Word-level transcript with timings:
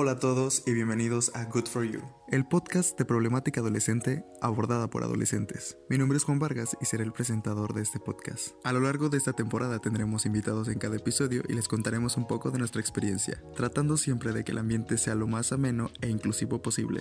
Hola 0.00 0.12
a 0.12 0.18
todos 0.20 0.62
y 0.64 0.74
bienvenidos 0.74 1.32
a 1.34 1.46
Good 1.46 1.66
for 1.66 1.82
You, 1.82 2.00
el 2.28 2.46
podcast 2.46 2.96
de 2.96 3.04
problemática 3.04 3.60
adolescente 3.60 4.24
abordada 4.40 4.88
por 4.88 5.02
adolescentes. 5.02 5.76
Mi 5.88 5.98
nombre 5.98 6.18
es 6.18 6.22
Juan 6.22 6.38
Vargas 6.38 6.76
y 6.80 6.84
seré 6.84 7.02
el 7.02 7.10
presentador 7.10 7.74
de 7.74 7.82
este 7.82 7.98
podcast. 7.98 8.50
A 8.62 8.72
lo 8.72 8.78
largo 8.78 9.08
de 9.08 9.18
esta 9.18 9.32
temporada 9.32 9.80
tendremos 9.80 10.24
invitados 10.24 10.68
en 10.68 10.78
cada 10.78 10.94
episodio 10.94 11.42
y 11.48 11.54
les 11.54 11.66
contaremos 11.66 12.16
un 12.16 12.28
poco 12.28 12.52
de 12.52 12.60
nuestra 12.60 12.80
experiencia, 12.80 13.42
tratando 13.56 13.96
siempre 13.96 14.32
de 14.32 14.44
que 14.44 14.52
el 14.52 14.58
ambiente 14.58 14.98
sea 14.98 15.16
lo 15.16 15.26
más 15.26 15.50
ameno 15.50 15.90
e 16.00 16.08
inclusivo 16.08 16.62
posible. 16.62 17.00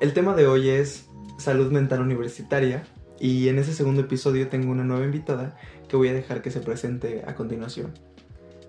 El 0.00 0.14
tema 0.14 0.34
de 0.34 0.48
hoy 0.48 0.68
es 0.68 1.04
salud 1.38 1.70
mental 1.70 2.00
universitaria 2.00 2.82
y 3.20 3.46
en 3.46 3.60
ese 3.60 3.72
segundo 3.72 4.00
episodio 4.00 4.48
tengo 4.48 4.72
una 4.72 4.82
nueva 4.82 5.04
invitada 5.04 5.56
que 5.88 5.96
voy 5.96 6.08
a 6.08 6.12
dejar 6.12 6.42
que 6.42 6.50
se 6.50 6.58
presente 6.58 7.22
a 7.24 7.36
continuación. 7.36 7.94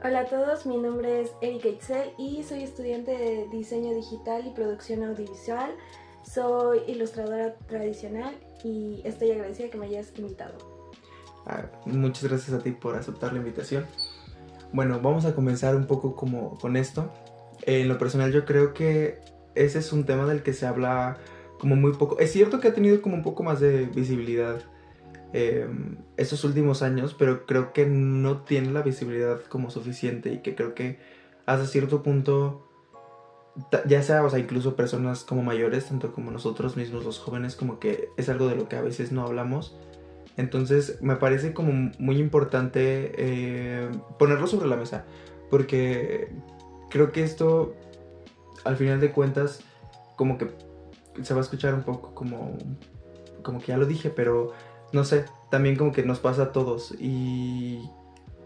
Hola 0.06 0.20
a 0.20 0.26
todos, 0.26 0.66
mi 0.66 0.76
nombre 0.76 1.22
es 1.22 1.32
Erika 1.40 1.70
Itzel 1.70 2.12
y 2.18 2.44
soy 2.44 2.64
estudiante 2.64 3.12
de 3.12 3.48
diseño 3.50 3.96
digital 3.96 4.46
y 4.46 4.50
producción 4.50 5.02
audiovisual. 5.02 5.72
Soy 6.30 6.80
ilustradora 6.88 7.56
tradicional 7.70 8.36
y 8.66 9.02
estoy 9.06 9.32
agradecida 9.32 9.70
que 9.70 9.78
me 9.78 9.86
hayas 9.86 10.12
invitado. 10.18 10.56
Ah, 11.46 11.68
muchas 11.86 12.26
gracias 12.26 12.52
a 12.52 12.62
ti 12.62 12.72
por 12.72 12.98
aceptar 12.98 13.32
la 13.32 13.40
invitación. 13.40 13.86
Bueno, 14.74 15.00
vamos 15.00 15.24
a 15.24 15.34
comenzar 15.34 15.74
un 15.74 15.88
poco 15.88 16.18
como 16.18 16.58
con 16.58 16.76
esto. 16.76 17.10
En 17.62 17.88
lo 17.88 17.98
personal 17.98 18.34
yo 18.34 18.44
creo 18.44 18.74
que 18.74 19.22
ese 19.56 19.80
es 19.80 19.94
un 19.94 20.06
tema 20.06 20.26
del 20.26 20.44
que 20.44 20.52
se 20.52 20.66
habla 20.66 21.16
como 21.60 21.78
muy 21.78 21.94
poco. 21.94 22.20
Es 22.20 22.34
cierto 22.34 22.60
que 22.60 22.68
ha 22.68 22.74
tenido 22.74 23.02
como 23.02 23.16
un 23.16 23.24
poco 23.24 23.44
más 23.44 23.62
de 23.62 23.86
visibilidad 23.86 24.64
eh, 25.34 25.68
estos 26.16 26.44
últimos 26.44 26.84
años, 26.84 27.16
pero 27.18 27.46
creo 27.48 27.74
que 27.74 27.88
no 27.88 28.42
tiene 28.44 28.72
la 28.72 28.84
visibilidad 28.84 29.42
como 29.42 29.72
suficiente 29.72 30.32
y 30.32 30.40
que 30.40 30.54
creo 30.54 30.76
que 30.76 31.00
hasta 31.48 31.66
cierto 31.66 32.04
punto, 32.04 32.68
ya 33.88 34.04
sea, 34.04 34.24
o 34.24 34.30
sea, 34.30 34.38
incluso 34.38 34.76
personas 34.76 35.24
como 35.24 35.42
mayores, 35.42 35.86
tanto 35.86 36.14
como 36.14 36.30
nosotros 36.30 36.78
mismos 36.78 37.04
los 37.04 37.18
jóvenes, 37.18 37.56
como 37.56 37.80
que 37.80 38.10
es 38.16 38.30
algo 38.30 38.48
de 38.48 38.56
lo 38.56 38.70
que 38.70 38.76
a 38.76 38.82
veces 38.82 39.12
no 39.12 39.24
hablamos. 39.24 39.76
Entonces 40.38 41.02
me 41.02 41.16
parece 41.16 41.54
como 41.54 41.92
muy 41.98 42.18
importante 42.20 43.12
eh, 43.18 43.90
ponerlo 44.20 44.46
sobre 44.46 44.68
la 44.68 44.76
mesa, 44.76 45.06
porque 45.50 46.30
creo 46.92 47.12
que 47.12 47.24
esto, 47.24 47.76
al 48.64 48.78
final 48.78 49.00
de 49.00 49.12
cuentas, 49.12 49.62
como 50.16 50.38
que 50.38 50.50
se 51.24 51.34
va 51.34 51.40
a 51.40 51.44
escuchar 51.44 51.74
un 51.74 51.82
poco 51.82 52.14
como, 52.14 52.56
como 53.42 53.60
que 53.60 53.68
ya 53.68 53.78
lo 53.78 53.86
dije, 53.88 54.12
pero 54.12 54.54
no 54.94 55.04
sé, 55.04 55.26
también 55.50 55.76
como 55.76 55.92
que 55.92 56.04
nos 56.04 56.20
pasa 56.20 56.44
a 56.44 56.52
todos 56.52 56.96
y 57.00 57.90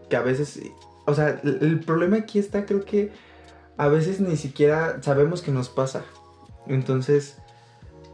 que 0.08 0.16
a 0.16 0.22
veces, 0.22 0.60
o 1.06 1.14
sea, 1.14 1.40
el, 1.44 1.80
problema 1.80 2.16
aquí 2.16 2.38
está 2.38 2.66
creo 2.66 2.84
que 2.84 3.12
a 3.76 3.88
veces 3.88 4.20
ni 4.20 4.36
siquiera 4.36 5.00
sabemos 5.02 5.42
que 5.42 5.52
nos 5.52 5.68
pasa. 5.68 6.04
Entonces, 6.66 7.38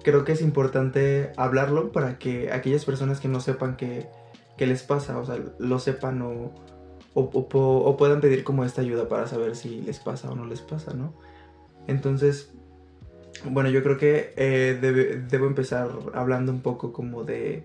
creo 0.02 0.24
que 0.24 0.32
es 0.32 0.42
importante 0.42 1.32
hablarlo 1.36 1.92
para 1.92 2.18
que 2.18 2.52
aquellas 2.52 2.84
personas 2.84 3.20
que 3.20 3.28
no 3.28 3.40
sepan 3.40 3.76
que, 3.76 4.06
les 4.58 4.82
pasa, 4.82 5.18
o 5.18 5.24
sea, 5.24 5.38
lo 5.58 5.78
sepan 5.78 6.20
o, 6.22 6.52
o, 7.14 7.96
puedan 7.96 8.20
pedir 8.20 8.42
como 8.44 8.64
esta 8.64 8.82
ayuda 8.82 9.08
para 9.08 9.26
saber 9.28 9.54
si 9.56 9.80
les 9.80 10.00
pasa 10.00 10.30
o 10.30 10.34
no 10.34 10.44
les 10.44 10.60
pasa, 10.60 10.92
¿no? 10.92 11.14
Entonces, 11.86 12.52
bueno, 13.44 13.70
yo 13.70 13.82
creo 13.82 13.96
que 13.96 14.32
eh, 14.36 15.24
debo 15.30 15.46
empezar 15.46 15.88
hablando 16.14 16.50
un 16.50 16.62
poco 16.62 16.92
como 16.92 17.24
de 17.24 17.62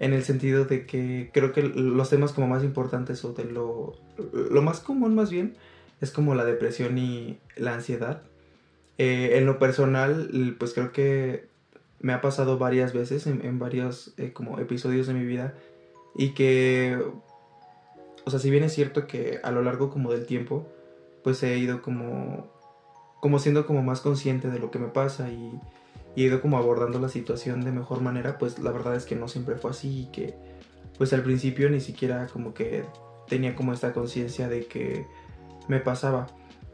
en 0.00 0.12
el 0.12 0.22
sentido 0.22 0.64
de 0.64 0.86
que 0.86 1.30
creo 1.32 1.52
que 1.52 1.62
los 1.62 2.10
temas 2.10 2.32
como 2.32 2.46
más 2.46 2.62
importantes 2.62 3.24
o 3.24 3.32
de 3.32 3.44
lo, 3.44 3.94
lo 4.32 4.62
más 4.62 4.80
común 4.80 5.14
más 5.14 5.30
bien 5.30 5.56
es 6.00 6.10
como 6.10 6.34
la 6.34 6.44
depresión 6.44 6.98
y 6.98 7.38
la 7.56 7.74
ansiedad. 7.74 8.22
Eh, 8.98 9.38
en 9.38 9.46
lo 9.46 9.58
personal, 9.58 10.56
pues 10.58 10.74
creo 10.74 10.92
que 10.92 11.46
me 12.00 12.12
ha 12.12 12.20
pasado 12.20 12.58
varias 12.58 12.92
veces 12.92 13.26
en, 13.26 13.58
varios 13.58 14.14
eh, 14.16 14.32
como 14.32 14.58
episodios 14.58 15.06
de 15.06 15.14
mi 15.14 15.24
vida 15.24 15.54
y 16.16 16.30
que, 16.30 16.98
o 18.24 18.30
sea, 18.30 18.38
si 18.38 18.50
bien 18.50 18.64
es 18.64 18.72
cierto 18.72 19.06
que 19.06 19.40
a 19.42 19.50
lo 19.50 19.62
largo 19.62 19.90
como 19.90 20.12
del 20.12 20.26
tiempo, 20.26 20.66
pues 21.24 21.42
he 21.42 21.58
ido 21.58 21.82
como, 21.82 22.48
como 23.20 23.38
siendo 23.38 23.66
como 23.66 23.82
más 23.82 24.00
consciente 24.00 24.48
de 24.48 24.58
lo 24.58 24.70
que 24.70 24.78
me 24.78 24.88
pasa 24.88 25.30
y 25.30 25.52
y 26.18 26.24
he 26.24 26.26
ido 26.26 26.40
como 26.40 26.58
abordando 26.58 26.98
la 26.98 27.08
situación 27.08 27.60
de 27.64 27.70
mejor 27.70 28.00
manera, 28.00 28.38
pues 28.38 28.58
la 28.58 28.72
verdad 28.72 28.96
es 28.96 29.04
que 29.04 29.14
no 29.14 29.28
siempre 29.28 29.54
fue 29.54 29.70
así 29.70 30.00
y 30.00 30.06
que 30.06 30.34
pues 30.96 31.12
al 31.12 31.22
principio 31.22 31.70
ni 31.70 31.78
siquiera 31.78 32.26
como 32.26 32.54
que 32.54 32.84
tenía 33.28 33.54
como 33.54 33.72
esta 33.72 33.92
conciencia 33.92 34.48
de 34.48 34.66
que 34.66 35.06
me 35.68 35.78
pasaba. 35.78 36.26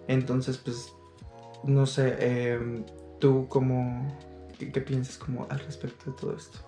Entonces 0.09 0.57
pues 0.57 0.95
no 1.63 1.85
sé, 1.85 2.53
em, 2.55 2.87
tú 3.19 3.47
como, 3.51 4.17
¿qué, 4.59 4.81
piensas 4.81 5.19
como 5.19 5.47
al 5.51 5.59
respecto 5.59 6.11
de 6.11 6.17
todo 6.17 6.35
esto? 6.35 6.61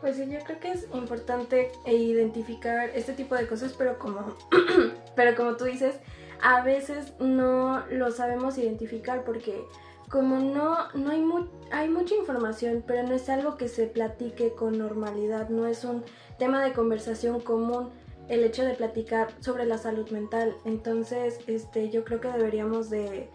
Pues 0.00 0.14
sí, 0.14 0.30
yo 0.30 0.38
creo 0.46 0.60
que 0.60 0.70
es 0.70 0.86
importante 0.94 1.72
identificar 1.84 2.90
este 2.90 3.12
tipo 3.12 3.34
de 3.34 3.48
cosas, 3.48 3.74
pero 3.76 3.98
como, 3.98 4.36
pero 5.16 5.36
como 5.36 5.56
tú 5.56 5.64
dices, 5.64 5.96
a 6.40 6.62
veces 6.62 7.12
no 7.18 7.84
lo 7.90 8.12
sabemos 8.12 8.56
identificar 8.56 9.24
porque 9.24 9.64
como 10.10 10.38
no, 10.38 10.76
no 10.94 11.10
hay, 11.10 11.24
hay 11.70 11.88
mucha 11.88 12.14
información, 12.16 12.82
pero 12.86 13.04
no 13.04 13.14
es 13.14 13.28
algo 13.28 13.56
que 13.56 13.68
se 13.68 13.86
platique 13.86 14.52
con 14.52 14.76
normalidad, 14.76 15.48
no 15.48 15.66
es 15.66 15.84
un 15.84 16.04
tema 16.38 16.62
de 16.62 16.72
conversación 16.72 17.40
común 17.40 17.90
el 18.28 18.44
hecho 18.44 18.64
de 18.64 18.74
platicar 18.74 19.28
sobre 19.40 19.66
la 19.66 19.78
salud 19.78 20.10
mental. 20.10 20.56
Entonces, 20.64 21.38
este, 21.46 21.90
yo 21.90 22.04
creo 22.04 22.20
que 22.20 22.28
deberíamos 22.28 22.90
de, 22.90 23.28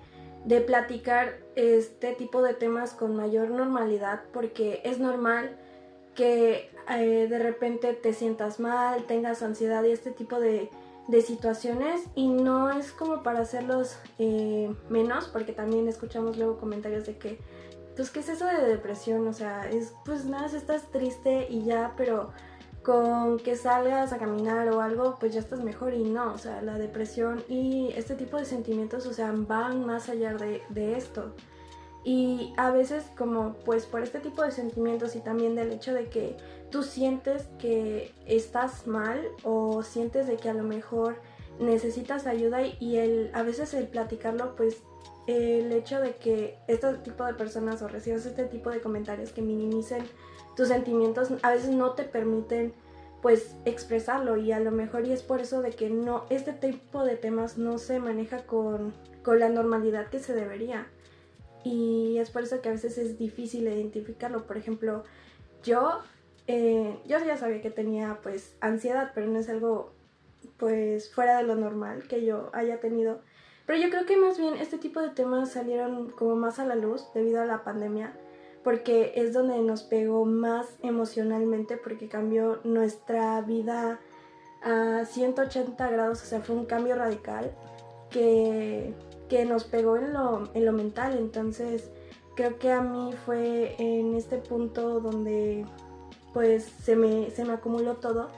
de 0.45 0.61
platicar 0.61 1.37
este 1.55 2.13
tipo 2.13 2.41
de 2.41 2.53
temas 2.53 2.93
con 2.93 3.15
mayor 3.15 3.49
normalidad 3.51 4.23
porque 4.33 4.81
es 4.83 4.99
normal 4.99 5.57
que 6.13 6.69
eh, 6.89 7.27
de 7.29 7.39
repente 7.39 7.93
te 7.93 8.13
sientas 8.13 8.59
mal, 8.59 9.03
tengas 9.05 9.43
ansiedad 9.43 9.83
y 9.83 9.91
este 9.91 10.11
tipo 10.11 10.39
de 10.39 10.69
de 11.07 11.21
situaciones 11.21 12.01
y 12.15 12.27
no 12.27 12.71
es 12.71 12.91
como 12.91 13.21
para 13.21 13.41
hacerlos 13.41 13.97
eh, 14.17 14.73
menos, 14.89 15.27
porque 15.27 15.53
también 15.53 15.87
escuchamos 15.87 16.37
luego 16.37 16.57
comentarios 16.57 17.05
de 17.05 17.17
que, 17.17 17.39
pues, 17.95 18.09
¿qué 18.09 18.21
es 18.21 18.29
eso 18.29 18.45
de 18.45 18.65
depresión? 18.65 19.27
O 19.27 19.33
sea, 19.33 19.69
es, 19.69 19.93
pues 20.03 20.25
nada, 20.25 20.47
estás 20.47 20.91
triste 20.91 21.47
y 21.49 21.63
ya, 21.63 21.93
pero 21.95 22.31
con 22.83 23.39
que 23.39 23.55
salgas 23.55 24.13
a 24.13 24.17
caminar 24.17 24.69
o 24.69 24.79
algo, 24.81 25.17
pues 25.19 25.33
ya 25.33 25.39
estás 25.39 25.63
mejor 25.63 25.93
y 25.93 26.03
no, 26.03 26.33
o 26.33 26.37
sea, 26.37 26.61
la 26.61 26.77
depresión 26.77 27.43
y 27.49 27.91
este 27.95 28.15
tipo 28.15 28.37
de 28.37 28.45
sentimientos, 28.45 29.07
o 29.07 29.13
sea, 29.13 29.33
van 29.35 29.85
más 29.85 30.07
allá 30.07 30.35
de, 30.35 30.61
de 30.69 30.95
esto. 30.95 31.33
Y 32.03 32.53
a 32.57 32.69
veces 32.69 33.03
como 33.17 33.55
pues 33.65 33.87
por 33.87 34.03
este 34.03 34.19
tipo 34.19 34.43
de 34.43 34.51
sentimientos 34.51 35.15
y 35.15 35.21
también 35.21 35.55
del 35.55 35.71
hecho 35.71 35.91
de 35.91 36.07
que 36.07 36.37
tú 36.75 36.83
sientes 36.83 37.47
que 37.57 38.11
estás 38.25 38.85
mal 38.85 39.25
o 39.43 39.81
sientes 39.81 40.27
de 40.27 40.35
que 40.35 40.49
a 40.49 40.53
lo 40.53 40.63
mejor 40.63 41.15
necesitas 41.57 42.27
ayuda 42.27 42.63
y 42.81 42.97
el, 42.97 43.31
a 43.33 43.43
veces 43.43 43.73
el 43.73 43.87
platicarlo 43.87 44.57
pues 44.57 44.83
el 45.25 45.71
hecho 45.71 46.01
de 46.01 46.17
que 46.17 46.57
este 46.67 46.93
tipo 46.95 47.23
de 47.23 47.33
personas 47.33 47.81
o 47.81 47.87
recibas 47.87 48.25
este 48.25 48.43
tipo 48.43 48.71
de 48.71 48.81
comentarios 48.81 49.31
que 49.31 49.41
minimicen 49.41 50.03
tus 50.57 50.67
sentimientos 50.67 51.29
a 51.43 51.51
veces 51.51 51.69
no 51.69 51.91
te 51.91 52.03
permiten 52.03 52.73
pues 53.21 53.55
expresarlo 53.63 54.35
y 54.35 54.51
a 54.51 54.59
lo 54.59 54.71
mejor 54.71 55.07
y 55.07 55.13
es 55.13 55.23
por 55.23 55.39
eso 55.39 55.61
de 55.61 55.69
que 55.69 55.89
no 55.89 56.25
este 56.29 56.51
tipo 56.51 57.05
de 57.05 57.15
temas 57.15 57.57
no 57.57 57.77
se 57.77 57.99
maneja 57.99 58.43
con, 58.43 58.93
con 59.23 59.39
la 59.39 59.47
normalidad 59.47 60.09
que 60.09 60.19
se 60.19 60.33
debería 60.33 60.87
y 61.63 62.17
es 62.17 62.31
por 62.31 62.43
eso 62.43 62.59
que 62.59 62.67
a 62.67 62.73
veces 62.73 62.97
es 62.97 63.17
difícil 63.17 63.63
identificarlo. 63.63 64.45
Por 64.45 64.55
ejemplo, 64.55 65.03
yo, 65.63 66.01
eh, 66.47 66.99
yo 67.05 67.19
ya 67.19 67.37
sabía 67.37 67.61
que 67.61 67.71
tenía 67.71 68.19
pues 68.23 68.55
ansiedad, 68.61 69.11
pero 69.13 69.27
no 69.27 69.39
es 69.39 69.49
algo 69.49 69.93
pues 70.57 71.13
fuera 71.13 71.37
de 71.37 71.43
lo 71.43 71.55
normal 71.55 72.07
que 72.07 72.25
yo 72.25 72.49
haya 72.53 72.79
tenido. 72.79 73.21
Pero 73.65 73.79
yo 73.79 73.89
creo 73.89 74.05
que 74.05 74.17
más 74.17 74.37
bien 74.37 74.55
este 74.55 74.77
tipo 74.77 75.01
de 75.01 75.09
temas 75.09 75.51
salieron 75.51 76.11
como 76.11 76.35
más 76.35 76.59
a 76.59 76.65
la 76.65 76.75
luz 76.75 77.07
debido 77.13 77.41
a 77.41 77.45
la 77.45 77.63
pandemia, 77.63 78.13
porque 78.63 79.13
es 79.15 79.33
donde 79.33 79.59
nos 79.59 79.83
pegó 79.83 80.25
más 80.25 80.67
emocionalmente, 80.83 81.77
porque 81.77 82.07
cambió 82.07 82.59
nuestra 82.63 83.41
vida 83.41 83.99
a 84.63 85.05
180 85.05 85.89
grados, 85.89 86.21
o 86.21 86.25
sea, 86.25 86.41
fue 86.41 86.55
un 86.55 86.65
cambio 86.65 86.95
radical 86.95 87.51
que 88.11 88.93
que 89.29 89.45
nos 89.45 89.63
pegó 89.63 89.97
en 89.97 90.13
lo, 90.13 90.49
en 90.53 90.65
lo 90.65 90.71
mental. 90.71 91.17
Entonces 91.17 91.89
creo 92.35 92.57
que 92.57 92.71
a 92.71 92.81
mí 92.81 93.11
fue 93.25 93.75
en 93.79 94.15
este 94.15 94.37
punto 94.37 94.99
donde 94.99 95.65
pues 96.35 96.69
se 96.83 96.97
me, 96.97 97.31
se 97.31 97.45
me 97.45 97.53
acumuló 97.53 97.93
todo. 97.93 98.29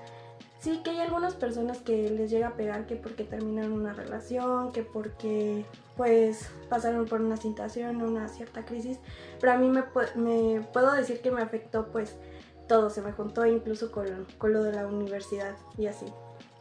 Sí 0.60 0.82
que 0.84 0.92
hay 0.92 1.00
algunas 1.00 1.34
personas 1.34 1.80
que 1.80 2.12
les 2.12 2.30
llega 2.30 2.50
a 2.50 2.54
pegar 2.54 2.86
que 2.86 2.96
porque 2.96 3.24
terminaron 3.24 3.72
una 3.72 3.92
relación, 3.92 4.72
que 4.72 4.84
porque 4.84 5.66
pues 5.96 6.48
pasaron 6.70 7.06
por 7.06 7.22
una 7.22 7.38
situación, 7.38 8.04
una 8.04 8.28
cierta 8.28 8.66
crisis, 8.66 9.00
pero 9.42 9.54
a 9.54 9.58
mí 9.58 9.68
me, 9.68 9.82
puedo 10.62 10.92
decir 10.92 11.22
que 11.22 11.32
me 11.32 11.42
afectó 11.42 11.88
pues 11.88 12.16
todo, 12.68 12.92
se 12.92 13.02
me 13.02 13.14
juntó 13.14 13.48
incluso 13.48 13.92
con, 13.92 14.06
lo 14.44 14.62
de 14.62 14.74
la 14.74 14.86
universidad 14.86 15.56
y 15.76 15.88
así. 15.88 16.06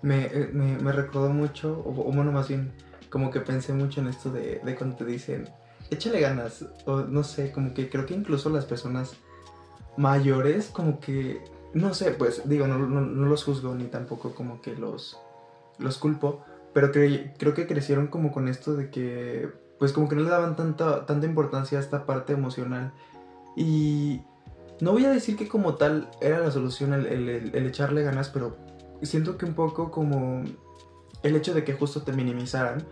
Me, 0.01 0.25
eh, 0.27 0.49
me, 0.55 0.79
me 0.79 0.93
recordó 0.93 1.29
mucho, 1.29 1.83
o 1.85 1.93
bueno, 1.93 2.33
más 2.33 2.49
bien 2.49 2.73
como 3.11 3.31
que 3.31 3.41
pensé 3.41 3.75
mucho 3.75 4.01
en 4.01 4.07
esto 4.07 4.31
de, 4.31 4.61
de 4.65 4.75
cuando 4.75 4.97
te 4.97 5.05
dicen, 5.05 5.51
échale 5.91 6.21
ganas, 6.21 6.65
o 6.87 7.03
no 7.03 7.23
sé, 7.23 7.53
como 7.53 7.75
que 7.75 7.91
creo 7.91 8.07
que 8.07 8.15
incluso 8.15 8.49
las 8.49 8.65
personas 8.65 9.17
mayores, 9.97 10.69
como 10.69 11.01
que, 11.01 11.43
no 11.75 11.95
sé, 11.95 12.13
pues 12.13 12.49
digo, 12.49 12.67
no, 12.67 12.79
no, 12.79 13.01
no 13.01 13.27
los 13.27 13.45
juzgo 13.45 13.75
ni 13.75 13.85
tampoco 13.85 14.35
como 14.35 14.61
que 14.61 14.75
los, 14.75 15.19
los 15.79 15.99
culpo, 15.99 16.43
pero 16.73 16.93
creo 16.93 17.55
que 17.55 17.67
crecieron 17.67 18.09
como 18.09 18.33
con 18.33 18.49
esto 18.49 18.75
de 18.75 18.91
que, 18.91 19.49
pues 19.79 19.93
como 19.93 20.09
que 20.09 20.17
no 20.17 20.23
le 20.23 20.31
daban 20.31 20.57
tanta, 20.57 21.07
tanta 21.07 21.27
importancia 21.27 21.79
a 21.79 21.81
esta 21.81 22.07
parte 22.07 22.33
emocional. 22.33 22.93
Y 23.57 24.21
no 24.81 24.93
voy 24.93 25.05
a 25.07 25.11
decir 25.11 25.37
que 25.37 25.49
como 25.49 25.75
tal 25.77 26.11
era 26.21 26.41
la 26.41 26.51
solución 26.51 26.93
el, 26.93 27.07
el 27.09 27.67
echarle 27.67 28.03
ganas, 28.03 28.29
pero 28.29 28.57
siento 29.03 29.39
que 29.39 29.47
un 29.47 29.55
poco 29.55 29.91
como 29.91 30.45
el 31.23 31.37
hecho 31.37 31.55
de 31.55 31.65
que 31.65 31.75
justo 31.75 32.03
te 32.03 32.13
minimizaran, 32.13 32.87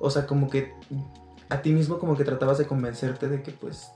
o 0.00 0.10
sea, 0.10 0.26
como 0.26 0.50
que 0.50 0.72
a 1.48 1.62
ti 1.62 1.72
mismo 1.72 1.98
como 1.98 2.16
que 2.16 2.24
tratabas 2.24 2.58
de 2.58 2.66
convencerte 2.66 3.28
de 3.28 3.42
que 3.42 3.52
pues 3.52 3.90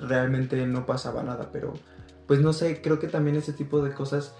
realmente 0.00 0.66
no 0.66 0.86
pasaba 0.86 1.22
nada, 1.22 1.50
pero 1.52 1.74
pues 2.26 2.40
no 2.40 2.52
sé, 2.52 2.80
creo 2.82 2.98
que 2.98 3.08
también 3.08 3.36
ese 3.36 3.52
tipo 3.52 3.82
de 3.82 3.92
cosas, 3.92 4.34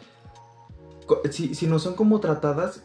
si, 1.30 1.54
si 1.54 1.66
no 1.66 1.78
son 1.78 1.94
como 1.94 2.20
tratadas, 2.20 2.82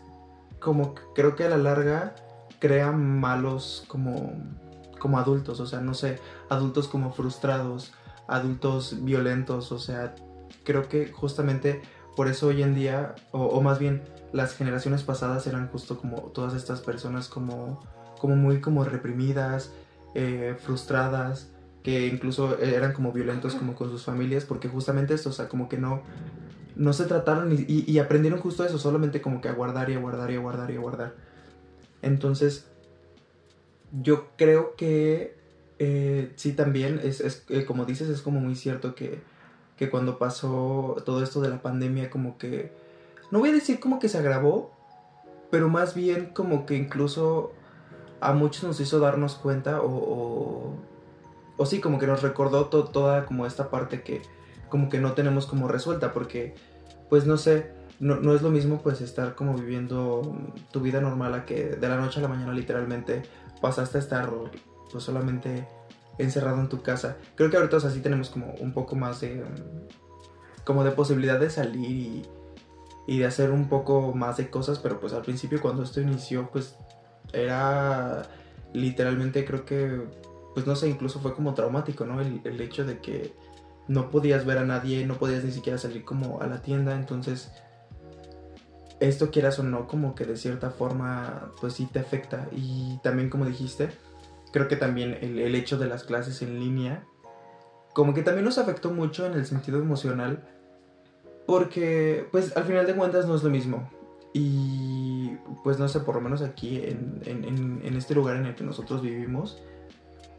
como 0.59 0.95
creo 1.15 1.35
que 1.35 1.45
a 1.45 1.49
la 1.49 1.57
larga 1.57 2.15
crean 2.59 3.19
malos 3.19 3.85
como, 3.87 4.33
como 4.99 5.19
adultos, 5.19 5.59
o 5.59 5.65
sea, 5.65 5.81
no 5.81 5.93
sé, 5.93 6.19
adultos 6.49 6.87
como 6.87 7.11
frustrados, 7.11 7.93
adultos 8.27 9.03
violentos, 9.03 9.71
o 9.71 9.79
sea, 9.79 10.15
creo 10.63 10.87
que 10.87 11.11
justamente 11.11 11.81
por 12.15 12.27
eso 12.27 12.47
hoy 12.47 12.63
en 12.63 12.73
día, 12.73 13.15
o, 13.31 13.61
más 13.61 13.79
bien 13.79 14.01
las 14.33 14.55
generaciones 14.55 15.03
pasadas 15.03 15.45
eran 15.47 15.69
justo 15.69 15.97
como 15.97 16.17
todas 16.33 16.53
estas 16.53 16.81
personas 16.81 17.29
como, 17.29 17.79
como 18.19 18.35
muy 18.35 18.59
como 18.59 18.83
reprimidas, 18.83 19.71
eh, 20.15 20.57
frustradas, 20.59 21.51
que 21.87 22.07
incluso 22.07 22.59
eran 22.59 22.91
como 22.91 23.13
violentos 23.13 23.55
como 23.55 23.73
con 23.73 23.89
sus 23.89 24.03
familias, 24.03 24.43
porque 24.43 24.67
justamente 24.67 25.13
esto, 25.13 25.29
o 25.29 25.31
sea, 25.31 25.47
como 25.47 25.69
que 25.69 25.77
no, 25.77 26.01
no 26.75 26.91
se 26.91 27.05
trataron 27.05 27.55
y, 27.65 27.97
aprendieron 27.99 28.41
justo 28.41 28.65
eso, 28.65 28.77
solamente 28.77 29.21
como 29.21 29.39
que 29.39 29.47
a 29.47 29.53
guardar 29.53 29.89
y 29.89 29.93
a 29.93 29.99
guardar 29.99 30.29
y 30.29 30.35
a 30.35 30.39
guardar 30.39 30.69
y 30.69 30.75
a 30.75 30.79
guardar. 30.81 31.15
Entonces, 32.01 32.67
yo 34.03 34.27
creo 34.35 34.75
que 34.75 35.37
eh, 35.79 36.33
sí 36.35 36.51
también, 36.51 36.99
es, 37.01 37.45
eh, 37.47 37.63
como 37.63 37.85
dices, 37.85 38.09
es 38.09 38.21
como 38.21 38.41
muy 38.41 38.57
cierto 38.57 38.93
que, 38.93 39.21
que 39.77 39.89
cuando 39.89 40.17
pasó 40.17 41.01
todo 41.05 41.23
esto 41.23 41.39
de 41.39 41.47
la 41.47 41.61
pandemia, 41.61 42.09
como 42.09 42.37
que, 42.37 42.73
no 43.31 43.39
voy 43.39 43.51
a 43.51 43.53
decir 43.53 43.79
como 43.79 43.99
que 43.99 44.09
se 44.09 44.17
agravó, 44.17 44.73
pero 45.51 45.69
más 45.69 45.95
bien 45.95 46.31
como 46.33 46.65
que 46.65 46.75
incluso 46.75 47.53
a 48.19 48.33
muchos 48.33 48.65
nos 48.65 48.77
hizo 48.81 48.99
darnos 48.99 49.35
cuenta 49.35 49.79
o, 49.79 49.87
o, 49.87 50.96
sí, 51.65 51.79
como 51.79 51.99
que 51.99 52.07
nos 52.07 52.21
recordó 52.21 52.65
toda 52.67 53.25
como 53.25 53.45
esta 53.45 53.69
parte 53.69 54.01
que 54.01 54.21
como 54.69 54.89
que 54.89 54.99
no 54.99 55.13
tenemos 55.13 55.45
como 55.45 55.67
resuelta, 55.67 56.13
porque 56.13 56.55
pues 57.09 57.25
no 57.25 57.37
sé, 57.37 57.71
no, 57.99 58.17
no, 58.17 58.35
es 58.35 58.41
lo 58.41 58.49
mismo 58.49 58.81
pues 58.81 59.01
estar 59.01 59.35
como 59.35 59.55
viviendo 59.55 60.35
tu 60.71 60.81
vida 60.81 61.01
normal 61.01 61.33
a 61.33 61.45
que 61.45 61.67
de 61.69 61.89
la 61.89 61.97
noche 61.97 62.19
a 62.19 62.23
la 62.23 62.27
mañana 62.27 62.53
literalmente 62.53 63.23
pasaste 63.61 63.97
a 63.97 64.01
estar 64.01 64.29
pues 64.91 65.03
solamente 65.03 65.67
encerrado 66.17 66.59
en 66.59 66.69
tu 66.69 66.81
casa. 66.81 67.17
Creo 67.35 67.49
que 67.49 67.57
ahorita 67.57 67.77
o 67.77 67.79
sí 67.79 68.01
tenemos 68.01 68.29
como 68.29 68.53
un 68.59 68.73
poco 68.73 68.95
más 68.95 69.21
de 69.21 69.43
como 70.63 70.83
de 70.83 70.91
posibilidad 70.91 71.39
de 71.39 71.49
salir 71.49 71.89
y, 71.89 72.25
y 73.07 73.19
de 73.19 73.25
hacer 73.25 73.51
un 73.51 73.69
poco 73.69 74.13
más 74.13 74.35
de 74.37 74.49
cosas, 74.49 74.79
pero 74.79 74.99
pues 74.99 75.13
al 75.13 75.21
principio 75.21 75.61
cuando 75.61 75.83
esto 75.83 76.01
inició 76.01 76.49
pues 76.51 76.75
era 77.31 78.23
literalmente 78.73 79.45
creo 79.45 79.65
que, 79.65 80.01
pues 80.57 80.65
no 80.65 80.75
sé, 80.75 80.89
incluso 80.89 81.19
fue 81.19 81.35
como 81.35 81.53
traumático, 81.53 82.03
¿no? 82.03 82.19
El, 82.19 82.61
hecho 82.61 82.83
de 82.83 82.97
que 82.97 83.31
no 83.87 84.09
podías 84.09 84.43
ver 84.43 84.57
a 84.57 84.65
nadie, 84.65 85.05
no 85.05 85.19
podías 85.19 85.43
ni 85.43 85.51
siquiera 85.51 85.77
salir 85.77 86.03
como 86.03 86.41
a 86.41 86.47
la 86.47 86.63
tienda, 86.63 86.95
entonces 86.95 87.51
esto 88.99 89.29
quieras 89.29 89.59
o 89.59 89.63
no, 89.63 89.85
como 89.85 90.15
que 90.15 90.25
de 90.25 90.35
cierta 90.35 90.71
forma, 90.71 91.51
pues 91.61 91.73
sí 91.73 91.85
te 91.85 91.99
afecta. 91.99 92.47
Y 92.51 92.97
también 93.03 93.29
como 93.29 93.45
dijiste, 93.45 93.89
creo 94.51 94.67
que 94.67 94.77
también 94.77 95.19
el, 95.21 95.37
el 95.37 95.53
hecho 95.53 95.77
de 95.77 95.85
las 95.85 96.03
clases 96.03 96.41
en 96.41 96.59
línea, 96.59 97.03
como 97.93 98.15
que 98.15 98.23
también 98.23 98.43
nos 98.43 98.57
afectó 98.57 98.89
mucho 98.89 99.27
en 99.27 99.33
el 99.33 99.45
sentido 99.45 99.77
emocional, 99.77 100.43
porque 101.45 102.27
pues 102.31 102.57
al 102.57 102.63
final 102.63 102.87
de 102.87 102.95
cuentas 102.95 103.27
no 103.27 103.35
es 103.35 103.43
lo 103.43 103.51
mismo. 103.51 103.87
Y 104.33 105.37
pues 105.63 105.77
no 105.77 105.87
sé, 105.87 105.99
por 105.99 106.15
lo 106.15 106.21
menos 106.21 106.41
aquí 106.41 106.77
en, 106.83 107.21
en, 107.25 107.95
este 107.95 108.15
lugar 108.15 108.37
en 108.37 108.47
el 108.47 108.55
que 108.55 108.63
nosotros 108.63 109.03
vivimos, 109.03 109.61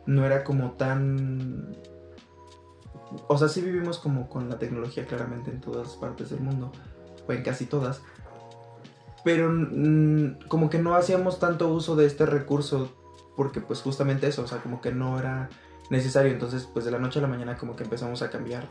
no 0.09 0.25
era 0.25 0.43
como 0.43 0.73
tan... 0.73 1.77
O 3.29 3.37
sea, 3.37 3.49
sí 3.49 3.61
vivimos 3.61 3.99
como 3.99 4.29
con 4.29 4.49
la 4.49 4.59
tecnología 4.59 5.07
claramente 5.07 5.51
en 5.51 5.61
todas 5.61 5.97
partes 5.97 6.31
del 6.31 6.41
mundo, 6.41 6.73
o 7.27 7.33
en 7.33 7.43
casi 7.43 7.67
todas, 7.67 8.01
pero 9.23 9.53
como 10.49 10.71
que 10.71 10.79
no 10.79 10.95
hacíamos 10.95 11.39
tanto 11.39 11.69
uso 11.69 11.95
de 11.95 12.07
este 12.07 12.25
recurso 12.25 12.95
porque 13.37 13.61
pues 13.61 13.83
justamente 13.83 14.27
eso, 14.27 14.43
o 14.43 14.47
sea, 14.47 14.59
como 14.59 14.81
que 14.81 14.93
no 14.93 15.19
era 15.19 15.51
necesario, 15.91 16.33
entonces 16.33 16.67
pues 16.73 16.85
de 16.85 16.91
la 16.91 16.99
noche 16.99 17.19
a 17.19 17.23
la 17.23 17.29
mañana 17.29 17.57
como 17.57 17.77
que 17.77 17.85
empezamos 17.85 18.23
a 18.23 18.31
cambiar 18.31 18.69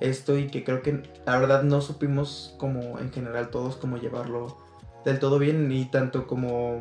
esto 0.00 0.38
y 0.38 0.48
que 0.48 0.64
creo 0.64 0.82
que 0.82 1.02
la 1.26 1.38
verdad 1.38 1.62
no 1.62 1.80
supimos 1.80 2.54
como 2.58 2.98
en 2.98 3.12
general 3.12 3.50
todos 3.50 3.76
cómo 3.76 3.98
llevarlo 3.98 4.56
del 5.04 5.18
todo 5.18 5.38
bien, 5.38 5.68
ni 5.68 5.84
tanto 5.84 6.26
como 6.26 6.80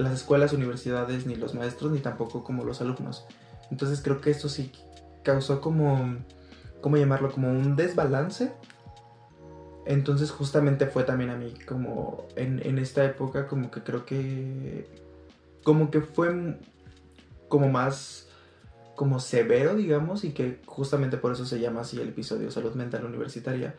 las 0.00 0.14
escuelas, 0.14 0.52
universidades, 0.52 1.26
ni 1.26 1.36
los 1.36 1.54
maestros, 1.54 1.92
ni 1.92 2.00
tampoco 2.00 2.44
como 2.44 2.64
los 2.64 2.80
alumnos. 2.80 3.26
Entonces 3.70 4.00
creo 4.02 4.20
que 4.20 4.30
esto 4.30 4.48
sí 4.48 4.72
causó 5.22 5.60
como, 5.60 6.16
¿cómo 6.80 6.96
llamarlo? 6.96 7.30
Como 7.30 7.50
un 7.50 7.76
desbalance. 7.76 8.52
Entonces 9.86 10.30
justamente 10.30 10.86
fue 10.86 11.04
también 11.04 11.30
a 11.30 11.36
mí 11.36 11.54
como 11.66 12.26
en, 12.36 12.64
en 12.64 12.78
esta 12.78 13.04
época 13.04 13.46
como 13.46 13.70
que 13.70 13.82
creo 13.82 14.04
que 14.04 14.86
como 15.62 15.90
que 15.90 16.00
fue 16.00 16.58
como 17.48 17.68
más 17.68 18.28
como 18.94 19.18
severo, 19.18 19.74
digamos, 19.76 20.24
y 20.24 20.32
que 20.32 20.60
justamente 20.66 21.16
por 21.16 21.32
eso 21.32 21.46
se 21.46 21.58
llama 21.58 21.80
así 21.80 21.98
el 21.98 22.10
episodio 22.10 22.50
Salud 22.50 22.74
Mental 22.74 23.04
Universitaria, 23.04 23.74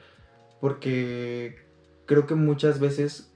porque 0.60 1.64
creo 2.08 2.26
que 2.26 2.34
muchas 2.34 2.80
veces 2.80 3.32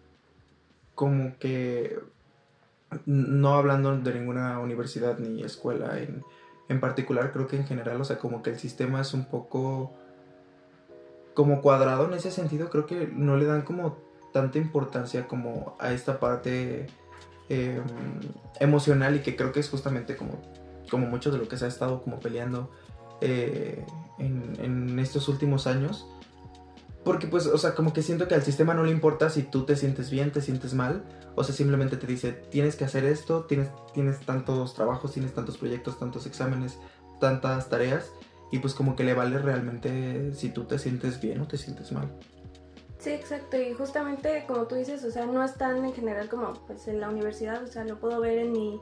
como 0.96 1.38
que 1.38 2.00
no 3.06 3.56
hablando 3.56 3.96
de 3.98 4.14
ninguna 4.14 4.60
universidad 4.60 5.20
ni 5.20 5.44
escuela 5.44 6.00
en, 6.00 6.24
en 6.70 6.80
particular, 6.80 7.32
creo 7.32 7.48
que 7.48 7.58
en 7.58 7.66
general, 7.66 8.00
o 8.00 8.06
sea, 8.06 8.18
como 8.18 8.42
que 8.42 8.51
el 8.51 8.60
sistema 8.60 9.01
es 9.01 9.13
un 9.13 9.25
poco 9.25 9.94
como 11.34 11.62
cuadrado 11.62 12.06
en 12.06 12.13
ese 12.13 12.32
sentido, 12.32 12.70
creo 12.70 12.86
que 12.86 13.08
no 13.13 13.36
le 13.38 13.46
dan 13.46 13.63
como 13.63 13.98
tanta 14.32 14.58
importancia 14.58 15.27
como 15.27 15.75
a 15.80 15.92
esta 15.92 16.20
parte 16.20 16.88
em, 17.50 17.84
emocional 18.60 19.15
y 19.15 19.20
que 19.20 19.36
creo 19.36 19.51
que 19.51 19.60
es 19.60 19.70
justamente 19.70 20.15
como 20.15 20.42
como 20.89 21.08
mucho 21.08 21.32
de 21.32 21.38
lo 21.38 21.48
que 21.48 21.58
se 21.58 21.65
ha 21.65 21.68
estado 21.68 22.01
como 22.01 22.20
peleando 22.20 22.70
eh, 23.22 23.86
en, 24.20 24.98
estos 25.00 25.27
últimos 25.27 25.68
años. 25.68 26.08
Porque 27.05 27.27
pues, 27.27 27.45
o 27.45 27.57
sea, 27.59 27.75
como 27.75 27.93
que 27.93 28.01
siento 28.01 28.27
que 28.27 28.33
al 28.33 28.41
sistema 28.41 28.74
no 28.74 28.83
le 28.83 28.91
importa 28.91 29.29
si 29.29 29.43
tú 29.43 29.63
te 29.63 29.75
sientes 29.75 30.09
bien, 30.09 30.31
te 30.31 30.41
sientes 30.41 30.74
mal. 30.74 31.03
O 31.35 31.43
sea, 31.43 31.53
simplemente 31.53 31.97
te 31.97 32.07
dice, 32.07 32.31
tienes 32.31 32.75
que 32.75 32.83
hacer 32.83 33.05
esto, 33.05 33.43
tienes, 33.43 33.69
tienes 33.93 34.19
tantos 34.21 34.74
trabajos, 34.74 35.13
tienes 35.13 35.31
tantos 35.31 35.59
proyectos, 35.59 36.00
tantos 36.00 36.25
exámenes, 36.25 36.79
tantas 37.21 37.69
tareas. 37.69 38.12
Y 38.51 38.57
pues 38.57 38.74
como 38.74 38.95
que 38.95 39.03
le 39.03 39.13
vale 39.13 39.38
realmente 39.38 40.33
si 40.33 40.50
tú 40.50 40.63
te 40.63 40.79
sientes 40.79 41.21
bien 41.21 41.41
o 41.41 41.47
te 41.47 41.57
sientes 41.57 41.91
mal. 41.91 42.12
Sí, 42.97 43.12
exacto. 43.12 43.55
Y 43.55 43.74
justamente 43.74 44.43
como 44.47 44.63
tú 44.63 44.74
dices, 44.74 45.03
o 45.03 45.12
sea, 45.12 45.27
no 45.27 45.43
están 45.43 45.85
en 45.85 45.93
general 45.93 46.27
como 46.27 46.53
pues 46.65 46.88
en 46.88 47.00
la 47.00 47.09
universidad. 47.09 47.63
O 47.63 47.67
sea, 47.67 47.83
lo 47.83 48.00
puedo 48.00 48.19
ver 48.19 48.39
en 48.39 48.51
mi 48.51 48.81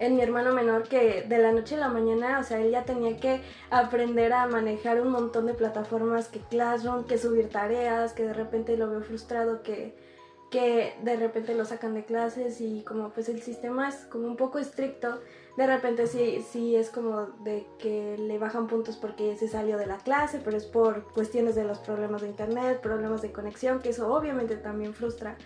en 0.00 0.16
mi 0.16 0.22
hermano 0.22 0.52
menor 0.52 0.84
que 0.84 1.22
de 1.22 1.38
la 1.38 1.52
noche 1.52 1.74
a 1.74 1.78
la 1.78 1.88
mañana, 1.88 2.38
o 2.38 2.44
sea, 2.44 2.60
él 2.60 2.70
ya 2.70 2.84
tenía 2.84 3.16
que 3.16 3.40
aprender 3.70 4.32
a 4.32 4.46
manejar 4.46 5.00
un 5.00 5.10
montón 5.10 5.46
de 5.46 5.54
plataformas 5.54 6.28
que 6.28 6.40
Classroom, 6.40 7.04
que 7.04 7.18
subir 7.18 7.48
tareas, 7.48 8.12
que 8.12 8.24
de 8.24 8.32
repente 8.32 8.76
lo 8.76 8.88
veo 8.88 9.02
frustrado, 9.02 9.62
que, 9.62 9.96
que 10.50 10.94
de 11.02 11.16
repente 11.16 11.54
lo 11.54 11.64
sacan 11.64 11.94
de 11.94 12.04
clases 12.04 12.60
y 12.60 12.82
como 12.82 13.10
pues 13.10 13.28
el 13.28 13.42
sistema 13.42 13.88
es 13.88 13.96
como 14.06 14.28
un 14.28 14.36
poco 14.36 14.58
estricto, 14.58 15.18
de 15.56 15.66
repente 15.66 16.06
sí, 16.06 16.44
sí 16.48 16.76
es 16.76 16.90
como 16.90 17.22
de 17.42 17.66
que 17.80 18.16
le 18.16 18.38
bajan 18.38 18.68
puntos 18.68 18.96
porque 18.96 19.36
se 19.36 19.48
salió 19.48 19.76
de 19.76 19.86
la 19.86 19.98
clase, 19.98 20.40
pero 20.44 20.56
es 20.56 20.64
por 20.64 21.12
cuestiones 21.12 21.56
de 21.56 21.64
los 21.64 21.80
problemas 21.80 22.22
de 22.22 22.28
internet, 22.28 22.80
problemas 22.80 23.22
de 23.22 23.32
conexión, 23.32 23.80
que 23.80 23.88
eso 23.88 24.14
obviamente 24.14 24.56
también 24.56 24.94
frustra 24.94 25.36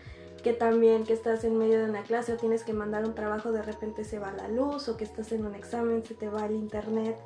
que 0.43 0.53
también 0.53 1.05
que 1.05 1.13
estás 1.13 1.45
en 1.45 1.57
medio 1.57 1.79
de 1.79 1.89
una 1.89 2.03
clase 2.03 2.33
o 2.33 2.37
tienes 2.37 2.65
que 2.65 2.73
mandar 2.73 3.05
un 3.05 3.15
trabajo, 3.15 3.53
de 3.53 3.63
repente 3.63 4.05
se 4.05 4.19
va 4.19 4.33
la 4.33 4.49
luz 4.49 4.89
o 4.89 4.97
que 4.97 5.05
estás 5.05 5.33
en 5.33 5.47
un 5.47 5.55
examen, 5.55 6.05
se 6.05 6.15
te 6.15 6.29
va 6.29 6.47
el 6.47 6.55
internet 6.55 7.17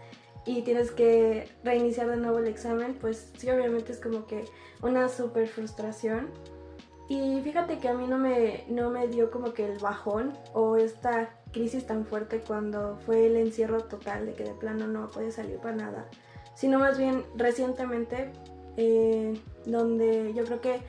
y 0.44 0.62
tienes 0.62 0.92
que 0.92 1.48
reiniciar 1.64 2.08
de 2.08 2.16
nuevo 2.16 2.38
el 2.38 2.46
examen, 2.46 2.96
pues 3.00 3.32
sí, 3.36 3.50
obviamente 3.50 3.92
es 3.92 4.00
como 4.00 4.26
que 4.26 4.44
una 4.80 5.08
súper 5.08 5.48
frustración. 5.48 6.28
Y 7.08 7.40
fíjate 7.42 7.78
que 7.78 7.88
a 7.88 7.94
mí 7.94 8.06
no 8.06 8.18
me, 8.18 8.64
no 8.68 8.90
me 8.90 9.06
dio 9.08 9.30
como 9.30 9.52
que 9.52 9.64
el 9.64 9.78
bajón 9.78 10.32
o 10.54 10.76
esta 10.76 11.30
crisis 11.52 11.86
tan 11.86 12.04
fuerte 12.04 12.42
cuando 12.46 12.98
fue 13.06 13.26
el 13.26 13.36
encierro 13.36 13.84
total 13.84 14.26
de 14.26 14.34
que 14.34 14.44
de 14.44 14.54
plano 14.54 14.86
no 14.86 15.08
podía 15.10 15.30
salir 15.30 15.58
para 15.58 15.76
nada, 15.76 16.08
sino 16.54 16.78
más 16.78 16.98
bien 16.98 17.24
recientemente 17.36 18.32
eh, 18.76 19.40
donde 19.64 20.34
yo 20.34 20.44
creo 20.44 20.60
que 20.60 20.80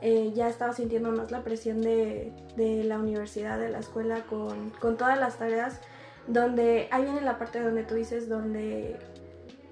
eh, 0.00 0.32
ya 0.34 0.48
estaba 0.48 0.72
sintiendo 0.72 1.10
más 1.10 1.30
la 1.30 1.42
presión 1.42 1.80
de, 1.80 2.32
de 2.56 2.84
la 2.84 2.98
universidad, 2.98 3.58
de 3.58 3.68
la 3.68 3.78
escuela, 3.78 4.24
con, 4.28 4.70
con, 4.70 4.96
todas 4.96 5.18
las 5.18 5.38
tareas, 5.38 5.80
donde 6.26 6.88
ahí 6.90 7.04
viene 7.04 7.20
la 7.22 7.38
parte 7.38 7.60
donde 7.60 7.84
tú 7.84 7.94
dices, 7.94 8.28
donde 8.28 8.96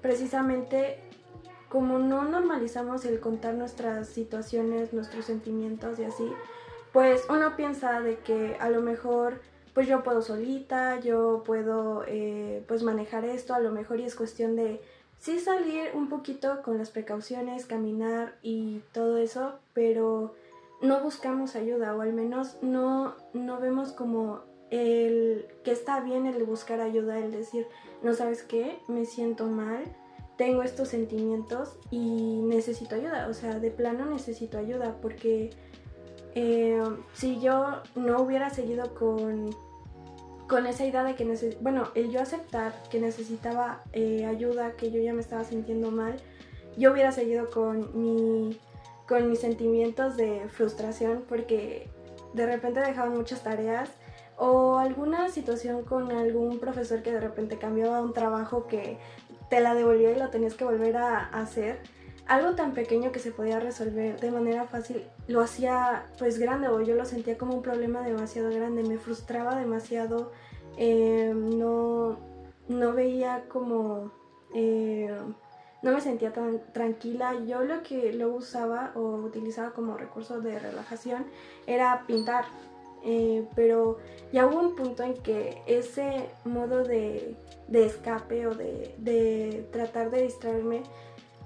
precisamente 0.01 0.99
como 1.69 1.99
no 1.99 2.23
normalizamos 2.23 3.05
el 3.05 3.19
contar 3.19 3.55
nuestras 3.55 4.07
situaciones, 4.07 4.93
nuestros 4.93 5.25
sentimientos 5.25 5.99
y 5.99 6.05
así, 6.05 6.31
pues 6.93 7.23
uno 7.29 7.55
piensa 7.57 7.99
de 7.99 8.19
que 8.19 8.55
a 8.59 8.69
lo 8.69 8.81
mejor 8.81 9.41
pues 9.73 9.87
yo 9.87 10.03
puedo 10.03 10.21
solita, 10.21 11.01
yo 11.01 11.43
puedo 11.45 12.05
eh, 12.07 12.63
pues 12.65 12.81
manejar 12.81 13.25
esto, 13.25 13.53
a 13.53 13.59
lo 13.59 13.73
mejor 13.73 13.99
y 13.99 14.05
es 14.05 14.15
cuestión 14.15 14.55
de 14.55 14.81
sí 15.19 15.39
salir 15.39 15.91
un 15.93 16.09
poquito 16.09 16.61
con 16.61 16.77
las 16.77 16.89
precauciones, 16.89 17.65
caminar 17.65 18.35
y 18.41 18.81
todo 18.91 19.17
eso, 19.17 19.59
pero 19.73 20.35
no 20.81 21.01
buscamos 21.01 21.55
ayuda 21.55 21.95
o 21.95 22.01
al 22.01 22.13
menos 22.13 22.57
no, 22.61 23.15
no 23.33 23.59
vemos 23.59 23.91
como 23.91 24.41
el 24.69 25.47
que 25.63 25.71
está 25.71 26.01
bien 26.01 26.25
el 26.25 26.43
buscar 26.43 26.81
ayuda, 26.81 27.19
el 27.19 27.31
decir, 27.31 27.67
no 28.03 28.13
sabes 28.13 28.43
qué, 28.43 28.79
me 28.87 29.05
siento 29.05 29.45
mal, 29.47 29.83
tengo 30.37 30.63
estos 30.63 30.89
sentimientos 30.89 31.77
y 31.91 32.41
necesito 32.43 32.95
ayuda, 32.95 33.27
o 33.29 33.33
sea, 33.33 33.59
de 33.59 33.71
plano 33.71 34.05
necesito 34.05 34.57
ayuda 34.57 34.97
porque 35.01 35.51
eh, 36.33 36.83
si 37.13 37.39
yo 37.39 37.81
no 37.95 38.21
hubiera 38.21 38.49
seguido 38.49 38.93
con 38.95 39.55
con 40.47 40.67
esa 40.67 40.85
idea 40.85 41.03
de 41.03 41.15
que, 41.15 41.57
bueno, 41.61 41.89
el 41.95 42.11
yo 42.11 42.21
aceptar 42.21 42.73
que 42.89 42.99
necesitaba 42.99 43.83
eh, 43.93 44.25
ayuda, 44.25 44.73
que 44.73 44.91
yo 44.91 45.01
ya 45.01 45.13
me 45.13 45.21
estaba 45.21 45.43
sintiendo 45.43 45.91
mal, 45.91 46.15
yo 46.77 46.91
hubiera 46.91 47.11
seguido 47.11 47.49
con, 47.49 47.99
mi, 47.99 48.59
con 49.07 49.29
mis 49.29 49.39
sentimientos 49.39 50.17
de 50.17 50.47
frustración 50.49 51.23
porque 51.27 51.89
de 52.33 52.45
repente 52.45 52.81
dejaba 52.81 53.09
muchas 53.09 53.43
tareas 53.43 53.89
o 54.37 54.77
alguna 54.77 55.29
situación 55.29 55.83
con 55.83 56.11
algún 56.11 56.59
profesor 56.59 57.01
que 57.01 57.11
de 57.11 57.21
repente 57.21 57.57
cambiaba 57.57 58.01
un 58.01 58.13
trabajo 58.13 58.67
que 58.67 58.97
te 59.49 59.61
la 59.61 59.73
devolvía 59.73 60.11
y 60.11 60.19
lo 60.19 60.29
tenías 60.29 60.55
que 60.55 60.65
volver 60.65 60.97
a 60.97 61.29
hacer. 61.29 61.79
Algo 62.27 62.55
tan 62.55 62.73
pequeño 62.73 63.11
que 63.11 63.19
se 63.19 63.31
podía 63.31 63.59
resolver 63.59 64.19
de 64.19 64.31
manera 64.31 64.65
fácil 64.65 65.03
lo 65.27 65.41
hacía 65.41 66.07
pues 66.17 66.39
grande 66.39 66.67
o 66.67 66.81
yo 66.81 66.95
lo 66.95 67.05
sentía 67.05 67.37
como 67.37 67.53
un 67.53 67.61
problema 67.61 68.01
demasiado 68.01 68.49
grande, 68.49 68.81
me 68.81 68.97
frustraba 68.97 69.55
demasiado, 69.55 70.31
eh, 70.77 71.33
no, 71.35 72.17
no 72.67 72.93
veía 72.93 73.43
como, 73.47 74.11
eh, 74.55 75.15
no 75.83 75.91
me 75.91 76.01
sentía 76.01 76.33
tan 76.33 76.61
tranquila. 76.73 77.35
Yo 77.45 77.63
lo 77.63 77.83
que 77.83 78.11
lo 78.13 78.33
usaba 78.33 78.91
o 78.95 79.01
utilizaba 79.17 79.73
como 79.73 79.95
recurso 79.95 80.41
de 80.41 80.57
relajación 80.57 81.27
era 81.67 82.05
pintar, 82.07 82.45
eh, 83.03 83.47
pero 83.55 83.99
ya 84.33 84.47
hubo 84.47 84.61
un 84.61 84.75
punto 84.75 85.03
en 85.03 85.13
que 85.13 85.61
ese 85.67 86.27
modo 86.43 86.83
de, 86.83 87.35
de 87.67 87.85
escape 87.85 88.47
o 88.47 88.55
de, 88.55 88.95
de 88.97 89.69
tratar 89.71 90.09
de 90.09 90.23
distraerme 90.23 90.81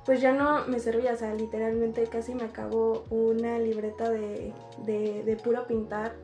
pues 0.09 0.21
ya 0.21 0.33
no 0.33 0.65
me 0.65 0.79
servía, 0.79 1.13
o 1.13 1.15
sea, 1.15 1.35
literalmente 1.35 2.01
casi 2.07 2.33
me 2.33 2.45
acabó 2.45 3.03
una 3.11 3.59
libreta 3.59 4.09
de, 4.09 4.55
de, 4.83 5.37
puro 5.43 5.67
pintar. 5.67 6.15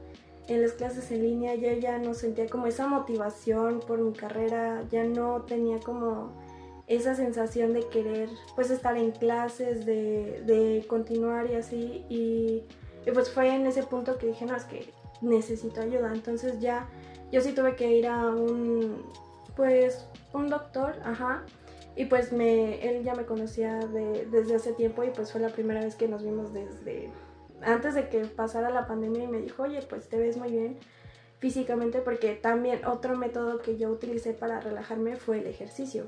En 0.48 0.64
las 0.64 0.72
clases 0.72 1.12
en 1.12 1.22
línea 1.22 1.54
yo 1.54 1.72
ya 1.74 2.00
no 2.00 2.16
sentía 2.16 2.48
como 2.48 2.66
esa 2.66 2.88
motivación 2.88 3.82
por 3.82 4.00
mi 4.00 4.12
carrera, 4.14 4.82
ya 4.90 5.04
no 5.04 5.44
tenía 5.44 5.80
como 5.82 6.32
esa 6.88 7.14
sensación 7.14 7.74
de 7.74 7.88
querer 7.90 8.28
pues 8.56 8.72
estar 8.72 8.98
en 8.98 9.12
clases, 9.12 9.86
de, 9.86 10.42
de 10.48 10.84
continuar 10.88 11.52
y 11.52 11.54
así. 11.54 12.06
Y, 12.10 12.64
y, 13.06 13.12
pues 13.14 13.30
fue 13.30 13.54
en 13.54 13.68
ese 13.68 13.84
punto 13.84 14.18
que 14.18 14.26
dije, 14.26 14.48
no, 14.48 14.56
es 14.56 14.64
que 14.64 14.92
necesito 15.22 15.82
ayuda. 15.82 16.12
Entonces 16.12 16.60
ya 16.60 16.90
yo 17.32 17.40
sí 17.40 17.52
tuve 17.52 17.76
que 17.76 17.96
ir 17.96 18.08
a 18.08 18.32
un, 18.32 19.04
pues, 19.56 20.08
un 20.34 20.50
doctor, 20.50 20.96
ajá 21.04 21.46
y 21.96 22.06
pues 22.06 22.34
me, 22.34 22.88
él 22.88 23.04
ya 23.04 23.16
me 23.16 23.26
conocía 23.26 23.80
de, 23.80 24.26
desde 24.26 24.56
hace 24.56 24.74
tiempo 24.74 25.04
y 25.04 25.12
pues 25.12 25.32
fue 25.32 25.42
la 25.42 25.50
primera 25.50 25.82
vez 25.82 25.96
que 25.96 26.08
nos 26.08 26.24
vimos 26.24 26.54
desde 26.54 27.10
antes 27.62 27.96
de 27.96 28.10
que 28.10 28.26
pasara 28.26 28.70
la 28.70 28.86
pandemia 28.86 29.24
y 29.24 29.28
me 29.28 29.42
dijo, 29.42 29.64
oye, 29.64 29.82
pues 29.82 30.08
te 30.10 30.18
ves 30.18 30.38
muy 30.38 30.52
bien 30.52 30.78
físicamente 31.40 32.00
porque 32.00 32.34
también 32.34 32.86
otro 32.86 33.16
método 33.18 33.60
que 33.60 33.78
yo 33.78 33.90
utilicé 33.90 34.34
para 34.34 34.60
relajarme 34.60 35.16
fue 35.16 35.40
el 35.40 35.48
ejercicio. 35.48 36.08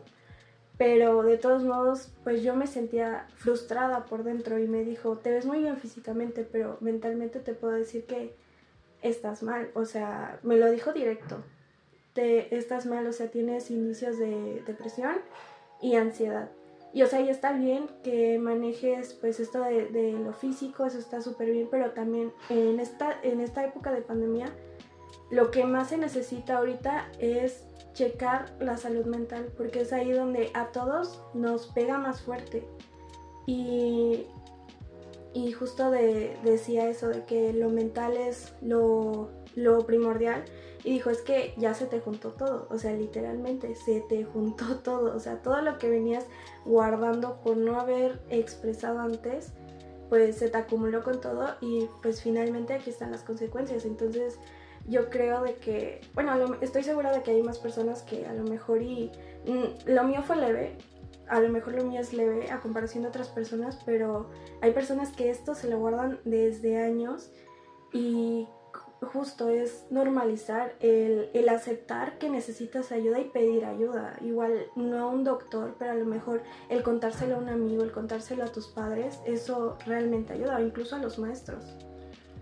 Pero 0.77 1.23
de 1.23 1.37
todos 1.37 1.63
modos, 1.63 2.11
pues 2.23 2.43
yo 2.43 2.55
me 2.55 2.67
sentía 2.67 3.25
frustrada 3.35 4.05
por 4.05 4.23
dentro 4.23 4.59
y 4.59 4.67
me 4.67 4.83
dijo, 4.83 5.17
te 5.17 5.31
ves 5.31 5.45
muy 5.45 5.59
bien 5.59 5.77
físicamente, 5.77 6.43
pero 6.43 6.77
mentalmente 6.81 7.39
te 7.39 7.53
puedo 7.53 7.73
decir 7.73 8.05
que 8.05 8.35
estás 9.01 9.41
mal. 9.41 9.71
O 9.73 9.85
sea, 9.85 10.39
me 10.43 10.57
lo 10.57 10.69
dijo 10.69 10.93
directo. 10.93 11.37
Te 12.13 12.55
estás 12.55 12.85
mal, 12.85 13.07
o 13.07 13.13
sea, 13.13 13.31
tienes 13.31 13.71
inicios 13.71 14.19
de 14.19 14.61
depresión 14.67 15.15
y 15.81 15.95
ansiedad. 15.95 16.49
Y 16.93 17.03
o 17.03 17.07
sea, 17.07 17.21
ya 17.21 17.31
está 17.31 17.51
bien 17.51 17.87
que 18.03 18.39
manejes 18.39 19.13
pues 19.13 19.39
esto 19.39 19.61
de, 19.61 20.13
lo 20.13 20.33
físico, 20.33 20.85
eso 20.85 20.97
está 20.97 21.21
súper 21.21 21.51
bien, 21.51 21.67
pero 21.69 21.91
también 21.91 22.31
en 22.49 22.79
esta, 22.79 23.19
en 23.21 23.41
esta 23.41 23.65
época 23.65 23.91
de 23.91 24.01
pandemia, 24.01 24.47
lo 25.29 25.51
que 25.51 25.65
más 25.65 25.89
se 25.89 25.97
necesita 25.97 26.57
ahorita 26.57 27.11
es 27.19 27.65
checar 27.93 28.55
la 28.59 28.77
salud 28.77 29.05
mental, 29.05 29.51
porque 29.57 29.81
es 29.81 29.91
ahí 29.91 30.11
donde 30.11 30.49
a 30.53 30.67
todos 30.71 31.21
nos 31.33 31.67
pega 31.67 31.97
más 31.97 32.21
fuerte. 32.21 32.65
Y, 33.45 34.25
y 35.33 35.51
justo 35.51 35.91
de, 35.91 36.37
decía 36.43 36.89
eso, 36.89 37.09
de 37.09 37.23
que 37.25 37.53
lo 37.53 37.69
mental 37.69 38.15
es 38.15 38.53
lo, 38.61 39.29
lo 39.55 39.85
primordial 39.85 40.45
y 40.87 40.91
dijo, 40.91 41.09
es 41.09 41.21
que 41.21 41.53
ya 41.57 41.73
se 41.73 41.85
te 41.85 41.99
juntó 41.99 42.29
todo, 42.29 42.65
o 42.69 42.77
sea, 42.77 42.93
literalmente 42.93 43.75
se 43.75 43.99
te 43.99 44.23
juntó 44.23 44.77
todo, 44.83 45.13
o 45.13 45.19
sea, 45.19 45.41
todo 45.41 45.61
lo 45.61 45.77
que 45.77 45.89
venías 45.89 46.25
guardando 46.63 47.41
por 47.41 47.57
no 47.57 47.77
haber 47.77 48.21
expresado 48.29 49.01
antes, 49.01 49.51
pues 50.07 50.37
se 50.37 50.47
te 50.47 50.57
acumuló 50.57 51.03
con 51.03 51.19
todo 51.19 51.55
y 51.59 51.89
pues 52.01 52.21
finalmente 52.21 52.73
aquí 52.73 52.89
están 52.89 53.11
las 53.11 53.23
consecuencias. 53.23 53.83
Entonces 53.83 54.39
yo 54.87 55.09
creo 55.09 55.41
de 55.41 55.55
que, 55.55 55.99
bueno, 56.13 56.55
estoy 56.61 56.83
segura 56.83 57.11
de 57.11 57.21
que 57.21 57.31
hay 57.31 57.43
más 57.43 57.59
personas 57.59 58.01
que 58.03 58.25
a 58.25 58.33
lo 58.33 58.43
mejor 58.43 58.81
y 58.81 59.11
mm, 59.45 59.89
lo 59.91 60.05
mío 60.05 60.23
fue 60.23 60.37
leve, 60.37 60.77
a 61.27 61.41
lo 61.41 61.49
mejor 61.49 61.75
lo 61.75 61.83
mío 61.83 61.99
es 61.99 62.13
leve 62.13 62.49
a 62.49 62.61
comparación 62.61 63.03
de 63.03 63.09
otras 63.09 63.27
personas, 63.27 63.77
pero 63.85 64.29
hay 64.61 64.71
personas 64.71 65.11
que 65.11 65.29
esto 65.31 65.53
se 65.53 65.69
lo 65.69 65.79
guardan 65.79 66.21
desde 66.23 66.77
años 66.77 67.29
y 67.91 68.47
justo 69.01 69.49
es 69.49 69.85
normalizar 69.89 70.75
el, 70.79 71.29
el, 71.33 71.49
aceptar 71.49 72.17
que 72.17 72.29
necesitas 72.29 72.91
ayuda 72.91 73.19
y 73.19 73.25
pedir 73.25 73.65
ayuda. 73.65 74.17
Igual 74.21 74.67
no 74.75 74.97
a 74.99 75.07
un 75.07 75.23
doctor, 75.23 75.75
pero 75.77 75.91
a 75.91 75.95
lo 75.95 76.05
mejor 76.05 76.41
el 76.69 76.83
contárselo 76.83 77.35
a 77.35 77.39
un 77.39 77.49
amigo, 77.49 77.83
el 77.83 77.91
contárselo 77.91 78.43
a 78.43 78.47
tus 78.47 78.67
padres, 78.67 79.19
eso 79.25 79.77
realmente 79.85 80.33
ayuda, 80.33 80.57
o 80.57 80.61
incluso 80.61 80.95
a 80.95 80.99
los 80.99 81.19
maestros. 81.19 81.63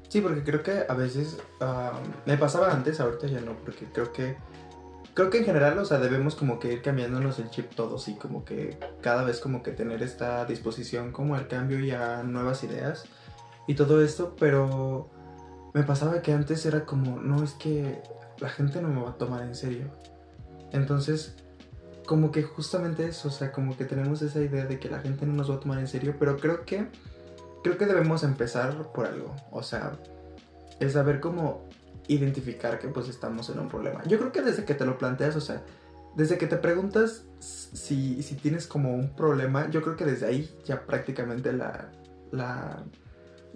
Sí, 0.08 0.22
porque 0.22 0.44
creo 0.44 0.64
que 0.64 0.86
a 0.88 0.94
veces 0.94 1.38
me 2.26 2.38
pasaba 2.38 2.72
antes, 2.72 3.00
ahorita 3.00 3.28
ya 3.28 3.42
no, 3.42 3.54
porque 3.58 3.86
creo 3.92 4.14
que 4.14 4.38
creo 5.14 5.30
que 5.30 5.40
en 5.40 5.46
general, 5.46 5.78
o 5.80 5.86
sea, 5.86 5.98
debemos 5.98 6.36
como 6.36 6.60
que 6.60 6.74
ir 6.74 6.82
cambiándonos 6.82 7.40
el 7.40 7.50
chip 7.50 7.74
todos 7.74 8.08
y 8.10 8.16
como 8.16 8.44
que 8.46 8.78
cada 9.02 9.24
vez 9.24 9.40
como 9.40 9.64
que 9.64 9.72
tener 9.72 10.04
esta 10.04 10.46
disposición 10.46 11.12
como 11.12 11.36
al 11.36 11.48
cambio 11.48 11.80
y 11.80 11.92
a 11.92 12.22
nuevas 12.24 12.64
ideas 12.64 13.06
y 13.66 13.76
todo 13.76 14.04
esto, 14.04 14.36
pero 14.38 15.10
me 15.76 15.84
pasaba 15.84 16.22
que 16.22 16.32
antes 16.32 16.66
era 16.66 16.86
como, 16.86 17.20
no, 17.20 17.44
es 17.44 17.52
que 17.52 18.02
la 18.40 18.48
gente 18.48 18.82
no 18.82 18.88
me 18.88 19.02
va 19.02 19.10
a 19.10 19.18
tomar 19.18 19.44
en 19.44 19.56
serio. 19.56 19.90
Entonces, 20.72 21.36
como 22.06 22.32
que 22.32 22.44
justamente 22.44 23.06
eso, 23.06 23.28
o 23.28 23.32
sea, 23.32 23.52
como 23.52 23.76
que 23.76 23.84
tenemos 23.84 24.22
esa 24.22 24.40
idea 24.40 24.66
de 24.66 24.80
que 24.80 24.90
la 24.90 25.00
gente 25.02 25.26
no 25.26 25.34
nos 25.34 25.52
va 25.52 25.56
a 25.56 25.60
tomar 25.60 25.80
en 25.80 25.90
serio, 25.90 26.16
pero 26.18 26.38
creo 26.38 26.64
que, 26.64 26.88
creo 27.62 27.78
que 27.78 27.86
debemos 27.88 28.24
empezar 28.24 28.94
por 28.94 29.06
algo, 29.06 29.36
o 29.52 29.64
sea, 29.64 29.92
el 30.80 30.92
saber 30.92 31.20
cómo 31.20 31.66
identificar 32.08 32.80
que 32.80 32.88
pues 32.88 33.10
estamos 33.10 33.50
en 33.50 33.60
un 33.60 33.68
problema. 33.68 34.02
Yo 34.06 34.18
creo 34.18 34.32
que 34.32 34.44
desde 34.44 34.64
que 34.64 34.76
te 34.76 34.86
lo 34.86 34.98
planteas, 34.98 35.36
o 35.36 35.42
sea, 35.42 35.62
desde 36.16 36.38
que 36.38 36.48
te 36.48 36.56
preguntas 36.56 37.26
si, 37.40 38.24
si 38.24 38.36
tienes 38.36 38.66
como 38.66 38.96
un 38.96 39.14
problema, 39.14 39.70
yo 39.70 39.82
creo 39.82 39.98
que 39.98 40.06
desde 40.06 40.26
ahí 40.26 40.58
ya 40.64 40.86
prácticamente 40.86 41.52
la, 41.52 41.92
la, 42.32 42.82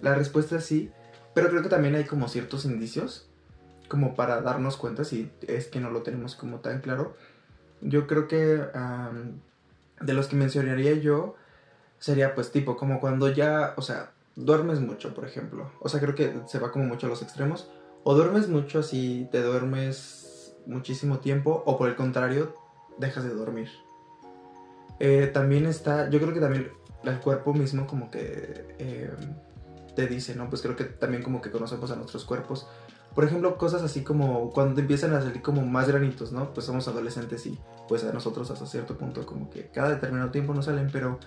la 0.02 0.16
respuesta 0.16 0.58
es 0.58 0.66
sí. 0.66 0.92
Pero 1.40 1.52
creo 1.52 1.64
que 1.64 1.70
también 1.70 1.96
hay 1.96 2.04
como 2.04 2.28
ciertos 2.28 2.66
indicios 2.66 3.26
como 3.88 4.14
para 4.14 4.42
darnos 4.42 4.76
cuenta 4.76 5.06
si 5.06 5.32
es 5.48 5.68
que 5.68 5.80
no 5.80 5.90
lo 5.90 6.02
tenemos 6.02 6.36
como 6.36 6.58
tan 6.58 6.82
claro. 6.82 7.16
Yo 7.80 8.08
creo 8.08 8.28
que 8.28 8.62
de 10.02 10.14
los 10.14 10.28
que 10.28 10.36
mencionaría 10.36 10.96
yo 10.96 11.38
sería 11.98 12.36
pues 12.36 12.52
tipo 12.52 12.76
como 12.76 13.00
cuando 13.00 13.30
ya, 13.30 13.74
o 13.78 13.82
sea, 13.82 14.12
duermes 14.36 14.82
mucho, 14.82 15.14
por 15.14 15.24
ejemplo. 15.24 15.72
O 15.80 15.88
sea, 15.88 16.02
creo 16.02 16.14
que 16.14 16.42
se 16.46 16.60
va 16.60 16.74
como 16.74 16.84
mucho 16.84 17.08
a 17.08 17.10
los 17.10 17.22
extremos. 17.22 17.72
O 18.04 18.16
duermes 18.16 18.50
mucho 18.50 18.80
así, 18.80 19.30
te 19.32 19.42
duermes 19.42 20.54
muchísimo 20.66 21.20
tiempo, 21.20 21.64
o 21.66 21.78
por 21.78 21.88
el 21.88 21.96
contrario, 21.96 22.54
dejas 22.98 23.24
de 23.24 23.34
dormir. 23.34 23.70
Eh, 25.00 25.32
también 25.34 25.68
está, 25.68 26.10
yo 26.10 26.20
creo 26.20 26.34
que 26.34 26.42
también 26.42 26.70
el 27.06 27.20
cuerpo 27.22 27.54
mismo 27.54 27.88
como 27.88 28.12
que 28.12 28.76
eh, 28.78 29.10
te 29.96 30.08
dice, 30.08 30.36
¿no? 30.36 30.50
Pues 30.50 30.62
creo 30.62 30.76
que 30.76 30.86
también 30.86 31.24
como 31.24 31.42
que 31.42 31.52
conocemos 31.52 31.92
a 31.92 31.96
nuestros 31.96 32.26
cuerpos. 32.26 32.68
Por 33.16 33.24
ejemplo, 33.24 33.58
cosas 33.58 33.82
así 33.82 34.04
como 34.04 34.52
cuando 34.52 34.80
empiezan 34.80 35.14
a 35.14 35.22
salir 35.22 35.42
como 35.42 35.66
más 35.66 35.88
granitos, 35.88 36.32
¿no? 36.32 36.54
Pues 36.54 36.66
somos 36.66 36.88
adolescentes 36.88 37.46
y 37.46 37.60
pues 37.88 38.04
a 38.04 38.14
nosotros 38.14 38.50
hasta 38.52 38.66
cierto 38.66 38.98
punto 38.98 39.26
como 39.26 39.50
que 39.50 39.68
cada 39.68 39.90
determinado 39.90 40.32
tiempo 40.32 40.54
no 40.54 40.62
salen, 40.62 40.90
pero 40.92 41.20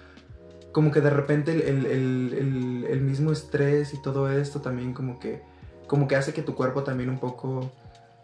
como 0.73 0.91
que 0.91 1.01
de 1.01 1.11
repente 1.11 1.53
el, 1.53 1.87
el, 1.87 2.87
el, 2.89 3.01
mismo 3.03 3.31
estrés 3.31 3.93
y 3.93 4.01
todo 4.01 4.31
esto 4.31 4.61
también 4.61 4.95
como 4.95 5.19
que, 5.19 5.43
como 5.87 6.09
que 6.09 6.17
hace 6.17 6.33
que 6.33 6.43
tu 6.43 6.55
cuerpo 6.55 6.83
también 6.83 7.11
un 7.11 7.19
poco 7.19 7.71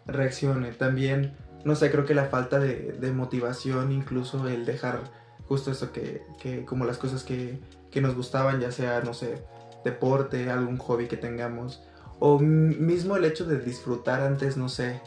reaccione. 0.07 0.71
También, 0.71 1.35
no 1.63 1.75
sé, 1.75 1.91
creo 1.91 2.05
que 2.05 2.15
la 2.15 2.25
falta 2.25 2.59
de, 2.59 2.93
de 2.99 3.11
motivación, 3.11 3.91
incluso 3.91 4.47
el 4.47 4.65
dejar 4.65 5.01
justo 5.49 5.71
eso 5.71 5.91
que, 5.91 6.21
que 6.39 6.63
como 6.63 6.85
las 6.85 6.97
cosas 6.97 7.23
que, 7.23 7.59
que, 7.89 8.01
nos 8.01 8.15
gustaban, 8.15 8.59
ya 8.59 8.71
sea, 8.71 9.01
no 9.01 9.15
sé, 9.15 9.43
deporte, 9.83 10.49
algún 10.49 10.77
hobby 10.77 11.07
que 11.07 11.17
tengamos, 11.17 11.81
o 12.19 12.39
mismo 12.39 13.15
el 13.15 13.25
hecho 13.25 13.45
de 13.45 13.59
disfrutar 13.59 14.21
antes, 14.21 14.57
no 14.57 14.69
sé, 14.69 15.01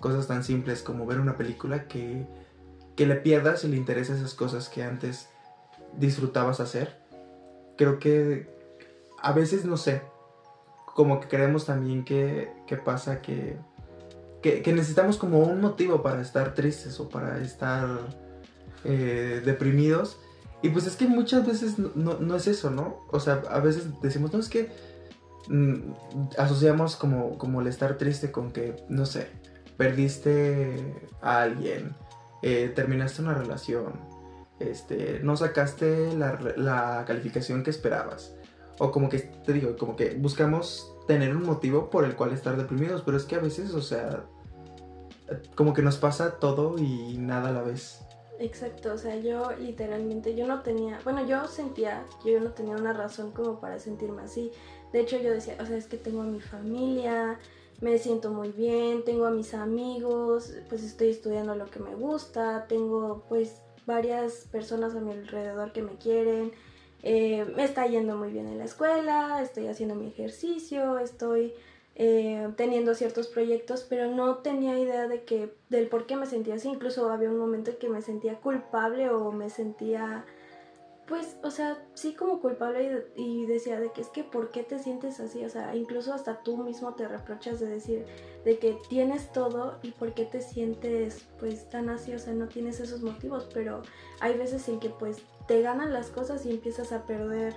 cosas 0.00 0.26
tan 0.26 0.44
simples 0.44 0.82
como 0.82 1.06
ver 1.06 1.20
una 1.20 1.36
película 1.36 1.86
que, 1.86 2.26
que 2.96 3.06
le 3.06 3.16
pierdas 3.16 3.64
el 3.64 3.74
interés 3.74 4.10
a 4.10 4.14
esas 4.14 4.34
cosas 4.34 4.68
que 4.68 4.82
antes 4.82 5.28
disfrutabas 5.96 6.60
hacer. 6.60 6.98
Creo 7.76 7.98
que 7.98 8.48
a 9.20 9.32
veces, 9.32 9.64
no 9.64 9.76
sé, 9.76 10.02
como 10.94 11.20
que 11.20 11.28
creemos 11.28 11.64
también 11.64 12.04
que, 12.04 12.52
que 12.66 12.76
pasa 12.76 13.20
que, 13.22 13.56
que, 14.42 14.72
necesitamos 14.72 15.16
como 15.16 15.40
un 15.40 15.60
motivo 15.60 16.02
para 16.02 16.20
estar 16.20 16.54
tristes 16.54 16.98
o 17.00 17.08
para 17.08 17.38
estar 17.38 17.86
eh, 18.84 19.42
deprimidos. 19.44 20.18
Y 20.62 20.70
pues 20.70 20.86
es 20.86 20.96
que 20.96 21.06
muchas 21.06 21.46
veces 21.46 21.78
no, 21.78 22.18
no, 22.18 22.36
es 22.36 22.46
eso, 22.48 22.70
¿no? 22.70 23.04
O 23.10 23.20
sea, 23.20 23.42
a 23.48 23.60
veces 23.60 24.00
decimos, 24.02 24.32
no, 24.32 24.40
es 24.40 24.48
que 24.48 24.70
mm, 25.48 25.92
asociamos 26.36 26.96
como, 26.96 27.38
como 27.38 27.60
el 27.60 27.68
estar 27.68 27.96
triste 27.96 28.32
con 28.32 28.50
que, 28.50 28.84
no 28.88 29.06
sé, 29.06 29.28
perdiste 29.76 31.10
a 31.22 31.42
alguien, 31.42 31.94
eh, 32.42 32.72
terminaste 32.74 33.22
una 33.22 33.34
relación, 33.34 33.92
este, 34.58 35.20
no 35.22 35.36
sacaste 35.36 36.12
la, 36.14 37.04
calificación 37.06 37.62
que 37.62 37.70
esperabas. 37.70 38.34
O 38.80 38.90
como 38.90 39.08
que, 39.08 39.18
te 39.18 39.52
digo, 39.52 39.76
como 39.76 39.96
que 39.96 40.14
buscamos 40.14 40.92
tener 41.06 41.34
un 41.34 41.44
motivo 41.44 41.90
por 41.90 42.04
el 42.04 42.16
cual 42.16 42.32
estar 42.32 42.56
deprimidos, 42.56 43.02
pero 43.02 43.16
es 43.16 43.24
que 43.24 43.36
a 43.36 43.40
veces, 43.40 43.74
o 43.74 43.82
sea, 43.82 44.24
como 45.54 45.72
que 45.72 45.82
nos 45.82 45.96
pasa 45.96 46.38
todo 46.38 46.76
y 46.78 47.16
nada 47.18 47.50
a 47.50 47.52
la 47.52 47.62
vez. 47.62 48.04
Exacto, 48.40 48.92
o 48.92 48.98
sea, 48.98 49.16
yo 49.16 49.50
literalmente, 49.58 50.36
yo 50.36 50.46
no 50.46 50.62
tenía, 50.62 51.00
bueno, 51.02 51.26
yo 51.26 51.48
sentía 51.48 52.04
yo 52.24 52.38
no 52.38 52.52
tenía 52.52 52.76
una 52.76 52.92
razón 52.92 53.32
como 53.32 53.58
para 53.58 53.80
sentirme 53.80 54.22
así. 54.22 54.52
De 54.92 55.00
hecho, 55.00 55.18
yo 55.18 55.32
decía, 55.32 55.56
o 55.60 55.66
sea, 55.66 55.76
es 55.76 55.88
que 55.88 55.96
tengo 55.96 56.22
a 56.22 56.24
mi 56.24 56.40
familia, 56.40 57.38
me 57.80 57.98
siento 57.98 58.30
muy 58.30 58.50
bien, 58.50 59.04
tengo 59.04 59.26
a 59.26 59.30
mis 59.30 59.54
amigos, 59.54 60.54
pues 60.68 60.84
estoy 60.84 61.10
estudiando 61.10 61.56
lo 61.56 61.66
que 61.66 61.80
me 61.80 61.94
gusta, 61.96 62.66
tengo 62.68 63.24
pues 63.28 63.60
varias 63.86 64.46
personas 64.52 64.94
a 64.94 65.00
mi 65.00 65.12
alrededor 65.12 65.72
que 65.72 65.82
me 65.82 65.96
quieren, 65.96 66.52
eh, 67.02 67.44
me 67.56 67.64
está 67.64 67.86
yendo 67.86 68.16
muy 68.16 68.30
bien 68.30 68.46
en 68.46 68.58
la 68.58 68.64
escuela, 68.64 69.40
estoy 69.42 69.66
haciendo 69.66 69.96
mi 69.96 70.08
ejercicio, 70.08 70.98
estoy 70.98 71.54
eh, 71.98 72.48
teniendo 72.56 72.94
ciertos 72.94 73.28
proyectos, 73.28 73.84
pero 73.88 74.10
no 74.10 74.38
tenía 74.38 74.78
idea 74.78 75.06
de 75.08 75.24
que, 75.24 75.52
del 75.68 75.88
por 75.88 76.06
qué 76.06 76.16
me 76.16 76.26
sentía 76.26 76.54
así. 76.54 76.68
Incluso 76.68 77.10
había 77.10 77.28
un 77.28 77.38
momento 77.38 77.72
en 77.72 77.78
que 77.78 77.88
me 77.88 78.02
sentía 78.02 78.40
culpable 78.40 79.10
o 79.10 79.32
me 79.32 79.50
sentía 79.50 80.24
pues, 81.08 81.38
o 81.42 81.50
sea, 81.50 81.78
sí 81.94 82.12
como 82.12 82.38
culpable 82.38 83.06
y, 83.16 83.46
decía 83.46 83.80
de 83.80 83.90
que 83.92 84.02
es 84.02 84.08
que 84.08 84.24
¿por 84.24 84.50
qué 84.50 84.62
te 84.62 84.78
sientes 84.78 85.18
así? 85.20 85.42
O 85.42 85.48
sea, 85.48 85.74
incluso 85.74 86.12
hasta 86.12 86.42
tú 86.42 86.58
mismo 86.58 86.94
te 86.94 87.08
reprochas 87.08 87.60
de 87.60 87.66
decir 87.66 88.04
de 88.44 88.58
que 88.58 88.76
tienes 88.90 89.32
todo 89.32 89.78
y 89.82 89.92
por 89.92 90.12
qué 90.12 90.26
te 90.26 90.42
sientes 90.42 91.26
pues 91.40 91.68
tan 91.70 91.88
así, 91.88 92.12
o 92.12 92.18
sea, 92.18 92.34
no 92.34 92.46
tienes 92.46 92.78
esos 92.80 93.00
motivos, 93.00 93.48
pero 93.54 93.82
hay 94.20 94.36
veces 94.36 94.68
en 94.68 94.80
que 94.80 94.90
pues 94.90 95.16
te 95.46 95.62
ganan 95.62 95.94
las 95.94 96.10
cosas 96.10 96.44
y 96.44 96.50
empiezas 96.50 96.92
a 96.92 97.06
perder 97.06 97.54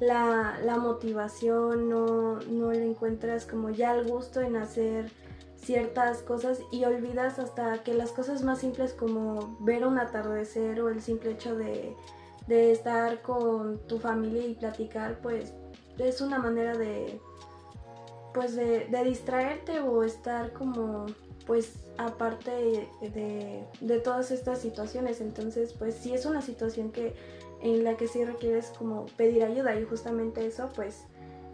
la, 0.00 0.58
la 0.64 0.78
motivación, 0.78 1.88
no, 1.88 2.40
no 2.40 2.72
le 2.72 2.84
encuentras 2.84 3.46
como 3.46 3.70
ya 3.70 3.94
el 3.94 4.08
gusto 4.08 4.40
en 4.40 4.56
hacer 4.56 5.10
ciertas 5.56 6.22
cosas 6.22 6.60
y 6.70 6.84
olvidas 6.84 7.38
hasta 7.38 7.82
que 7.82 7.94
las 7.94 8.12
cosas 8.12 8.42
más 8.42 8.60
simples 8.60 8.92
como 8.92 9.56
ver 9.60 9.84
un 9.86 9.98
atardecer 9.98 10.80
o 10.80 10.88
el 10.88 11.02
simple 11.02 11.32
hecho 11.32 11.56
de 11.56 11.96
de 12.48 12.72
estar 12.72 13.22
con 13.22 13.78
tu 13.86 13.98
familia 13.98 14.44
y 14.46 14.54
platicar, 14.54 15.20
pues 15.20 15.52
es 15.98 16.20
una 16.20 16.38
manera 16.38 16.76
de, 16.76 17.20
pues 18.32 18.56
de, 18.56 18.88
distraerte 19.04 19.80
o 19.80 20.02
estar 20.02 20.52
como, 20.54 21.06
pues 21.46 21.74
aparte 21.98 22.50
de, 23.12 23.66
de, 23.80 24.00
todas 24.00 24.30
estas 24.30 24.60
situaciones. 24.60 25.20
Entonces, 25.20 25.74
pues 25.74 25.94
sí 25.94 26.14
es 26.14 26.24
una 26.24 26.40
situación 26.40 26.90
que 26.90 27.14
en 27.60 27.84
la 27.84 27.96
que 27.96 28.08
sí 28.08 28.24
requieres 28.24 28.72
como 28.78 29.06
pedir 29.16 29.44
ayuda 29.44 29.78
y 29.78 29.84
justamente 29.84 30.46
eso, 30.46 30.70
pues 30.74 31.04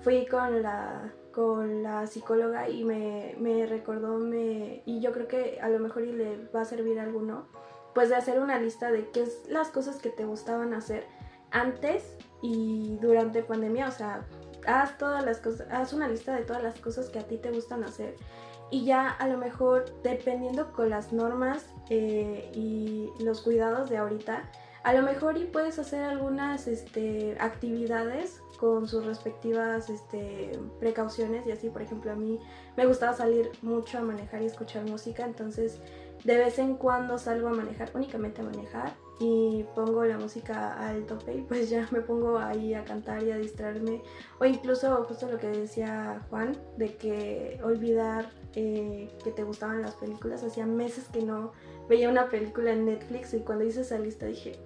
fui 0.02 0.26
con 0.26 0.62
la 0.62 1.12
con 1.32 1.82
la 1.82 2.06
psicóloga 2.06 2.68
y 2.68 2.84
me, 2.84 3.34
me 3.40 3.66
recordó 3.66 4.18
me, 4.18 4.82
y 4.86 5.00
yo 5.00 5.10
creo 5.10 5.26
que 5.26 5.58
a 5.60 5.68
lo 5.68 5.80
mejor 5.80 6.04
y 6.04 6.12
le 6.12 6.46
va 6.54 6.60
a 6.60 6.64
servir 6.64 7.00
a 7.00 7.02
alguno 7.02 7.46
pues 7.92 8.08
de 8.08 8.14
hacer 8.16 8.38
una 8.38 8.58
lista 8.60 8.92
de 8.92 9.08
qué 9.10 9.22
es 9.22 9.48
las 9.48 9.68
cosas 9.68 9.96
que 9.96 10.10
te 10.10 10.24
gustaban 10.24 10.74
hacer 10.74 11.06
antes 11.50 12.16
y 12.42 12.98
durante 13.00 13.42
pandemia, 13.42 13.88
o 13.88 13.92
sea, 13.92 14.26
haz 14.66 14.98
todas 14.98 15.24
las 15.24 15.38
cosas, 15.38 15.66
haz 15.70 15.92
una 15.92 16.08
lista 16.08 16.34
de 16.34 16.42
todas 16.42 16.62
las 16.62 16.78
cosas 16.80 17.08
que 17.08 17.20
a 17.20 17.22
ti 17.22 17.38
te 17.38 17.50
gustan 17.50 17.84
hacer. 17.84 18.16
Y 18.70 18.84
ya 18.84 19.08
a 19.08 19.28
lo 19.28 19.38
mejor 19.38 19.84
dependiendo 20.02 20.72
con 20.72 20.90
las 20.90 21.12
normas 21.12 21.66
eh, 21.90 22.50
y 22.52 23.10
los 23.22 23.40
cuidados 23.42 23.88
de 23.88 23.98
ahorita, 23.98 24.50
a 24.84 24.92
lo 24.92 25.02
mejor 25.02 25.38
y 25.38 25.44
puedes 25.46 25.78
hacer 25.78 26.04
algunas 26.04 26.68
este, 26.68 27.36
actividades 27.40 28.42
con 28.58 28.86
sus 28.86 29.04
respectivas 29.04 29.88
este, 29.88 30.58
precauciones 30.78 31.46
y 31.46 31.52
así, 31.52 31.70
por 31.70 31.82
ejemplo, 31.82 32.12
a 32.12 32.14
mí 32.14 32.38
me 32.76 32.86
gustaba 32.86 33.14
salir 33.14 33.50
mucho 33.62 33.98
a 33.98 34.02
manejar 34.02 34.42
y 34.42 34.46
escuchar 34.46 34.84
música, 34.84 35.24
entonces 35.24 35.80
de 36.24 36.36
vez 36.36 36.58
en 36.58 36.76
cuando 36.76 37.18
salgo 37.18 37.48
a 37.48 37.52
manejar, 37.52 37.90
únicamente 37.94 38.42
a 38.42 38.44
manejar 38.44 38.94
y 39.20 39.64
pongo 39.74 40.04
la 40.04 40.18
música 40.18 40.74
al 40.74 41.06
tope 41.06 41.34
y 41.34 41.42
pues 41.42 41.70
ya 41.70 41.88
me 41.90 42.00
pongo 42.00 42.38
ahí 42.38 42.74
a 42.74 42.84
cantar 42.84 43.22
y 43.22 43.30
a 43.30 43.36
distraerme. 43.36 44.02
O 44.40 44.44
incluso 44.44 45.04
justo 45.04 45.30
lo 45.30 45.38
que 45.38 45.48
decía 45.48 46.20
Juan, 46.30 46.56
de 46.76 46.96
que 46.96 47.60
olvidar 47.62 48.30
eh, 48.54 49.10
que 49.22 49.30
te 49.30 49.44
gustaban 49.44 49.82
las 49.82 49.94
películas. 49.94 50.42
Hacía 50.42 50.66
meses 50.66 51.08
que 51.08 51.22
no 51.22 51.52
veía 51.88 52.08
una 52.08 52.28
película 52.28 52.72
en 52.72 52.86
Netflix 52.86 53.34
y 53.34 53.40
cuando 53.40 53.64
hice 53.64 53.82
esa 53.82 53.98
lista 53.98 54.26
dije, 54.26 54.58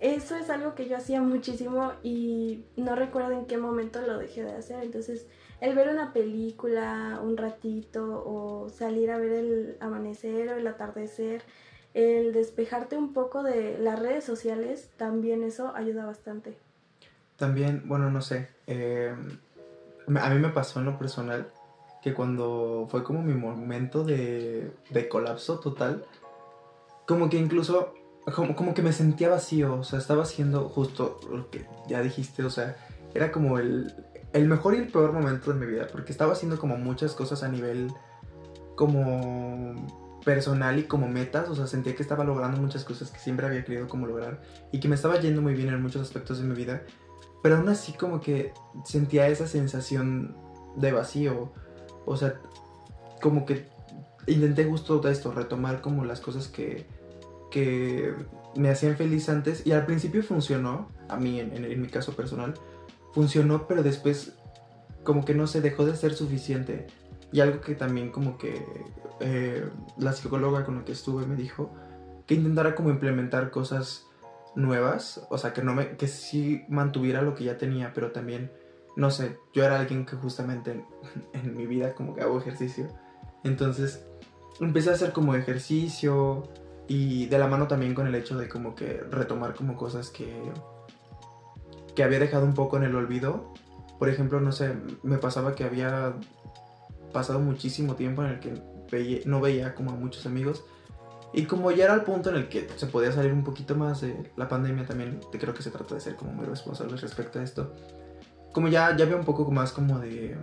eso 0.00 0.36
es 0.36 0.50
algo 0.50 0.74
que 0.74 0.88
yo 0.88 0.96
hacía 0.96 1.20
muchísimo 1.22 1.92
y 2.02 2.64
no 2.76 2.94
recuerdo 2.96 3.32
en 3.32 3.46
qué 3.46 3.56
momento 3.56 4.00
lo 4.02 4.18
dejé 4.18 4.44
de 4.44 4.52
hacer. 4.52 4.82
Entonces 4.82 5.26
el 5.60 5.74
ver 5.74 5.88
una 5.88 6.12
película 6.12 7.18
un 7.22 7.36
ratito 7.36 8.22
o 8.26 8.68
salir 8.68 9.10
a 9.10 9.18
ver 9.18 9.32
el 9.32 9.76
amanecer 9.80 10.48
o 10.50 10.56
el 10.56 10.66
atardecer, 10.66 11.42
el 11.94 12.32
despejarte 12.32 12.96
un 12.96 13.12
poco 13.14 13.42
de 13.42 13.78
las 13.78 13.98
redes 13.98 14.24
sociales, 14.24 14.90
también 14.96 15.42
eso 15.42 15.74
ayuda 15.74 16.04
bastante. 16.04 16.56
También, 17.36 17.82
bueno, 17.86 18.10
no 18.10 18.20
sé, 18.20 18.48
eh, 18.66 19.14
a 20.20 20.30
mí 20.30 20.38
me 20.38 20.48
pasó 20.50 20.80
en 20.80 20.86
lo 20.86 20.98
personal 20.98 21.48
que 22.02 22.14
cuando 22.14 22.86
fue 22.90 23.02
como 23.02 23.22
mi 23.22 23.34
momento 23.34 24.04
de, 24.04 24.70
de 24.90 25.08
colapso 25.08 25.58
total, 25.58 26.04
como 27.06 27.28
que 27.28 27.38
incluso, 27.38 27.94
como, 28.34 28.56
como 28.56 28.74
que 28.74 28.82
me 28.82 28.92
sentía 28.92 29.28
vacío, 29.28 29.78
o 29.78 29.84
sea, 29.84 29.98
estaba 29.98 30.24
haciendo 30.24 30.68
justo 30.68 31.20
lo 31.30 31.50
que 31.50 31.66
ya 31.88 32.02
dijiste, 32.02 32.44
o 32.44 32.50
sea, 32.50 32.76
era 33.14 33.32
como 33.32 33.58
el, 33.58 33.94
el 34.32 34.46
mejor 34.46 34.74
y 34.74 34.78
el 34.78 34.88
peor 34.88 35.12
momento 35.12 35.52
de 35.52 35.58
mi 35.58 35.66
vida, 35.66 35.86
porque 35.90 36.12
estaba 36.12 36.32
haciendo 36.32 36.58
como 36.58 36.76
muchas 36.76 37.14
cosas 37.14 37.42
a 37.42 37.48
nivel 37.48 37.92
como 38.74 39.74
personal 40.24 40.78
y 40.78 40.84
como 40.84 41.08
metas, 41.08 41.48
o 41.48 41.54
sea, 41.54 41.66
sentía 41.66 41.94
que 41.94 42.02
estaba 42.02 42.24
logrando 42.24 42.60
muchas 42.60 42.84
cosas 42.84 43.10
que 43.10 43.18
siempre 43.18 43.46
había 43.46 43.64
querido 43.64 43.86
como 43.88 44.06
lograr 44.06 44.42
y 44.72 44.80
que 44.80 44.88
me 44.88 44.96
estaba 44.96 45.20
yendo 45.20 45.40
muy 45.40 45.54
bien 45.54 45.68
en 45.68 45.80
muchos 45.80 46.02
aspectos 46.02 46.40
de 46.40 46.44
mi 46.44 46.54
vida, 46.54 46.82
pero 47.42 47.56
aún 47.56 47.68
así 47.68 47.92
como 47.92 48.20
que 48.20 48.52
sentía 48.84 49.28
esa 49.28 49.46
sensación 49.46 50.36
de 50.74 50.90
vacío, 50.90 51.52
o 52.04 52.16
sea, 52.16 52.40
como 53.22 53.46
que 53.46 53.68
intenté 54.26 54.64
justo 54.64 55.06
esto, 55.08 55.32
retomar 55.32 55.80
como 55.80 56.04
las 56.04 56.20
cosas 56.20 56.48
que, 56.48 56.86
que 57.50 58.14
me 58.56 58.70
hacían 58.70 58.96
feliz 58.96 59.28
antes 59.28 59.66
y 59.66 59.72
al 59.72 59.86
principio 59.86 60.22
funcionó, 60.22 60.88
a 61.08 61.16
mí 61.16 61.40
en 61.40 61.80
mi 61.80 61.88
caso 61.88 62.14
personal, 62.14 62.54
funcionó, 63.12 63.66
pero 63.66 63.82
después 63.82 64.34
como 65.06 65.24
que 65.24 65.34
no 65.34 65.46
se 65.46 65.62
dejó 65.62 65.86
de 65.86 65.96
ser 65.96 66.12
suficiente. 66.12 66.86
Y 67.32 67.40
algo 67.40 67.62
que 67.62 67.74
también 67.74 68.10
como 68.10 68.36
que 68.36 68.62
eh, 69.20 69.66
la 69.96 70.12
psicóloga 70.12 70.64
con 70.66 70.76
la 70.76 70.84
que 70.84 70.92
estuve 70.92 71.24
me 71.26 71.36
dijo 71.36 71.70
que 72.26 72.34
intentara 72.34 72.74
como 72.74 72.90
implementar 72.90 73.50
cosas 73.50 74.04
nuevas, 74.54 75.26
o 75.30 75.38
sea, 75.38 75.52
que 75.52 75.62
no 75.62 75.74
me 75.74 75.96
que 75.96 76.08
sí 76.08 76.64
mantuviera 76.68 77.22
lo 77.22 77.34
que 77.34 77.44
ya 77.44 77.56
tenía, 77.56 77.92
pero 77.94 78.12
también 78.12 78.50
no 78.96 79.10
sé, 79.10 79.38
yo 79.54 79.64
era 79.64 79.78
alguien 79.78 80.06
que 80.06 80.16
justamente 80.16 80.84
en, 81.32 81.56
mi 81.56 81.66
vida 81.66 81.94
como 81.94 82.14
que 82.14 82.22
hago 82.22 82.38
ejercicio. 82.38 82.88
Entonces, 83.44 84.04
empecé 84.60 84.90
a 84.90 84.94
hacer 84.94 85.12
como 85.12 85.34
ejercicio 85.34 86.44
y 86.88 87.26
de 87.26 87.38
la 87.38 87.48
mano 87.48 87.66
también 87.66 87.94
con 87.94 88.06
el 88.06 88.14
hecho 88.14 88.36
de 88.36 88.48
como 88.48 88.74
que 88.74 89.00
retomar 89.10 89.54
como 89.54 89.76
cosas 89.76 90.10
que 90.10 90.52
que 91.94 92.04
había 92.04 92.18
dejado 92.18 92.44
un 92.44 92.54
poco 92.54 92.76
en 92.76 92.84
el 92.84 92.94
olvido. 92.94 93.54
Por 93.98 94.10
ejemplo, 94.10 94.38
no 94.40 94.52
sé, 94.52 94.74
me 95.02 95.16
pasaba 95.16 95.54
que 95.54 95.64
había 95.64 96.12
pasado 97.12 97.40
muchísimo 97.40 97.94
tiempo 97.94 98.22
en 98.22 98.32
el 98.32 98.40
que 98.40 99.22
no 99.24 99.40
veía 99.40 99.74
como 99.74 99.92
a 99.92 99.94
muchos 99.94 100.26
amigos 100.26 100.62
y 101.32 101.44
como 101.44 101.70
ya 101.70 101.84
era 101.84 101.94
el 101.94 102.02
punto 102.02 102.30
en 102.30 102.36
el 102.36 102.48
que 102.48 102.68
se 102.76 102.86
podía 102.86 103.12
salir 103.12 103.32
un 103.32 103.44
poquito 103.44 103.74
más 103.74 104.00
de 104.00 104.32
la 104.36 104.48
pandemia 104.48 104.86
también, 104.86 105.20
creo 105.32 105.54
que 105.54 105.62
se 105.62 105.70
trata 105.70 105.94
de 105.94 106.00
ser 106.00 106.16
como 106.16 106.32
muy 106.32 106.46
responsable 106.46 106.96
respecto 106.96 107.38
a 107.38 107.42
esto. 107.42 107.74
Como 108.52 108.68
ya, 108.68 108.96
ya 108.96 109.04
había 109.04 109.16
un 109.16 109.24
poco 109.24 109.50
más 109.50 109.72
como 109.72 109.98
de, 109.98 110.36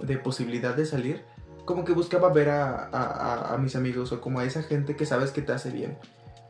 de 0.00 0.18
posibilidad 0.18 0.74
de 0.74 0.86
salir, 0.86 1.24
como 1.64 1.84
que 1.84 1.92
buscaba 1.92 2.32
ver 2.32 2.50
a, 2.50 3.56
mis 3.60 3.76
amigos 3.76 4.12
o 4.12 4.20
como 4.20 4.40
a 4.40 4.44
esa 4.44 4.62
gente 4.62 4.96
que 4.96 5.06
sabes 5.06 5.30
que 5.30 5.42
te 5.42 5.52
hace 5.52 5.70
bien. 5.70 5.98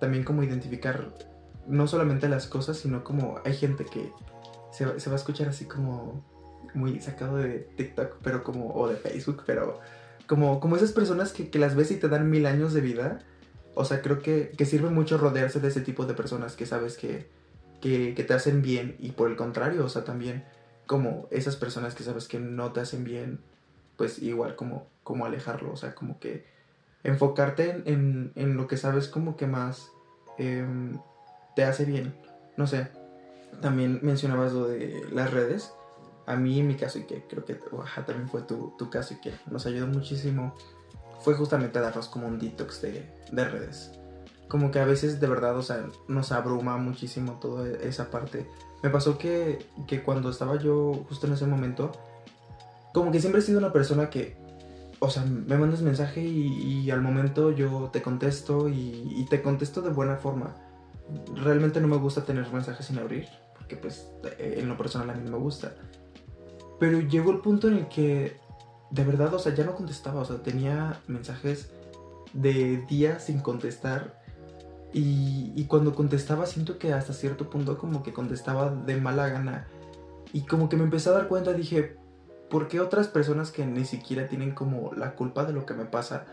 También 0.00 0.24
como 0.24 0.42
identificar 0.42 1.14
no 1.66 1.86
solamente 1.86 2.28
las 2.28 2.46
cosas, 2.46 2.76
sino 2.78 3.04
como 3.04 3.40
hay 3.44 3.54
gente 3.54 3.84
que 3.84 4.12
se, 4.72 4.98
se 5.00 5.10
va 5.10 5.16
a 5.16 5.18
escuchar 5.18 5.48
así 5.48 5.64
como 5.66 6.24
muy 6.74 7.00
sacado 7.00 7.36
de 7.36 7.60
TikTok, 7.76 8.16
pero 8.22 8.42
como, 8.42 8.74
o 8.74 8.88
de 8.88 8.96
Facebook, 8.96 9.44
pero 9.46 9.80
como, 10.26 10.60
como 10.60 10.76
esas 10.76 10.92
personas 10.92 11.32
que, 11.32 11.50
que, 11.50 11.58
las 11.58 11.74
ves 11.74 11.90
y 11.90 11.96
te 11.96 12.08
dan 12.08 12.30
mil 12.30 12.46
años 12.46 12.72
de 12.72 12.80
vida. 12.80 13.20
O 13.74 13.84
sea, 13.84 14.02
creo 14.02 14.20
que, 14.20 14.52
que 14.56 14.66
sirve 14.66 14.90
mucho 14.90 15.18
rodearse 15.18 15.60
de 15.60 15.68
ese 15.68 15.80
tipo 15.80 16.06
de 16.06 16.14
personas 16.14 16.54
que 16.54 16.66
sabes 16.66 16.96
que, 16.96 17.28
que, 17.80 18.14
que, 18.14 18.24
te 18.24 18.34
hacen 18.34 18.62
bien 18.62 18.96
y 18.98 19.12
por 19.12 19.30
el 19.30 19.36
contrario, 19.36 19.84
o 19.84 19.88
sea, 19.88 20.04
también 20.04 20.44
como 20.86 21.28
esas 21.30 21.56
personas 21.56 21.94
que 21.94 22.04
sabes 22.04 22.28
que 22.28 22.38
no 22.38 22.72
te 22.72 22.80
hacen 22.80 23.04
bien, 23.04 23.40
pues 23.96 24.20
igual 24.20 24.56
como, 24.56 24.86
como 25.02 25.26
alejarlo, 25.26 25.72
o 25.72 25.76
sea, 25.76 25.94
como 25.94 26.18
que 26.18 26.44
enfocarte 27.02 27.70
en, 27.70 27.82
en, 27.86 28.32
en 28.34 28.56
lo 28.56 28.66
que 28.66 28.76
sabes 28.76 29.08
como 29.08 29.36
que 29.36 29.46
más 29.46 29.90
eh, 30.38 30.66
te 31.54 31.64
hace 31.64 31.84
bien. 31.84 32.14
No 32.56 32.66
sé, 32.66 32.88
también 33.60 34.00
mencionabas 34.02 34.52
lo 34.52 34.68
de 34.68 35.06
las 35.12 35.32
redes 35.32 35.72
a 36.26 36.36
mí 36.36 36.60
en 36.60 36.68
mi 36.68 36.74
caso 36.74 36.98
y 36.98 37.02
que 37.02 37.22
creo 37.22 37.44
que 37.44 37.54
también 38.06 38.28
fue 38.28 38.42
tu, 38.42 38.72
tu, 38.78 38.90
caso 38.90 39.14
y 39.14 39.20
que 39.20 39.34
nos 39.50 39.66
ayudó 39.66 39.86
muchísimo 39.86 40.54
fue 41.20 41.34
justamente 41.34 41.80
darnos 41.80 42.08
como 42.08 42.26
un 42.26 42.38
detox 42.38 42.82
de, 42.82 43.06
de, 43.30 43.44
redes. 43.44 43.92
Como 44.48 44.70
que 44.70 44.78
a 44.78 44.84
veces 44.84 45.20
de 45.20 45.26
verdad, 45.26 45.56
o 45.56 45.62
sea, 45.62 45.86
nos 46.08 46.32
abruma 46.32 46.76
muchísimo 46.76 47.38
toda 47.40 47.68
esa 47.78 48.10
parte. 48.10 48.46
Me 48.82 48.90
pasó 48.90 49.16
que, 49.16 49.66
que 49.86 50.02
cuando 50.02 50.30
estaba 50.30 50.56
yo 50.58 51.04
justo 51.08 51.26
en 51.26 51.32
ese 51.32 51.46
momento, 51.46 51.92
como 52.94 53.10
que 53.10 53.20
siempre 53.20 53.40
he 53.40 53.44
sido 53.44 53.58
una 53.58 53.72
persona 53.72 54.08
que, 54.08 54.36
o 55.00 55.10
sea, 55.10 55.24
me 55.24 55.58
mandas 55.58 55.82
mensaje 55.82 56.22
y, 56.22 56.84
y 56.84 56.90
al 56.92 57.02
momento 57.02 57.50
yo 57.50 57.90
te 57.92 58.00
contesto 58.00 58.68
y, 58.68 59.26
te 59.28 59.42
contesto 59.42 59.82
de 59.82 59.90
buena 59.90 60.16
forma. 60.16 60.54
Realmente 61.34 61.80
no 61.80 61.88
me 61.88 61.96
gusta 61.96 62.24
tener 62.24 62.50
mensajes 62.52 62.86
sin 62.86 62.98
abrir, 62.98 63.26
porque 63.58 63.76
pues 63.76 64.08
en 64.38 64.68
lo 64.68 64.76
personal 64.78 65.10
a 65.10 65.14
mí 65.14 65.22
no 65.24 65.32
me 65.32 65.42
gusta. 65.42 65.74
Pero 66.78 67.00
llegó 67.00 67.32
el 67.32 67.40
punto 67.40 67.66
en 67.66 67.78
el 67.78 67.88
que, 67.88 68.36
de 68.92 69.04
verdad, 69.04 69.34
o 69.34 69.40
sea, 69.40 69.52
ya 69.52 69.64
no 69.64 69.74
contestaba, 69.74 70.20
o 70.20 70.24
sea, 70.24 70.36
tenía 70.36 71.00
mensajes 71.08 71.72
de 72.32 72.76
días 72.88 73.24
sin 73.24 73.40
contestar. 73.40 74.22
Y, 74.92 75.52
y, 75.56 75.64
cuando 75.64 75.96
contestaba 75.96 76.46
siento 76.46 76.78
que 76.78 76.92
hasta 76.92 77.12
cierto 77.12 77.50
punto 77.50 77.76
como 77.76 78.04
que 78.04 78.12
contestaba 78.12 78.70
de 78.70 79.00
mala 79.00 79.28
gana. 79.30 79.66
Y 80.32 80.42
como 80.46 80.68
que 80.68 80.76
me 80.76 80.84
empecé 80.84 81.08
a 81.08 81.12
dar 81.12 81.26
cuenta, 81.26 81.52
dije, 81.52 81.96
¿por 82.50 82.68
qué 82.68 82.80
otras 82.80 83.08
personas 83.08 83.50
que 83.50 83.66
ni 83.66 83.84
siquiera 83.84 84.28
tienen 84.28 84.52
como 84.52 84.92
la 84.94 85.14
culpa 85.14 85.44
de 85.44 85.52
lo 85.52 85.66
que 85.66 85.74
me 85.74 85.84
pasa, 85.84 86.26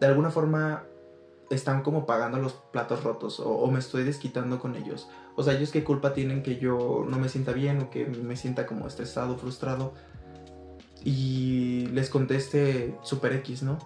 de 0.00 0.06
alguna 0.06 0.30
forma 0.30 0.84
están 1.50 1.82
como 1.82 2.06
pagando 2.06 2.38
los 2.38 2.54
platos 2.72 3.04
rotos 3.04 3.38
o, 3.38 3.50
o 3.50 3.70
me 3.70 3.78
estoy 3.78 4.04
desquitando 4.04 4.58
con 4.58 4.76
ellos? 4.76 5.08
O 5.36 5.42
sea, 5.42 5.54
ellos 5.54 5.70
qué 5.70 5.84
culpa 5.84 6.14
tienen 6.14 6.42
que 6.42 6.58
yo 6.58 7.04
no 7.08 7.18
me 7.18 7.28
sienta 7.28 7.52
bien 7.52 7.80
o 7.80 7.90
que 7.90 8.06
me 8.06 8.36
sienta 8.36 8.66
como 8.66 8.86
estresado, 8.86 9.36
frustrado. 9.36 9.94
Y 11.02 11.86
les 11.88 12.08
conteste 12.08 12.96
super 13.02 13.32
X, 13.34 13.62
¿no? 13.62 13.78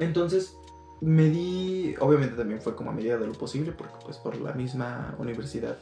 Entonces 0.00 0.56
me 1.00 1.24
di, 1.24 1.94
obviamente 2.00 2.36
también 2.36 2.60
fue 2.60 2.74
como 2.74 2.90
a 2.90 2.94
medida 2.94 3.18
de 3.18 3.26
lo 3.26 3.32
posible, 3.32 3.72
porque 3.72 3.94
pues 4.04 4.16
por 4.16 4.36
la 4.36 4.52
misma 4.52 5.14
universidad 5.18 5.76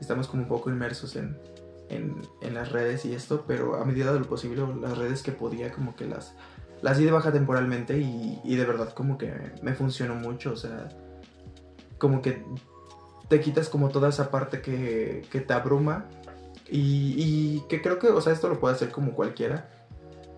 estamos 0.00 0.28
como 0.28 0.42
un 0.42 0.48
poco 0.48 0.70
inmersos 0.70 1.16
en, 1.16 1.36
en, 1.88 2.22
las 2.54 2.72
redes 2.72 3.04
y 3.04 3.14
esto, 3.14 3.44
pero 3.46 3.76
a 3.76 3.84
medida 3.84 4.12
de 4.12 4.20
lo 4.20 4.26
posible 4.26 4.62
las 4.80 4.96
redes 4.96 5.22
que 5.22 5.32
podía 5.32 5.72
como 5.72 5.96
que 5.96 6.06
las, 6.06 6.34
las 6.82 6.98
di 6.98 7.04
de 7.04 7.10
baja 7.10 7.32
temporalmente 7.32 7.98
y, 7.98 8.40
y 8.44 8.56
de 8.56 8.64
verdad 8.64 8.92
como 8.92 9.18
que 9.18 9.32
me 9.62 9.74
funcionó 9.74 10.14
mucho, 10.14 10.52
o 10.52 10.56
sea, 10.56 10.88
como 11.98 12.22
que 12.22 12.44
te 13.28 13.40
quitas 13.40 13.68
como 13.68 13.88
toda 13.88 14.08
esa 14.08 14.30
parte 14.30 14.60
que, 14.60 15.26
que 15.30 15.40
te 15.40 15.52
abruma 15.52 16.06
y, 16.68 17.14
y, 17.16 17.64
que 17.68 17.82
creo 17.82 17.98
que, 17.98 18.08
o 18.08 18.20
sea, 18.20 18.32
esto 18.32 18.48
lo 18.48 18.58
puede 18.58 18.74
hacer 18.74 18.90
como 18.90 19.14
cualquiera. 19.14 19.70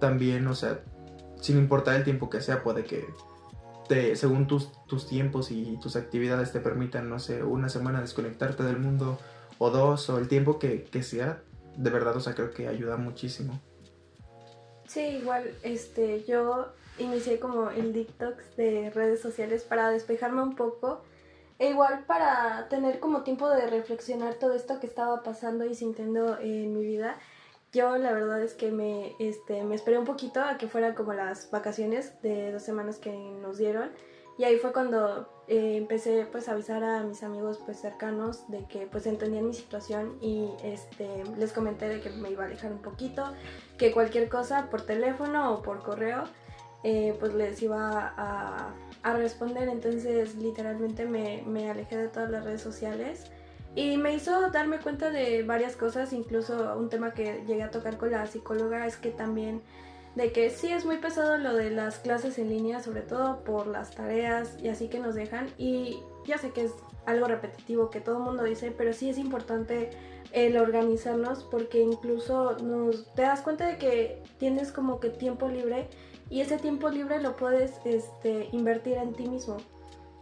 También, 0.00 0.46
o 0.46 0.54
sea, 0.54 0.80
sin 1.40 1.56
importar 1.58 1.96
el 1.96 2.04
tiempo 2.04 2.28
que 2.30 2.40
sea, 2.40 2.62
puede 2.62 2.84
que 2.84 3.06
te, 3.88 4.16
según 4.16 4.46
tus, 4.46 4.72
tus 4.86 5.06
tiempos 5.06 5.50
y 5.50 5.78
tus 5.80 5.96
actividades 5.96 6.52
te 6.52 6.60
permitan, 6.60 7.08
no 7.08 7.18
sé, 7.18 7.42
una 7.42 7.68
semana 7.68 8.00
desconectarte 8.00 8.64
del 8.64 8.78
mundo 8.78 9.18
o 9.58 9.70
dos 9.70 10.08
o 10.10 10.18
el 10.18 10.28
tiempo 10.28 10.58
que, 10.58 10.84
que 10.84 11.02
sea, 11.02 11.42
de 11.76 11.90
verdad, 11.90 12.16
o 12.16 12.20
sea, 12.20 12.34
creo 12.34 12.52
que 12.52 12.68
ayuda 12.68 12.96
muchísimo. 12.96 13.60
Sí, 14.86 15.00
igual, 15.00 15.50
este, 15.62 16.24
yo 16.24 16.68
inicié 16.98 17.38
como 17.38 17.70
el 17.70 17.92
detox 17.92 18.56
de 18.56 18.90
redes 18.90 19.20
sociales 19.20 19.62
para 19.62 19.90
despejarme 19.90 20.42
un 20.42 20.54
poco 20.56 21.02
e 21.58 21.70
igual 21.70 22.04
para 22.06 22.68
tener 22.68 23.00
como 23.00 23.22
tiempo 23.22 23.48
de 23.48 23.66
reflexionar 23.66 24.34
todo 24.34 24.54
esto 24.54 24.78
que 24.78 24.86
estaba 24.86 25.22
pasando 25.22 25.64
y 25.64 25.74
sintiendo 25.74 26.38
en 26.38 26.76
mi 26.76 26.84
vida, 26.84 27.18
yo 27.72 27.96
la 27.96 28.12
verdad 28.12 28.42
es 28.42 28.54
que 28.54 28.70
me, 28.70 29.14
este, 29.18 29.64
me 29.64 29.74
esperé 29.74 29.98
un 29.98 30.04
poquito 30.04 30.40
a 30.40 30.58
que 30.58 30.68
fueran 30.68 30.94
como 30.94 31.14
las 31.14 31.50
vacaciones 31.50 32.20
de 32.22 32.52
dos 32.52 32.62
semanas 32.62 32.98
que 32.98 33.10
nos 33.12 33.58
dieron. 33.58 33.90
Y 34.38 34.44
ahí 34.44 34.58
fue 34.58 34.72
cuando 34.72 35.28
eh, 35.48 35.76
empecé 35.76 36.26
pues 36.30 36.48
a 36.48 36.52
avisar 36.52 36.82
a 36.82 37.02
mis 37.02 37.22
amigos 37.22 37.60
pues 37.64 37.80
cercanos 37.80 38.48
de 38.50 38.64
que 38.64 38.86
pues 38.86 39.06
entendían 39.06 39.46
mi 39.46 39.54
situación 39.54 40.18
y 40.20 40.50
este, 40.62 41.24
les 41.38 41.52
comenté 41.52 41.88
de 41.88 42.00
que 42.00 42.10
me 42.10 42.30
iba 42.30 42.42
a 42.44 42.46
alejar 42.46 42.72
un 42.72 42.82
poquito, 42.82 43.32
que 43.78 43.92
cualquier 43.92 44.28
cosa 44.28 44.68
por 44.70 44.82
teléfono 44.82 45.54
o 45.54 45.62
por 45.62 45.82
correo 45.82 46.24
eh, 46.82 47.16
pues 47.18 47.32
les 47.34 47.62
iba 47.62 48.12
a, 48.16 48.74
a 49.02 49.12
responder, 49.14 49.68
entonces 49.68 50.34
literalmente 50.36 51.06
me, 51.06 51.42
me, 51.46 51.70
alejé 51.70 51.96
de 51.96 52.08
todas 52.08 52.30
las 52.30 52.44
redes 52.44 52.60
sociales 52.60 53.30
y 53.74 53.96
me 53.98 54.14
hizo 54.14 54.50
darme 54.50 54.78
cuenta 54.78 55.10
de 55.10 55.42
varias 55.42 55.76
cosas, 55.76 56.12
incluso 56.12 56.76
un 56.76 56.88
tema 56.88 57.12
que 57.12 57.42
llegué 57.46 57.62
a 57.62 57.70
tocar 57.70 57.98
con 57.98 58.10
la 58.10 58.26
psicóloga 58.26 58.86
es 58.86 58.96
que 58.96 59.10
también 59.10 59.62
de 60.16 60.32
que 60.32 60.48
sí 60.50 60.72
es 60.72 60.84
muy 60.84 60.96
pesado 60.96 61.36
lo 61.36 61.54
de 61.54 61.70
las 61.70 61.98
clases 61.98 62.38
en 62.38 62.48
línea, 62.48 62.80
sobre 62.80 63.02
todo 63.02 63.44
por 63.44 63.66
las 63.66 63.94
tareas 63.94 64.56
y 64.62 64.68
así 64.68 64.88
que 64.88 64.98
nos 64.98 65.14
dejan. 65.14 65.48
Y 65.58 66.00
ya 66.26 66.38
sé 66.38 66.50
que 66.50 66.64
es 66.64 66.72
algo 67.04 67.28
repetitivo 67.28 67.90
que 67.90 68.00
todo 68.00 68.16
el 68.16 68.22
mundo 68.22 68.42
dice, 68.42 68.72
pero 68.76 68.94
sí 68.94 69.10
es 69.10 69.18
importante 69.18 69.90
el 70.32 70.56
organizarnos 70.56 71.44
porque 71.44 71.80
incluso 71.80 72.56
nos 72.58 73.12
te 73.14 73.22
das 73.22 73.42
cuenta 73.42 73.66
de 73.66 73.76
que 73.76 74.22
tienes 74.38 74.72
como 74.72 75.00
que 75.00 75.10
tiempo 75.10 75.48
libre 75.48 75.86
y 76.30 76.40
ese 76.40 76.56
tiempo 76.58 76.88
libre 76.88 77.20
lo 77.20 77.36
puedes 77.36 77.74
este, 77.84 78.48
invertir 78.52 78.96
en 78.96 79.12
ti 79.12 79.28
mismo, 79.28 79.58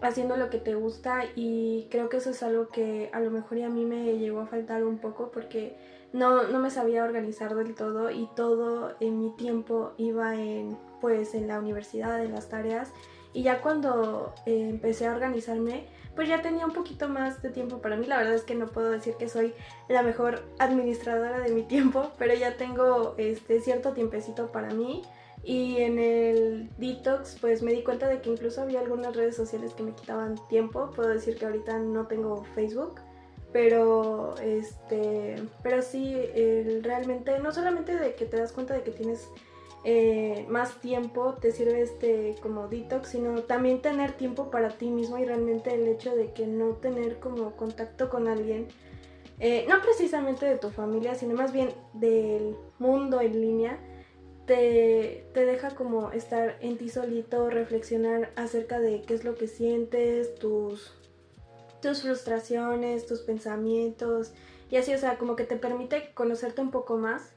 haciendo 0.03 0.37
lo 0.37 0.51
que 0.51 0.59
te 0.59 0.75
gusta. 0.75 1.25
Y 1.37 1.87
creo 1.91 2.09
que 2.09 2.17
eso 2.17 2.31
es 2.31 2.43
algo 2.43 2.69
que 2.69 3.11
a 3.13 3.21
lo 3.21 3.31
mejor 3.31 3.63
a 3.63 3.69
mí 3.69 3.85
me 3.85 4.19
llegó 4.19 4.41
a 4.41 4.47
faltar 4.47 4.85
un 4.85 4.99
poco 4.99 5.31
porque 5.31 5.77
no, 6.15 6.45
no 6.45 6.61
me 6.61 6.71
sabía 6.71 7.03
organizar 7.03 7.57
del 7.57 7.75
todo 7.75 8.09
y 8.11 8.29
todo 8.37 8.95
en 9.01 9.19
mi 9.19 9.31
tiempo 9.33 9.93
iba 9.99 10.37
en 10.37 10.79
pues 11.01 11.35
en 11.35 11.49
la 11.49 11.59
universidad, 11.59 12.25
en 12.25 12.33
las 12.33 12.49
tareas 12.49 12.93
y 13.33 13.43
ya 13.43 13.61
cuando 13.61 14.33
eh, 14.47 14.69
empecé 14.71 15.09
a 15.09 15.13
organizarme 15.13 15.89
pues 16.15 16.29
ya 16.29 16.41
tenía 16.41 16.67
un 16.67 16.73
poquito 16.73 17.09
más 17.09 17.43
de 17.43 17.51
tiempo 17.51 17.79
para 17.79 17.97
mí. 17.97 18.07
La 18.07 18.19
verdad 18.19 18.35
es 18.35 18.45
que 18.45 18.55
no 18.55 18.69
puedo 18.69 18.93
decir 18.93 19.15
que 19.17 19.29
soy 19.29 19.55
la 19.89 20.05
mejor 20.05 20.45
administradora 20.61 21.41
de 21.41 21.51
mi 21.51 21.65
tiempo, 21.65 22.13
pero 22.17 22.33
ya 22.33 22.57
tengo 22.57 23.17
este 23.19 23.61
cierto 23.61 23.93
tiempecito 23.93 24.53
para 24.53 24.73
mí. 24.73 25.03
Y 25.43 25.79
en 25.79 25.99
el 25.99 26.71
detox 26.79 27.39
pues 27.41 27.61
me 27.61 27.73
di 27.73 27.83
cuenta 27.83 28.07
de 28.07 28.21
que 28.21 28.31
incluso 28.31 28.63
había 28.63 28.79
algunas 28.79 29.17
redes 29.17 29.35
sociales 29.35 29.75
que 29.75 29.83
me 29.83 29.97
quitaban 29.97 30.37
tiempo. 30.49 30.93
Puedo 30.95 31.09
decir 31.09 31.37
que 31.37 31.47
ahorita 31.47 31.81
no 31.81 32.07
tengo 32.07 32.45
Facebook 32.55 33.01
pero 33.55 34.35
este 34.43 35.37
pero 35.63 35.81
sí 35.81 36.17
realmente 36.83 37.39
no 37.39 37.53
solamente 37.53 37.97
de 37.97 38.17
que 38.17 38.27
te 38.27 38.37
das 38.37 38.51
cuenta 38.51 38.75
de 38.75 38.83
que 38.83 38.91
tienes 38.91 39.29
eh, 39.85 40.45
más 40.49 40.81
tiempo 40.81 41.35
te 41.35 41.53
sirve 41.53 41.83
este 41.83 42.35
como 42.43 42.67
detox 42.67 43.11
sino 43.11 43.43
también 43.43 43.81
tener 43.81 44.11
tiempo 44.11 44.51
para 44.51 44.71
ti 44.71 44.91
mismo 44.91 45.19
y 45.19 45.25
realmente 45.25 45.73
el 45.73 45.87
hecho 45.87 46.17
de 46.17 46.33
que 46.33 46.49
no 46.49 46.71
tener 46.71 47.21
como 47.21 47.55
contacto 47.55 48.11
con 48.11 48.27
alguien 48.27 48.67
eh, 49.39 49.65
no 49.69 49.81
precisamente 49.83 50.47
de 50.47 50.59
tu 50.59 50.71
familia 50.71 51.15
sino 51.15 51.37
más 51.37 51.53
bien 51.53 51.69
del 51.93 52.57
mundo 52.81 53.21
en 53.21 53.41
línea 53.41 53.79
te, 54.47 55.29
te, 55.33 55.47
deja 55.47 55.71
como 55.71 56.11
estar 56.11 56.59
en 56.61 56.77
ti 56.77 56.89
solito, 56.89 57.49
reflexionar 57.49 58.33
acerca 58.37 58.79
de 58.81 59.01
qué 59.01 59.15
es 59.15 59.25
lo 59.25 59.37
que 59.37 59.47
sientes, 59.47 60.35
tus, 60.35 60.93
tus 61.85 62.01
frustraciones, 62.01 63.05
tus 63.05 63.21
pensamientos 63.21 64.33
y 64.71 64.77
así, 64.77 64.95
o 64.95 64.99
sea, 64.99 65.19
como 65.19 65.37
que 65.37 65.45
te 65.45 65.57
permite 65.57 66.13
conocerte 66.15 66.63
un 66.63 66.71
poco 66.71 66.97
más 66.97 67.35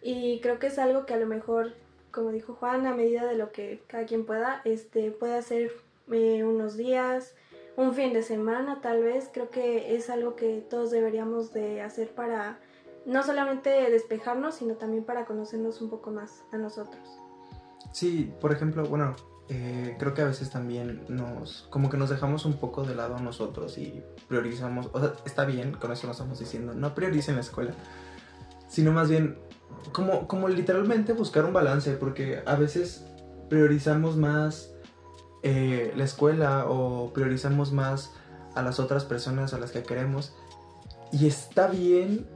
y 0.00 0.40
creo 0.40 0.58
que 0.58 0.68
es 0.68 0.78
algo 0.78 1.04
que 1.04 1.12
a 1.12 1.18
lo 1.18 1.26
mejor, 1.26 1.74
como 2.10 2.30
dijo 2.30 2.54
Juan, 2.54 2.86
a 2.86 2.94
medida 2.94 3.26
de 3.26 3.36
lo 3.36 3.52
que 3.52 3.82
cada 3.88 4.06
quien 4.06 4.24
pueda, 4.24 4.62
este, 4.64 5.10
puede 5.10 5.34
hacer 5.34 5.72
eh, 6.10 6.42
unos 6.42 6.78
días, 6.78 7.34
un 7.76 7.92
fin 7.92 8.14
de 8.14 8.22
semana 8.22 8.80
tal 8.80 9.02
vez, 9.02 9.28
creo 9.30 9.50
que 9.50 9.94
es 9.94 10.08
algo 10.08 10.36
que 10.36 10.64
todos 10.70 10.90
deberíamos 10.90 11.52
de 11.52 11.82
hacer 11.82 12.14
para 12.14 12.58
no 13.04 13.22
solamente 13.22 13.68
despejarnos, 13.90 14.54
sino 14.54 14.76
también 14.76 15.04
para 15.04 15.26
conocernos 15.26 15.82
un 15.82 15.90
poco 15.90 16.10
más 16.10 16.44
a 16.50 16.56
nosotros. 16.56 17.20
Sí, 17.92 18.32
por 18.40 18.52
ejemplo, 18.52 18.86
bueno, 18.86 19.14
eh, 19.54 19.96
creo 19.98 20.14
que 20.14 20.22
a 20.22 20.24
veces 20.24 20.48
también 20.48 21.04
nos, 21.08 21.66
como 21.68 21.90
que 21.90 21.98
nos 21.98 22.08
dejamos 22.08 22.46
un 22.46 22.54
poco 22.54 22.84
de 22.84 22.94
lado 22.94 23.18
nosotros 23.18 23.76
y 23.76 24.02
priorizamos, 24.26 24.88
o 24.94 24.98
sea, 24.98 25.12
está 25.26 25.44
bien, 25.44 25.72
con 25.72 25.92
eso 25.92 26.06
nos 26.06 26.16
estamos 26.16 26.38
diciendo, 26.38 26.72
no 26.72 26.94
prioricen 26.94 27.34
la 27.34 27.42
escuela, 27.42 27.74
sino 28.70 28.92
más 28.92 29.10
bien 29.10 29.36
como, 29.92 30.26
como 30.26 30.48
literalmente 30.48 31.12
buscar 31.12 31.44
un 31.44 31.52
balance, 31.52 31.92
porque 31.96 32.42
a 32.46 32.54
veces 32.54 33.04
priorizamos 33.50 34.16
más 34.16 34.70
eh, 35.42 35.92
la 35.96 36.04
escuela 36.04 36.64
o 36.66 37.12
priorizamos 37.12 37.72
más 37.72 38.10
a 38.54 38.62
las 38.62 38.80
otras 38.80 39.04
personas 39.04 39.52
a 39.52 39.58
las 39.58 39.70
que 39.70 39.82
queremos 39.82 40.34
y 41.12 41.26
está 41.26 41.66
bien, 41.66 42.26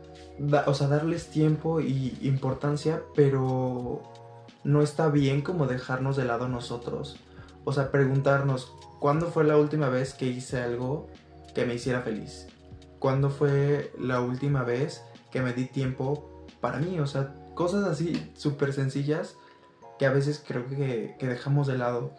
o 0.66 0.74
sea, 0.74 0.88
darles 0.88 1.28
tiempo 1.28 1.80
y 1.80 2.18
importancia, 2.20 3.02
pero 3.14 4.02
no 4.66 4.82
está 4.82 5.08
bien 5.08 5.42
como 5.42 5.66
dejarnos 5.66 6.16
de 6.16 6.24
lado 6.24 6.48
nosotros. 6.48 7.16
O 7.64 7.72
sea, 7.72 7.92
preguntarnos, 7.92 8.74
¿cuándo 8.98 9.28
fue 9.28 9.44
la 9.44 9.56
última 9.56 9.88
vez 9.88 10.12
que 10.12 10.26
hice 10.26 10.60
algo 10.60 11.06
que 11.54 11.64
me 11.64 11.74
hiciera 11.74 12.00
feliz? 12.00 12.48
¿Cuándo 12.98 13.30
fue 13.30 13.92
la 13.96 14.20
última 14.20 14.64
vez 14.64 15.04
que 15.30 15.40
me 15.40 15.52
di 15.52 15.66
tiempo 15.66 16.44
para 16.60 16.78
mí? 16.78 16.98
O 16.98 17.06
sea, 17.06 17.32
cosas 17.54 17.84
así 17.84 18.32
súper 18.34 18.72
sencillas 18.72 19.36
que 20.00 20.06
a 20.06 20.10
veces 20.10 20.42
creo 20.44 20.66
que, 20.66 21.14
dejamos 21.20 21.68
de 21.68 21.78
lado. 21.78 22.10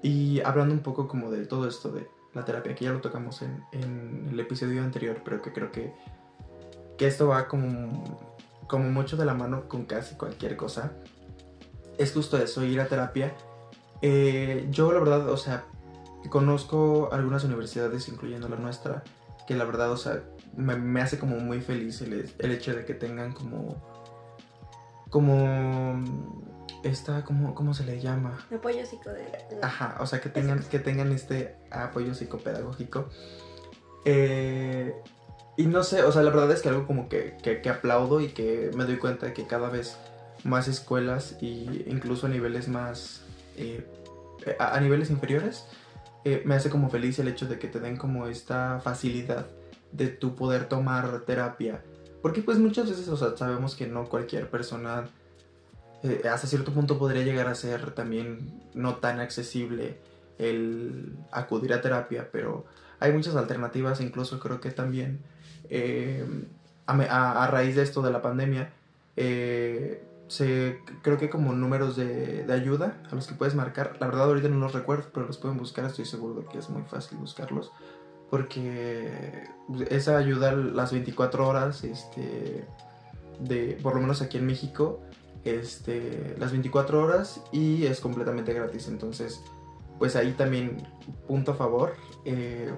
Y 0.00 0.40
hablando 0.42 0.72
un 0.72 0.80
poco 0.80 1.08
como 1.08 1.28
de 1.32 1.44
todo 1.44 1.66
esto 1.66 1.90
de 1.90 2.06
la 2.34 2.44
terapia, 2.44 2.76
que 2.76 2.84
ya 2.84 2.92
lo 2.92 3.00
tocamos 3.00 3.42
en, 3.42 4.28
el 4.30 4.38
episodio 4.38 4.84
anterior, 4.84 5.22
pero 5.24 5.42
que 5.42 5.52
creo 5.52 5.72
que, 5.72 5.92
que 6.96 7.08
esto 7.08 7.26
va 7.26 7.48
como, 7.48 8.28
como 8.68 8.88
mucho 8.90 9.16
de 9.16 9.24
la 9.24 9.34
mano 9.34 9.68
con 9.68 9.86
casi 9.86 10.14
cualquier 10.14 10.56
cosa 10.56 10.92
es 12.00 12.12
justo 12.12 12.38
eso, 12.38 12.64
ir 12.64 12.80
a 12.80 12.86
terapia. 12.86 13.34
Eh, 14.00 14.66
yo 14.70 14.90
la 14.90 15.00
verdad, 15.00 15.28
o 15.28 15.36
sea, 15.36 15.64
conozco 16.30 17.10
algunas 17.12 17.44
universidades, 17.44 18.08
incluyendo 18.08 18.48
la 18.48 18.56
nuestra, 18.56 19.04
que 19.46 19.54
la 19.54 19.64
verdad, 19.64 19.92
o 19.92 19.98
sea, 19.98 20.22
me, 20.56 21.02
hace 21.02 21.18
como 21.18 21.36
muy 21.36 21.60
feliz 21.60 22.00
el, 22.00 22.50
hecho 22.50 22.74
de 22.74 22.84
que 22.84 22.94
tengan 22.94 23.32
como... 23.32 23.76
Como... 25.10 26.02
Esta, 26.82 27.24
como, 27.24 27.54
¿cómo 27.54 27.74
se 27.74 27.84
le 27.84 28.00
llama? 28.00 28.46
Apoyo 28.50 28.86
psicopedagógico. 28.86 29.60
Ajá, 29.60 29.96
o 30.00 30.06
sea, 30.06 30.22
que 30.22 30.30
tengan, 30.30 30.62
que 30.62 30.78
tengan 30.78 31.12
este 31.12 31.56
apoyo 31.70 32.14
psicopedagógico. 32.14 33.10
Eh, 34.06 34.94
y 35.58 35.66
no 35.66 35.82
sé, 35.82 36.02
o 36.04 36.12
sea, 36.12 36.22
la 36.22 36.30
verdad 36.30 36.50
es 36.52 36.62
que 36.62 36.70
algo 36.70 36.86
como 36.86 37.10
que, 37.10 37.36
que, 37.42 37.60
que 37.60 37.68
aplaudo 37.68 38.22
y 38.22 38.28
que 38.28 38.70
me 38.74 38.84
doy 38.84 38.96
cuenta 38.96 39.26
de 39.26 39.34
que 39.34 39.46
cada 39.46 39.68
vez 39.68 39.98
más 40.44 40.68
escuelas 40.68 41.36
e 41.40 41.84
incluso 41.86 42.26
a 42.26 42.30
niveles 42.30 42.68
más 42.68 43.22
eh, 43.56 43.86
a, 44.58 44.80
niveles 44.80 45.10
inferiores 45.10 45.66
eh, 46.24 46.42
me 46.44 46.54
hace 46.54 46.70
como 46.70 46.90
feliz 46.90 47.18
el 47.18 47.28
hecho 47.28 47.46
de 47.46 47.58
que 47.58 47.68
te 47.68 47.80
den 47.80 47.96
como 47.96 48.26
esta 48.26 48.80
facilidad 48.82 49.46
de 49.92 50.08
tu 50.08 50.34
poder 50.34 50.66
tomar 50.66 51.20
terapia. 51.20 51.82
Porque 52.22 52.42
pues 52.42 52.58
muchas 52.58 52.88
veces 52.88 53.08
o 53.08 53.16
sea, 53.16 53.36
sabemos 53.36 53.74
que 53.74 53.86
no 53.86 54.08
cualquier 54.08 54.50
persona 54.50 55.08
eh, 56.02 56.22
hasta 56.30 56.46
cierto 56.46 56.72
punto 56.72 56.98
podría 56.98 57.22
llegar 57.22 57.48
a 57.48 57.54
ser 57.54 57.92
también 57.92 58.62
no 58.74 58.96
tan 58.96 59.20
accesible 59.20 59.98
el 60.38 61.16
acudir 61.32 61.74
a 61.74 61.82
terapia 61.82 62.28
pero 62.32 62.64
hay 62.98 63.12
muchas 63.12 63.36
alternativas. 63.36 64.00
Incluso 64.00 64.38
creo 64.38 64.60
que 64.60 64.70
también 64.70 65.20
a, 66.86 67.44
a, 67.44 67.46
raíz 67.46 67.76
de 67.76 67.82
esto 67.82 68.02
de 68.02 68.10
la 68.10 68.22
pandemia 68.22 68.72
eh, 69.16 70.02
creo 71.02 71.18
que 71.18 71.28
como 71.28 71.52
números 71.52 71.96
de, 71.96 72.46
ayuda 72.50 73.02
a 73.10 73.14
los 73.14 73.26
que 73.26 73.34
puedes 73.34 73.54
marcar. 73.54 73.96
La 74.00 74.06
verdad 74.06 74.24
ahorita 74.24 74.48
no 74.48 74.58
los 74.58 74.72
recuerdo, 74.72 75.08
pero 75.12 75.26
los 75.26 75.38
pueden 75.38 75.58
buscar, 75.58 75.84
estoy 75.84 76.04
seguro 76.04 76.40
de 76.40 76.46
que 76.46 76.58
es 76.58 76.70
muy 76.70 76.82
fácil 76.82 77.18
buscarlos. 77.18 77.72
Porque 78.30 79.48
esa 79.88 80.16
ayuda 80.16 80.52
las 80.52 80.92
24 80.92 81.48
horas, 81.48 81.82
este, 81.82 82.64
de, 83.40 83.78
por 83.82 83.94
lo 83.94 84.00
menos 84.00 84.22
aquí 84.22 84.38
en 84.38 84.46
México, 84.46 85.00
este, 85.44 86.36
las 86.38 86.52
24 86.52 87.02
horas 87.02 87.42
y 87.50 87.86
es 87.86 88.00
completamente 88.00 88.52
gratis. 88.52 88.86
Entonces, 88.86 89.42
pues 89.98 90.14
ahí 90.14 90.32
también, 90.32 90.86
punto 91.26 91.52
a 91.52 91.54
favor. 91.54 91.94
Eh, 92.24 92.72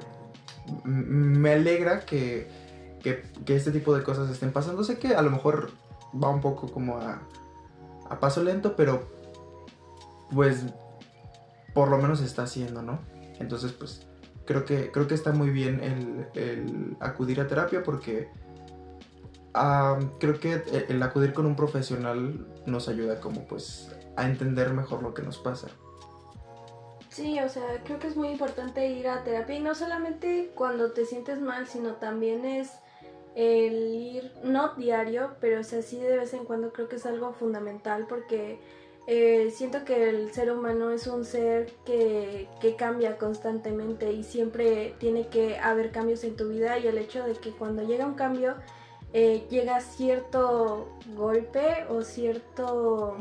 me 0.84 1.52
alegra 1.52 2.00
que, 2.06 2.48
que, 3.02 3.22
que, 3.44 3.56
este 3.56 3.72
tipo 3.72 3.94
de 3.94 4.02
cosas 4.02 4.30
estén 4.30 4.52
pasando. 4.52 4.84
Sé 4.84 4.98
que 4.98 5.14
a 5.14 5.20
lo 5.20 5.30
mejor 5.30 5.70
va 6.22 6.30
un 6.30 6.40
poco 6.40 6.68
como 6.68 6.96
a, 6.96 7.20
a 8.12 8.20
paso 8.20 8.42
lento, 8.42 8.76
pero 8.76 9.08
pues 10.32 10.64
por 11.74 11.88
lo 11.88 11.96
menos 11.96 12.20
está 12.20 12.42
haciendo, 12.42 12.82
¿no? 12.82 13.00
Entonces, 13.40 13.72
pues 13.72 14.06
creo 14.44 14.66
que, 14.66 14.90
creo 14.90 15.08
que 15.08 15.14
está 15.14 15.32
muy 15.32 15.48
bien 15.48 15.80
el, 16.34 16.96
acudir 17.00 17.40
a 17.40 17.48
terapia 17.48 17.82
porque 17.82 18.28
creo 20.18 20.40
que 20.40 20.62
el 20.88 21.02
acudir 21.02 21.32
con 21.32 21.46
un 21.46 21.56
profesional 21.56 22.46
nos 22.66 22.88
ayuda 22.88 23.20
como 23.20 23.46
pues 23.46 23.90
a 24.16 24.26
entender 24.26 24.72
mejor 24.74 25.02
lo 25.02 25.14
que 25.14 25.22
nos 25.22 25.38
pasa. 25.38 25.68
Sí, 27.08 27.38
o 27.40 27.48
sea, 27.48 27.82
creo 27.84 27.98
que 27.98 28.08
es 28.08 28.16
muy 28.16 28.28
importante 28.28 28.86
ir 28.88 29.08
a 29.08 29.24
terapia 29.24 29.56
y 29.56 29.60
no 29.60 29.74
solamente 29.74 30.52
cuando 30.54 30.92
te 30.92 31.06
sientes 31.06 31.40
mal, 31.40 31.66
sino 31.66 31.94
también 31.94 32.44
es 32.44 32.72
el 33.34 33.94
ir, 33.94 34.32
no 34.44 34.74
diario, 34.74 35.36
pero 35.40 35.60
o 35.60 35.64
sea, 35.64 35.82
sí 35.82 35.98
de 35.98 36.16
vez 36.16 36.34
en 36.34 36.44
cuando 36.44 36.72
creo 36.72 36.88
que 36.88 36.96
es 36.96 37.06
algo 37.06 37.32
fundamental 37.32 38.06
porque 38.08 38.58
eh, 39.06 39.50
siento 39.52 39.84
que 39.84 40.10
el 40.10 40.32
ser 40.32 40.52
humano 40.52 40.92
es 40.92 41.06
un 41.06 41.24
ser 41.24 41.72
que, 41.84 42.48
que, 42.60 42.76
cambia 42.76 43.18
constantemente 43.18 44.12
y 44.12 44.22
siempre 44.22 44.94
tiene 44.98 45.26
que 45.26 45.58
haber 45.58 45.90
cambios 45.90 46.22
en 46.22 46.36
tu 46.36 46.48
vida 46.48 46.78
y 46.78 46.86
el 46.86 46.98
hecho 46.98 47.24
de 47.24 47.34
que 47.34 47.50
cuando 47.50 47.82
llega 47.82 48.06
un 48.06 48.14
cambio 48.14 48.54
eh, 49.12 49.44
llega 49.50 49.80
cierto 49.80 50.88
golpe 51.16 51.84
o 51.88 52.02
cierto 52.02 53.16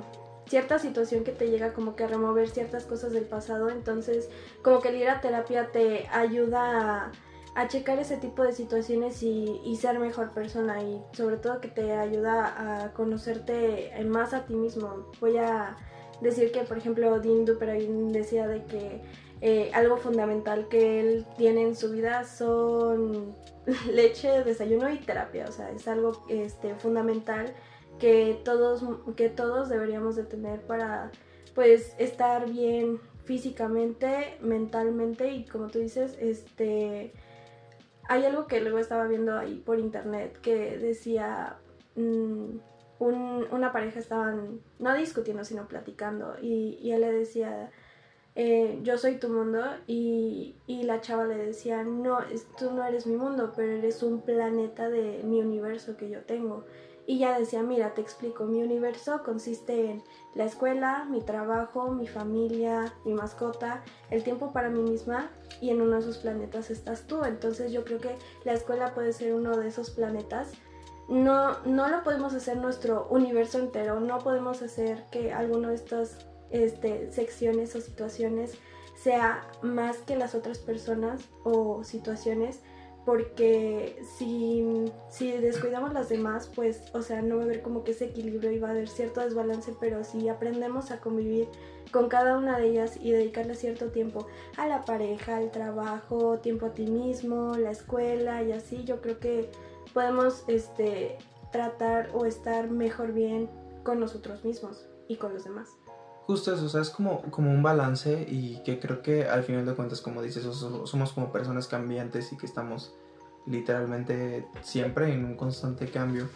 cierta 0.46 0.78
situación 0.78 1.24
que 1.24 1.32
te 1.32 1.50
llega 1.50 1.74
como 1.74 1.96
que 1.96 2.04
a 2.04 2.08
remover 2.08 2.50
ciertas 2.50 2.86
cosas 2.86 3.12
del 3.12 3.26
pasado 3.26 3.70
entonces 3.70 4.30
como 4.62 4.82
que 4.82 4.90
el 4.90 4.98
ir 4.98 5.10
a 5.10 5.20
terapia 5.22 5.72
te 5.72 6.08
ayuda 6.10 7.06
a 7.06 7.12
a 7.54 7.68
checar 7.68 8.00
ese 8.00 8.18
tipo 8.18 8.44
de 8.44 8.54
situaciones 8.54 9.22
y, 9.24 9.76
ser 9.76 10.00
mejor 10.00 10.32
persona 10.32 10.82
y 10.84 11.02
sobre 11.14 11.38
todo 11.38 11.60
que 11.60 11.68
te 11.68 11.94
ayuda 11.94 12.84
a 12.84 12.94
conocerte 12.94 13.92
más 14.06 14.34
a 14.34 14.46
ti 14.46 14.56
mismo. 14.56 15.08
Voy 15.20 15.38
a 15.38 15.76
decir 16.22 16.52
que 16.52 16.62
por 16.62 16.78
ejemplo 16.78 17.20
Dean 17.20 17.46
Duperin 17.46 18.12
decía 18.12 18.48
de 18.48 18.64
que 18.66 19.02
eh, 19.42 19.72
algo 19.74 19.98
fundamental 19.98 20.68
que 20.70 21.00
él 21.00 21.26
tiene 21.36 21.64
en 21.64 21.76
su 21.76 21.92
vida 21.92 22.24
son 22.24 23.36
leche, 23.92 24.44
desayuno 24.44 24.90
y 24.90 24.98
terapia, 25.00 25.46
o 25.50 25.52
sea, 25.52 25.72
es 25.72 25.88
algo 25.88 26.24
este, 26.30 26.76
fundamental 26.76 27.54
que 28.00 28.40
todos, 28.46 28.84
que 29.16 29.30
todos 29.30 29.68
deberíamos 29.68 30.16
de 30.16 30.24
tener 30.24 30.62
para 30.62 31.12
pues 31.54 31.96
estar 31.98 32.50
bien 32.50 33.00
físicamente, 33.26 34.38
mentalmente 34.42 35.32
y 35.32 35.46
como 35.46 35.68
tú 35.68 35.80
dices, 35.80 36.18
este 36.20 37.14
hay 38.12 38.26
algo 38.26 38.46
que 38.46 38.60
luego 38.60 38.78
estaba 38.78 39.08
viendo 39.08 39.38
ahí 39.38 39.56
por 39.66 39.80
internet 39.80 40.38
que 40.42 40.78
decía, 40.78 41.56
mm, 41.96 42.58
una 43.00 43.72
pareja 43.72 44.00
estaban 44.00 44.60
no 44.80 44.94
discutiendo, 44.94 45.46
sino 45.46 45.66
platicando, 45.66 46.36
y, 46.42 46.92
él 46.92 47.02
le 47.02 47.12
decía 47.14 47.72
eh, 48.36 48.80
yo 48.84 48.98
soy 48.98 49.16
tu 49.18 49.30
mundo 49.30 49.62
y, 49.88 50.56
y, 50.68 50.84
la 50.84 51.00
chava 51.00 51.26
le 51.26 51.38
decía, 51.38 51.84
no, 51.84 52.20
tú 52.58 52.72
no 52.72 52.86
eres 52.86 53.08
mi 53.08 53.16
mundo, 53.16 53.54
pero 53.56 53.72
eres 53.72 54.04
un 54.04 54.22
planeta 54.22 54.90
de 54.90 55.22
mi 55.24 55.40
universo 55.40 55.96
que 55.96 56.10
yo 56.10 56.20
tengo. 56.22 56.66
Y 57.12 57.16
ella 57.16 57.38
decía, 57.38 57.62
mira, 57.62 57.94
te 57.94 58.00
explico, 58.00 58.46
mi 58.46 58.64
universo 58.64 59.22
consiste 59.26 59.92
en 59.92 60.04
la 60.34 60.46
escuela, 60.46 61.04
mi 61.10 61.20
trabajo, 61.20 61.92
mi 61.92 62.08
familia, 62.08 62.94
mi 63.04 63.14
mascota, 63.14 63.84
el 64.10 64.24
tiempo 64.24 64.54
para 64.54 64.70
mí 64.70 64.82
misma 64.82 65.30
y 65.60 65.72
en 65.72 65.82
uno 65.82 65.96
de 65.96 66.00
esos 66.00 66.20
planetas 66.20 66.70
estás 66.70 67.08
tú. 67.08 67.26
Entonces 67.26 67.74
yo 67.74 67.84
creo 67.84 68.00
que 68.00 68.16
la 68.46 68.54
escuela 68.54 68.94
puede 68.94 69.12
ser 69.12 69.34
uno 69.34 69.58
de 69.58 69.68
esos 69.68 69.90
planetas. 69.90 70.54
No, 71.10 71.60
no 71.66 71.90
lo 71.90 72.02
podemos 72.02 72.34
hacer 72.34 72.56
nuestro 72.56 73.08
universo 73.10 73.60
entero, 73.60 74.00
no 74.00 74.20
podemos 74.20 74.62
hacer 74.62 75.04
que 75.12 75.34
alguno 75.34 75.68
de 75.68 75.76
estas 75.76 76.18
este, 76.50 77.12
secciones 77.12 77.76
o 77.76 77.82
situaciones 77.82 78.54
sea 78.96 79.46
más 79.62 79.98
que 79.98 80.16
las 80.16 80.34
otras 80.34 80.60
personas 80.60 81.28
o 81.44 81.84
situaciones 81.84 82.62
porque 83.12 84.02
si, 84.18 84.64
si 85.10 85.34
descuidamos 85.34 85.92
las 85.92 86.08
demás, 86.08 86.50
pues, 86.56 86.82
o 86.94 87.02
sea, 87.02 87.22
no 87.22 87.36
va 87.36 87.42
a 87.42 87.44
haber 87.44 87.62
como 87.62 87.84
que 87.84 87.92
ese 87.92 88.06
equilibrio 88.06 88.54
y 88.54 88.60
va 88.60 88.70
a 88.70 88.72
haber 88.72 88.88
cierto 88.88 89.20
desbalance, 89.20 89.76
pero 89.82 90.06
si 90.06 90.30
aprendemos 90.30 90.92
a 90.92 91.02
convivir 91.02 91.50
con 91.92 92.08
cada 92.08 92.38
una 92.38 92.58
de 92.58 92.70
ellas 92.70 92.98
y 93.02 93.12
dedicarle 93.12 93.56
cierto 93.56 93.88
tiempo 93.88 94.28
a 94.56 94.66
la 94.66 94.86
pareja, 94.86 95.36
al 95.36 95.52
trabajo, 95.52 96.40
tiempo 96.40 96.68
a 96.68 96.74
ti 96.74 96.86
mismo, 96.86 97.58
la 97.58 97.72
escuela 97.72 98.44
y 98.44 98.54
así, 98.54 98.86
yo 98.86 99.02
creo 99.02 99.20
que 99.20 99.52
podemos 99.94 100.46
este, 100.48 101.18
tratar 101.52 102.12
o 102.14 102.26
estar 102.26 102.72
mejor 102.72 103.12
bien 103.12 103.50
con 103.84 104.00
nosotros 104.00 104.46
mismos 104.46 104.88
y 105.10 105.18
con 105.18 105.34
los 105.34 105.44
demás. 105.44 105.68
Justo 106.28 106.54
eso, 106.54 106.66
o 106.66 106.70
sea, 106.70 106.80
es 106.80 106.92
como, 106.92 107.24
como 107.24 107.52
un 107.52 107.62
balance 107.62 108.26
y 108.26 108.64
que 108.64 108.80
creo 108.80 109.02
que 109.02 109.26
al 109.26 109.44
final 109.44 109.66
de 109.66 109.74
cuentas, 109.74 110.00
como 110.00 110.22
dices, 110.22 110.46
somos 110.46 111.12
como 111.12 111.34
personas 111.34 111.68
cambiantes 111.68 112.32
y 112.32 112.38
que 112.38 112.46
estamos 112.46 112.96
literalmente 113.46 114.46
siempre 114.62 115.14
en 115.14 115.26
un 115.26 115.36
constante 115.36 115.88
cambio. 115.88 116.30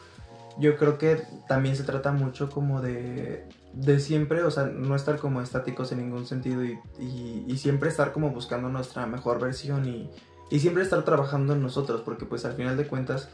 Yo 0.58 0.78
creo 0.78 0.98
que 0.98 1.22
también 1.48 1.76
se 1.76 1.84
trata 1.84 2.12
mucho 2.12 2.50
como 2.50 2.82
de, 2.82 3.46
de 3.74 4.00
siempre, 4.00 4.44
o 4.44 4.52
sea, 4.52 4.66
no 4.66 4.96
estar 4.96 5.18
como 5.20 5.42
estáticos 5.42 5.92
en 5.92 6.00
ningún 6.00 6.26
sentido 6.26 6.64
y, 6.64 6.80
y, 7.48 7.58
siempre 7.58 7.90
estar 7.90 8.14
como 8.14 8.30
buscando 8.30 8.70
nuestra 8.70 9.06
mejor 9.06 9.40
versión 9.42 9.86
y, 9.86 10.10
y 10.50 10.60
siempre 10.60 10.84
estar 10.84 11.04
trabajando 11.04 11.54
en 11.54 11.62
nosotros, 11.62 12.02
porque 12.02 12.26
pues 12.26 12.46
al 12.46 12.54
final 12.54 12.78
de 12.78 12.88
cuentas 12.88 13.30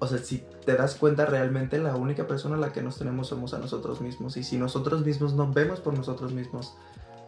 o 0.00 0.06
sea, 0.06 0.18
si 0.18 0.42
te 0.64 0.74
das 0.74 0.94
cuenta 0.94 1.26
realmente 1.26 1.78
la 1.78 1.94
única 1.94 2.26
persona 2.26 2.56
a 2.56 2.58
la 2.58 2.72
que 2.72 2.82
nos 2.82 2.98
tenemos 2.98 3.28
somos 3.28 3.52
a 3.52 3.58
nosotros 3.58 4.00
mismos. 4.00 4.36
Y 4.38 4.44
si 4.44 4.56
nosotros 4.56 5.04
mismos 5.04 5.34
no 5.34 5.52
vemos 5.52 5.80
por 5.80 5.94
nosotros 5.94 6.32
mismos, 6.32 6.74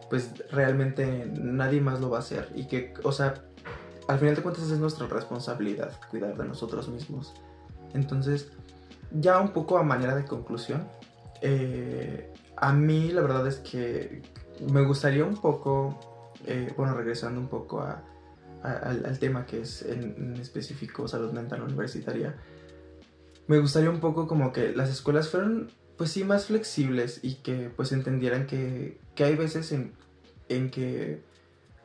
pues 0.09 0.31
realmente 0.51 1.31
nadie 1.31 1.81
más 1.81 2.01
lo 2.01 2.09
va 2.09 2.17
a 2.17 2.21
hacer. 2.21 2.51
Y 2.55 2.65
que, 2.65 2.95
o 3.03 3.11
sea, 3.11 3.45
al 4.07 4.19
final 4.19 4.35
de 4.35 4.41
cuentas 4.41 4.69
es 4.69 4.79
nuestra 4.79 5.07
responsabilidad 5.07 5.99
cuidar 6.09 6.37
de 6.37 6.45
nosotros 6.45 6.89
mismos. 6.89 7.33
Entonces, 7.93 8.51
ya 9.11 9.39
un 9.39 9.49
poco 9.49 9.77
a 9.77 9.83
manera 9.83 10.15
de 10.15 10.25
conclusión, 10.25 10.87
eh, 11.41 12.31
a 12.57 12.73
mí 12.73 13.11
la 13.11 13.21
verdad 13.21 13.47
es 13.47 13.57
que 13.57 14.21
me 14.71 14.83
gustaría 14.83 15.23
un 15.25 15.37
poco, 15.37 15.99
eh, 16.45 16.73
bueno, 16.77 16.93
regresando 16.93 17.39
un 17.39 17.47
poco 17.47 17.81
a, 17.81 18.03
al, 18.63 19.19
tema 19.19 19.45
que 19.45 19.61
es 19.61 19.81
en, 19.83 20.35
específico 20.39 21.07
salud 21.07 21.31
mental 21.33 21.61
universitaria, 21.61 22.35
me 23.47 23.59
gustaría 23.59 23.89
un 23.89 23.99
poco 23.99 24.27
como 24.27 24.53
que 24.53 24.73
las 24.73 24.89
escuelas 24.89 25.29
fueran, 25.29 25.69
pues 25.97 26.11
sí, 26.11 26.23
más 26.23 26.45
flexibles 26.45 27.19
y 27.23 27.35
que 27.35 27.69
pues 27.75 27.91
entendieran 27.91 28.47
que, 28.47 28.99
que 29.15 29.25
hay 29.25 29.35
veces 29.35 29.71
en, 29.73 29.93
en 30.47 30.71
que, 30.71 31.21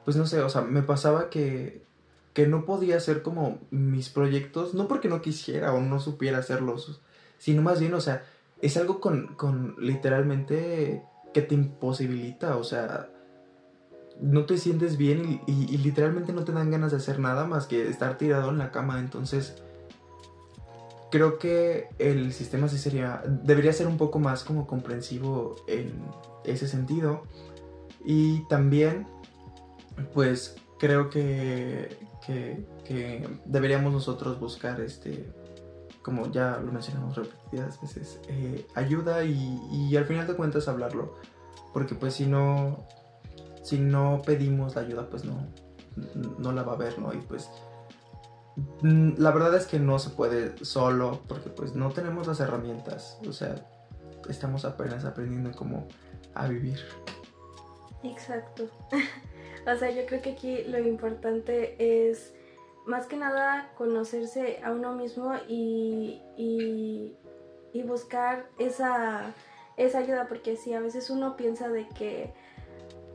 pues 0.04 0.16
no 0.16 0.26
sé, 0.26 0.40
o 0.40 0.48
sea, 0.48 0.62
me 0.62 0.82
pasaba 0.82 1.30
que, 1.30 1.87
que 2.38 2.46
no 2.46 2.64
podía 2.64 2.98
hacer 2.98 3.22
como 3.22 3.58
mis 3.72 4.10
proyectos, 4.10 4.72
no 4.72 4.86
porque 4.86 5.08
no 5.08 5.20
quisiera 5.20 5.74
o 5.74 5.80
no 5.80 5.98
supiera 5.98 6.38
hacerlos, 6.38 7.00
sino 7.36 7.62
más 7.62 7.80
bien, 7.80 7.94
o 7.94 8.00
sea, 8.00 8.24
es 8.62 8.76
algo 8.76 9.00
con, 9.00 9.34
con 9.34 9.74
literalmente 9.76 11.02
que 11.34 11.42
te 11.42 11.56
imposibilita, 11.56 12.56
o 12.56 12.62
sea, 12.62 13.10
no 14.20 14.46
te 14.46 14.56
sientes 14.56 14.96
bien 14.96 15.42
y, 15.48 15.52
y, 15.52 15.78
literalmente 15.78 16.32
no 16.32 16.44
te 16.44 16.52
dan 16.52 16.70
ganas 16.70 16.92
de 16.92 16.98
hacer 16.98 17.18
nada 17.18 17.44
más 17.44 17.66
que 17.66 17.88
estar 17.88 18.18
tirado 18.18 18.50
en 18.50 18.58
la 18.58 18.70
cama, 18.70 19.00
entonces 19.00 19.60
creo 21.10 21.40
que 21.40 21.88
el 21.98 22.32
sistema 22.32 22.68
sí 22.68 22.78
sería, 22.78 23.20
debería 23.26 23.72
ser 23.72 23.88
un 23.88 23.96
poco 23.96 24.20
más 24.20 24.44
como 24.44 24.68
comprensivo 24.68 25.56
en 25.66 25.90
ese 26.44 26.68
sentido. 26.68 27.24
Y 28.04 28.46
también, 28.46 29.08
pues 30.14 30.54
creo 30.78 31.10
que, 31.10 32.07
que, 32.26 33.28
deberíamos 33.44 33.92
nosotros 33.92 34.38
buscar, 34.38 34.80
este, 34.80 35.32
como 36.02 36.30
ya 36.30 36.58
lo 36.58 36.72
mencionamos 36.72 37.16
repetidas 37.16 37.80
veces, 37.80 38.20
eh, 38.28 38.66
ayuda 38.74 39.24
y, 39.24 39.96
al 39.96 40.04
final 40.04 40.26
de 40.26 40.34
cuentas 40.34 40.68
hablarlo. 40.68 41.16
Porque 41.72 41.94
pues 41.94 42.14
si 42.14 42.26
no, 42.26 42.86
si 43.62 43.78
no 43.78 44.22
pedimos 44.24 44.74
la 44.74 44.82
ayuda, 44.82 45.08
pues 45.10 45.24
no, 45.24 45.46
no 46.38 46.52
la 46.52 46.62
va 46.62 46.72
a 46.72 46.76
ver, 46.76 46.98
¿no? 46.98 47.12
Y 47.12 47.18
pues 47.18 47.48
Mm, 48.82 49.12
la 49.18 49.30
verdad 49.30 49.54
es 49.54 49.66
que 49.66 49.78
no 49.78 49.98
se 49.98 50.10
puede 50.10 50.64
solo 50.64 51.20
porque 51.28 51.50
pues 51.50 51.74
no 51.74 51.90
tenemos 51.90 52.26
las 52.26 52.40
herramientas, 52.40 53.18
o 53.26 53.32
sea, 53.32 53.54
estamos 54.28 54.64
apenas 54.64 55.04
aprendiendo 55.04 55.52
cómo 55.52 55.86
a 56.34 56.46
vivir. 56.48 56.80
Exacto. 58.02 58.68
o 59.66 59.76
sea, 59.76 59.90
yo 59.90 60.06
creo 60.06 60.22
que 60.22 60.30
aquí 60.30 60.64
lo 60.64 60.78
importante 60.78 62.08
es 62.08 62.34
más 62.86 63.06
que 63.06 63.16
nada 63.16 63.72
conocerse 63.76 64.60
a 64.64 64.72
uno 64.72 64.94
mismo 64.94 65.34
y, 65.46 66.22
y, 66.36 67.14
buscar 67.86 68.50
esa, 68.58 69.32
esa 69.76 69.98
ayuda, 69.98 70.26
porque 70.26 70.56
si 70.56 70.74
a 70.74 70.80
veces 70.80 71.10
uno 71.10 71.36
piensa 71.36 71.68
de 71.68 71.88
que, 71.88 72.34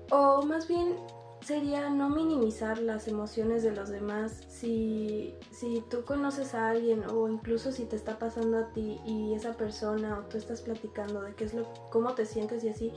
o 0.10 0.42
más 0.44 0.68
bien 0.68 0.96
sería 1.44 1.90
no 1.90 2.10
minimizar 2.10 2.80
las 2.80 3.08
emociones 3.08 3.64
de 3.64 3.72
los 3.72 3.90
demás. 3.90 4.44
Si, 4.48 5.36
si 5.52 5.84
tú 5.90 6.06
conoces 6.06 6.56
a 6.56 6.70
alguien 6.70 7.04
o 7.10 7.28
incluso 7.28 7.72
si 7.72 7.86
te 7.86 7.96
está 7.96 8.18
pasando 8.18 8.58
a 8.58 8.72
ti 8.72 9.00
y 9.06 9.34
esa 9.34 9.54
persona 9.54 10.20
o 10.20 10.24
tú 10.24 10.38
estás 10.38 10.62
platicando 10.62 11.22
de 11.22 11.36
qué 11.36 11.44
es 11.44 11.54
lo, 11.54 11.68
cómo 11.90 12.14
te 12.14 12.26
sientes 12.26 12.64
y 12.64 12.70
así, 12.70 12.94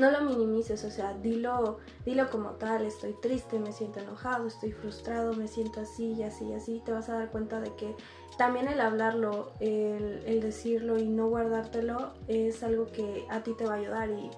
no 0.00 0.10
lo 0.10 0.22
minimices, 0.22 0.84
o 0.84 0.90
sea, 0.90 1.14
dilo, 1.14 1.78
dilo 2.04 2.28
como 2.30 2.50
tal, 2.52 2.84
estoy 2.84 3.14
triste, 3.20 3.58
me 3.58 3.72
siento 3.72 4.00
enojado, 4.00 4.46
estoy 4.46 4.72
frustrado, 4.72 5.34
me 5.34 5.46
siento 5.46 5.80
así 5.80 6.12
y 6.12 6.22
así 6.22 6.46
y 6.46 6.54
así, 6.54 6.82
te 6.84 6.92
vas 6.92 7.08
a 7.08 7.14
dar 7.14 7.30
cuenta 7.30 7.60
de 7.60 7.74
que 7.76 7.94
también 8.38 8.68
el 8.68 8.80
hablarlo, 8.80 9.52
el, 9.60 10.22
el 10.26 10.40
decirlo 10.40 10.98
y 10.98 11.06
no 11.06 11.28
guardártelo 11.28 12.12
es 12.26 12.62
algo 12.62 12.86
que 12.86 13.26
a 13.28 13.42
ti 13.42 13.52
te 13.56 13.66
va 13.66 13.74
a 13.74 13.76
ayudar 13.76 14.10
y, 14.10 14.30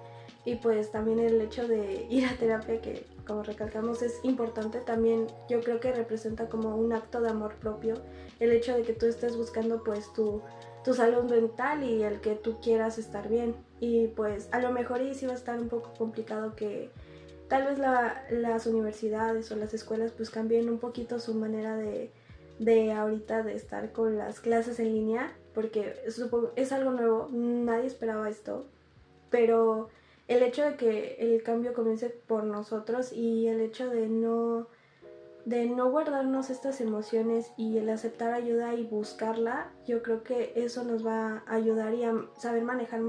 y 0.45 0.55
pues 0.55 0.91
también 0.91 1.19
el 1.19 1.39
hecho 1.41 1.67
de 1.67 2.05
ir 2.09 2.25
a 2.25 2.35
terapia 2.35 2.81
que 2.81 3.05
como 3.25 3.43
recalcamos, 3.43 4.01
es 4.01 4.19
importante 4.23 4.79
también, 4.79 5.27
yo 5.49 5.61
creo 5.61 5.79
que 5.79 5.91
representa 5.93 6.49
como 6.49 6.75
un 6.75 6.93
acto 6.93 7.21
de 7.21 7.29
amor 7.29 7.55
propio, 7.55 7.95
el 8.39 8.51
hecho 8.51 8.75
de 8.75 8.83
que 8.83 8.93
tú 8.93 9.05
estés 9.05 9.37
buscando 9.37 9.83
pues 9.83 10.11
tu, 10.13 10.41
tu 10.83 10.93
salud 10.93 11.23
mental 11.23 11.83
y 11.83 12.03
el 12.03 12.21
que 12.21 12.35
tú 12.35 12.59
quieras 12.61 12.97
estar 12.97 13.29
bien. 13.29 13.55
Y 13.79 14.07
pues 14.07 14.49
a 14.51 14.59
lo 14.59 14.71
mejor 14.71 15.01
y 15.01 15.13
sí 15.13 15.25
va 15.25 15.33
a 15.33 15.35
estar 15.35 15.59
un 15.59 15.69
poco 15.69 15.93
complicado 15.97 16.55
que 16.55 16.89
tal 17.47 17.65
vez 17.65 17.77
las 17.77 18.65
universidades 18.65 19.51
o 19.51 19.55
las 19.55 19.73
escuelas 19.73 20.11
pues 20.11 20.29
cambien 20.29 20.69
un 20.69 20.79
poquito 20.79 21.19
su 21.19 21.33
manera 21.33 21.75
de, 21.75 22.11
de 22.59 22.91
ahorita 22.91 23.43
de 23.43 23.55
estar 23.55 23.91
con 23.91 24.17
las 24.17 24.39
clases 24.39 24.79
en 24.79 24.93
línea, 24.93 25.35
porque 25.53 25.95
es 26.55 26.71
algo 26.71 26.91
nuevo, 26.91 27.29
nadie 27.31 27.85
esperaba 27.85 28.29
esto, 28.29 28.65
pero 29.29 29.89
el 30.27 30.41
hecho 30.41 30.63
de 30.63 30.75
que 30.77 31.15
el 31.19 31.43
cambio 31.43 31.73
comience 31.73 32.09
por 32.09 32.43
nosotros 32.43 33.11
y 33.11 33.47
el 33.47 33.59
hecho 33.59 33.89
de 33.89 34.07
no 34.07 34.67
de 35.45 35.65
no 35.65 35.91
guardarnos 35.91 36.49
estas 36.49 36.79
emociones 36.81 37.51
y 37.57 37.77
el 37.77 37.89
aceptar 37.89 38.33
ayuda 38.33 38.73
y 38.75 38.83
buscarla, 38.83 39.71
yo 39.85 40.01
creo 40.01 40.23
que 40.23 40.53
eso 40.55 40.83
nos 40.83 41.05
va 41.05 41.43
a 41.47 41.55
ayudar 41.55 41.93
y 41.93 42.03
a 42.03 42.13
saber 42.37 42.63
manejar 42.63 43.01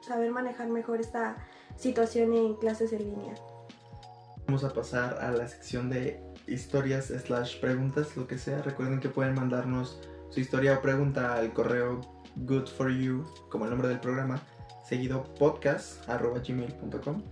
saber 0.00 0.30
manejar 0.30 0.68
mejor 0.68 1.00
esta 1.00 1.36
situación 1.76 2.34
en 2.34 2.54
clases 2.54 2.92
en 2.92 3.04
línea. 3.04 3.34
Vamos 4.46 4.64
a 4.64 4.72
pasar 4.72 5.18
a 5.20 5.30
la 5.32 5.48
sección 5.48 5.88
de 5.88 6.22
historias 6.46 7.06
slash 7.06 7.58
preguntas, 7.60 8.16
lo 8.16 8.26
que 8.26 8.36
sea. 8.36 8.60
Recuerden 8.62 9.00
que 9.00 9.08
pueden 9.08 9.34
mandarnos 9.34 9.98
su 10.28 10.40
historia 10.40 10.74
o 10.74 10.82
pregunta 10.82 11.34
al 11.34 11.52
correo 11.52 12.00
good 12.36 12.66
for 12.66 12.90
you, 12.90 13.24
como 13.48 13.64
el 13.64 13.70
nombre 13.70 13.88
del 13.88 14.00
programa, 14.00 14.40
seguido 14.86 15.24
podcast.gmail.com. 15.38 17.22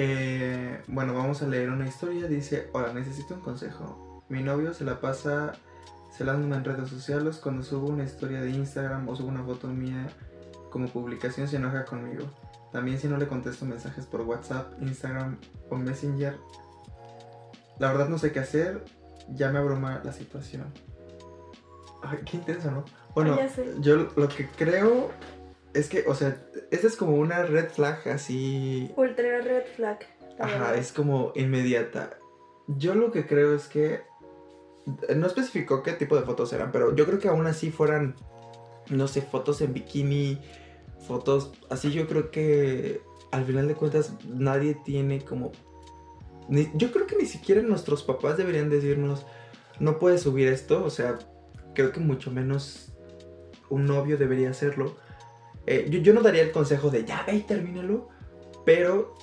Eh, 0.00 0.80
bueno, 0.86 1.12
vamos 1.12 1.42
a 1.42 1.48
leer 1.48 1.70
una 1.70 1.86
historia. 1.86 2.28
Dice, 2.28 2.70
hola, 2.72 2.92
necesito 2.92 3.34
un 3.34 3.40
consejo. 3.40 4.22
Mi 4.28 4.44
novio 4.44 4.72
se 4.72 4.84
la 4.84 5.00
pasa 5.00 5.54
celándome 6.16 6.54
en 6.54 6.64
redes 6.64 6.88
sociales. 6.88 7.38
Cuando 7.42 7.64
subo 7.64 7.88
una 7.88 8.04
historia 8.04 8.40
de 8.40 8.50
Instagram 8.50 9.08
o 9.08 9.16
subo 9.16 9.28
una 9.28 9.42
foto 9.42 9.66
mía 9.66 10.06
como 10.70 10.86
publicación 10.88 11.48
se 11.48 11.56
enoja 11.56 11.84
conmigo. 11.84 12.30
También 12.70 13.00
si 13.00 13.08
no 13.08 13.16
le 13.16 13.26
contesto 13.26 13.64
mensajes 13.64 14.06
por 14.06 14.20
WhatsApp, 14.20 14.72
Instagram 14.80 15.38
o 15.68 15.76
Messenger, 15.76 16.36
la 17.78 17.88
verdad 17.88 18.08
no 18.08 18.18
sé 18.18 18.30
qué 18.30 18.40
hacer, 18.40 18.84
ya 19.30 19.50
me 19.50 19.58
abruma 19.58 20.00
la 20.04 20.12
situación. 20.12 20.66
Ay, 22.02 22.18
qué 22.24 22.36
intenso, 22.36 22.70
¿no? 22.70 22.84
Bueno, 23.14 23.36
sé. 23.52 23.74
yo 23.80 24.10
lo 24.14 24.28
que 24.28 24.46
creo 24.48 25.10
es 25.74 25.88
que, 25.88 26.04
o 26.06 26.14
sea, 26.14 26.36
esa 26.70 26.86
es 26.86 26.96
como 26.96 27.16
una 27.16 27.42
red 27.44 27.70
flag 27.70 28.06
así. 28.08 28.90
Ultra 28.96 29.40
red 29.40 29.64
flag. 29.76 29.98
la 30.38 30.44
Ajá, 30.44 30.58
verdad. 30.58 30.76
es 30.76 30.92
como 30.92 31.32
inmediata. 31.34 32.18
Yo 32.66 32.94
lo 32.94 33.10
que 33.12 33.26
creo 33.26 33.54
es 33.54 33.66
que. 33.68 34.02
No 35.14 35.26
especificó 35.26 35.82
qué 35.82 35.92
tipo 35.92 36.16
de 36.16 36.22
fotos 36.22 36.52
eran, 36.52 36.72
pero 36.72 36.94
yo 36.94 37.04
creo 37.06 37.18
que 37.18 37.28
aún 37.28 37.46
así 37.46 37.70
fueran. 37.70 38.14
No 38.90 39.06
sé, 39.06 39.20
fotos 39.22 39.60
en 39.60 39.74
bikini, 39.74 40.38
fotos. 41.06 41.52
Así 41.70 41.90
yo 41.92 42.06
creo 42.06 42.30
que. 42.30 43.00
Al 43.30 43.44
final 43.44 43.68
de 43.68 43.74
cuentas, 43.74 44.12
nadie 44.26 44.74
tiene 44.84 45.22
como. 45.24 45.52
ni- 46.48 46.70
yo 46.74 46.90
creo 46.92 47.06
que 47.06 47.16
ni 47.16 47.26
siquiera 47.26 47.60
nuestros 47.62 48.02
papás 48.02 48.36
deberían 48.38 48.70
decirnos. 48.70 49.26
No 49.80 49.98
puedes 49.98 50.22
subir 50.22 50.48
esto. 50.48 50.82
O 50.84 50.90
sea, 50.90 51.18
creo 51.74 51.92
que 51.92 52.00
mucho 52.00 52.30
menos 52.30 52.92
un 53.70 53.84
novio 53.86 54.16
debería 54.16 54.50
hacerlo. 54.50 54.96
Eh, 55.70 55.86
yo, 55.90 55.98
yo 56.00 56.14
no 56.14 56.22
daría 56.22 56.42
el 56.42 56.50
consejo 56.50 56.90
de 56.90 57.04
ya 57.04 57.24
ve 57.26 57.34
y 57.36 57.40
termínalo. 57.42 58.08
Pero 58.64 59.14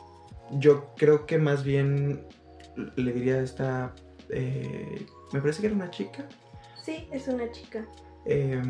yo 0.51 0.93
creo 0.95 1.25
que 1.25 1.37
más 1.37 1.63
bien 1.63 2.25
le 2.95 3.11
diría 3.13 3.35
a 3.35 3.41
esta. 3.41 3.93
eh, 4.29 5.05
me 5.33 5.41
parece 5.41 5.61
que 5.61 5.67
era 5.67 5.75
una 5.75 5.89
chica. 5.89 6.27
Sí, 6.83 7.07
es 7.11 7.27
una 7.27 7.51
chica. 7.51 7.85
eh, 8.25 8.61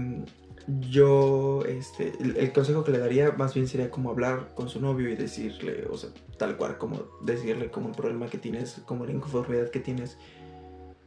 yo, 0.89 1.63
este, 1.67 2.13
el, 2.19 2.37
el 2.37 2.51
consejo 2.51 2.83
que 2.83 2.91
le 2.91 2.97
daría 2.97 3.31
más 3.33 3.53
bien 3.53 3.67
sería 3.67 3.91
como 3.91 4.09
hablar 4.09 4.53
con 4.55 4.67
su 4.67 4.81
novio 4.81 5.09
y 5.09 5.15
decirle, 5.15 5.85
o 5.91 5.95
sea, 5.95 6.09
tal 6.39 6.57
cual, 6.57 6.79
como 6.79 7.03
decirle 7.21 7.69
como 7.69 7.89
el 7.89 7.95
problema 7.95 8.27
que 8.27 8.39
tienes, 8.39 8.81
como 8.85 9.05
la 9.05 9.11
inconformidad 9.11 9.69
que 9.69 9.79
tienes. 9.79 10.17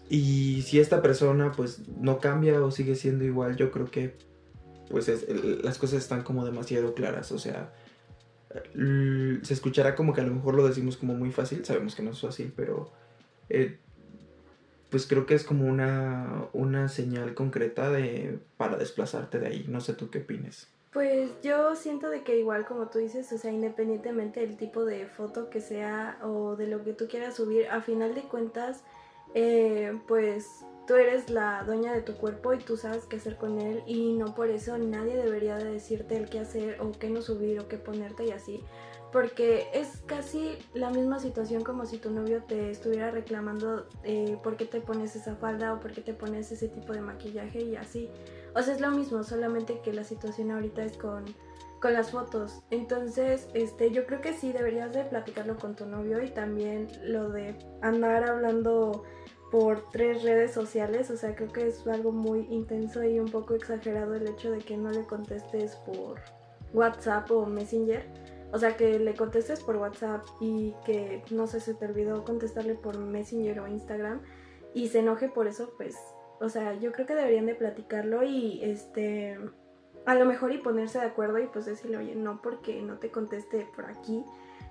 Y 0.08 0.62
si 0.62 0.78
esta 0.78 1.02
persona 1.02 1.50
pues 1.52 1.88
no 1.88 2.18
cambia 2.18 2.62
o 2.62 2.70
sigue 2.70 2.94
siendo 2.94 3.24
igual, 3.24 3.56
yo 3.56 3.72
creo 3.72 3.86
que 3.86 4.16
pues 4.90 5.08
es- 5.08 5.26
las 5.62 5.78
cosas 5.78 5.98
están 6.00 6.22
como 6.22 6.44
demasiado 6.44 6.94
claras, 6.94 7.32
o 7.32 7.38
sea, 7.38 7.72
se 9.42 9.52
escuchará 9.54 9.94
como 9.94 10.12
que 10.14 10.20
a 10.20 10.24
lo 10.24 10.34
mejor 10.34 10.54
lo 10.54 10.66
decimos 10.66 10.96
como 10.96 11.14
muy 11.14 11.30
fácil, 11.32 11.64
sabemos 11.64 11.94
que 11.94 12.02
no 12.02 12.10
es 12.10 12.20
fácil, 12.20 12.52
pero 12.56 12.90
eh, 13.48 13.78
pues 14.90 15.06
creo 15.06 15.26
que 15.26 15.34
es 15.34 15.44
como 15.44 15.66
una, 15.66 16.46
una 16.52 16.88
señal 16.88 17.34
concreta 17.34 17.90
de, 17.90 18.38
para 18.56 18.76
desplazarte 18.76 19.38
de 19.38 19.46
ahí, 19.48 19.66
no 19.68 19.80
sé 19.80 19.92
tú 19.92 20.10
qué 20.10 20.18
opines. 20.20 20.68
Pues 20.92 21.30
yo 21.42 21.76
siento 21.76 22.08
de 22.08 22.22
que 22.22 22.38
igual 22.38 22.64
como 22.64 22.88
tú 22.88 22.98
dices, 22.98 23.30
o 23.32 23.38
sea, 23.38 23.52
independientemente 23.52 24.40
del 24.40 24.56
tipo 24.56 24.86
de 24.86 25.06
foto 25.06 25.50
que 25.50 25.60
sea 25.60 26.18
o 26.22 26.56
de 26.56 26.66
lo 26.66 26.82
que 26.82 26.94
tú 26.94 27.06
quieras 27.08 27.36
subir, 27.36 27.68
a 27.68 27.82
final 27.82 28.14
de 28.14 28.22
cuentas, 28.22 28.82
eh, 29.34 29.98
pues 30.08 30.64
tú 30.88 30.96
eres 30.96 31.28
la 31.28 31.62
dueña 31.64 31.92
de 31.92 32.00
tu 32.00 32.14
cuerpo 32.14 32.54
y 32.54 32.58
tú 32.58 32.78
sabes 32.78 33.04
qué 33.04 33.16
hacer 33.16 33.36
con 33.36 33.60
él 33.60 33.82
y 33.86 34.14
no 34.14 34.34
por 34.34 34.48
eso 34.48 34.76
nadie 34.78 35.16
debería 35.16 35.56
de 35.56 35.70
decirte 35.70 36.16
el 36.16 36.30
qué 36.30 36.40
hacer 36.40 36.80
o 36.80 36.92
qué 36.92 37.10
no 37.10 37.20
subir 37.20 37.60
o 37.60 37.68
qué 37.68 37.76
ponerte 37.76 38.24
y 38.24 38.30
así. 38.30 38.64
Porque 39.12 39.68
es 39.72 40.02
casi 40.06 40.58
la 40.74 40.90
misma 40.90 41.18
situación 41.18 41.62
como 41.62 41.84
si 41.84 41.98
tu 41.98 42.10
novio 42.10 42.42
te 42.42 42.70
estuviera 42.70 43.10
reclamando 43.10 43.86
eh, 44.02 44.38
por 44.42 44.56
qué 44.56 44.64
te 44.64 44.80
pones 44.80 45.14
esa 45.14 45.36
falda 45.36 45.74
o 45.74 45.80
por 45.80 45.92
qué 45.92 46.00
te 46.00 46.14
pones 46.14 46.50
ese 46.52 46.68
tipo 46.68 46.94
de 46.94 47.02
maquillaje 47.02 47.62
y 47.62 47.76
así. 47.76 48.10
O 48.54 48.62
sea, 48.62 48.74
es 48.74 48.80
lo 48.80 48.90
mismo, 48.90 49.22
solamente 49.24 49.80
que 49.80 49.92
la 49.92 50.04
situación 50.04 50.50
ahorita 50.50 50.84
es 50.84 50.96
con, 50.96 51.24
con 51.80 51.92
las 51.92 52.10
fotos. 52.10 52.62
Entonces, 52.70 53.48
este, 53.54 53.90
yo 53.90 54.06
creo 54.06 54.20
que 54.20 54.32
sí 54.32 54.52
deberías 54.52 54.92
de 54.92 55.04
platicarlo 55.04 55.56
con 55.56 55.74
tu 55.74 55.86
novio 55.86 56.22
y 56.22 56.30
también 56.30 56.88
lo 57.02 57.30
de 57.30 57.56
andar 57.82 58.28
hablando 58.28 59.04
por 59.50 59.90
tres 59.90 60.22
redes 60.22 60.52
sociales. 60.52 61.10
O 61.10 61.16
sea, 61.16 61.34
creo 61.34 61.52
que 61.52 61.66
es 61.66 61.86
algo 61.86 62.12
muy 62.12 62.46
intenso 62.50 63.02
y 63.04 63.18
un 63.18 63.30
poco 63.30 63.54
exagerado 63.54 64.14
el 64.14 64.28
hecho 64.28 64.50
de 64.50 64.58
que 64.58 64.76
no 64.76 64.90
le 64.90 65.04
contestes 65.04 65.76
por 65.76 66.20
WhatsApp 66.72 67.30
o 67.30 67.46
Messenger. 67.46 68.04
O 68.52 68.58
sea, 68.58 68.76
que 68.76 68.98
le 68.98 69.14
contestes 69.14 69.60
por 69.60 69.76
WhatsApp 69.76 70.24
y 70.40 70.74
que 70.84 71.22
no 71.30 71.46
sé, 71.46 71.60
se 71.60 71.74
te 71.74 71.86
olvidó 71.86 72.24
contestarle 72.24 72.74
por 72.74 72.98
Messenger 72.98 73.60
o 73.60 73.68
Instagram 73.68 74.22
y 74.74 74.88
se 74.88 75.00
enoje 75.00 75.28
por 75.28 75.46
eso, 75.46 75.72
pues 75.76 75.96
o 76.40 76.48
sea, 76.48 76.74
yo 76.74 76.92
creo 76.92 77.06
que 77.06 77.14
deberían 77.14 77.46
de 77.46 77.54
platicarlo 77.54 78.22
y 78.22 78.60
este 78.62 79.38
a 80.06 80.14
lo 80.14 80.24
mejor 80.24 80.52
y 80.52 80.58
ponerse 80.58 80.98
de 80.98 81.06
acuerdo 81.06 81.38
y 81.38 81.46
pues 81.46 81.66
decirle, 81.66 81.98
oye, 81.98 82.14
no 82.14 82.40
porque 82.40 82.80
no 82.80 82.98
te 82.98 83.10
conteste 83.10 83.66
por 83.74 83.86
aquí 83.86 84.24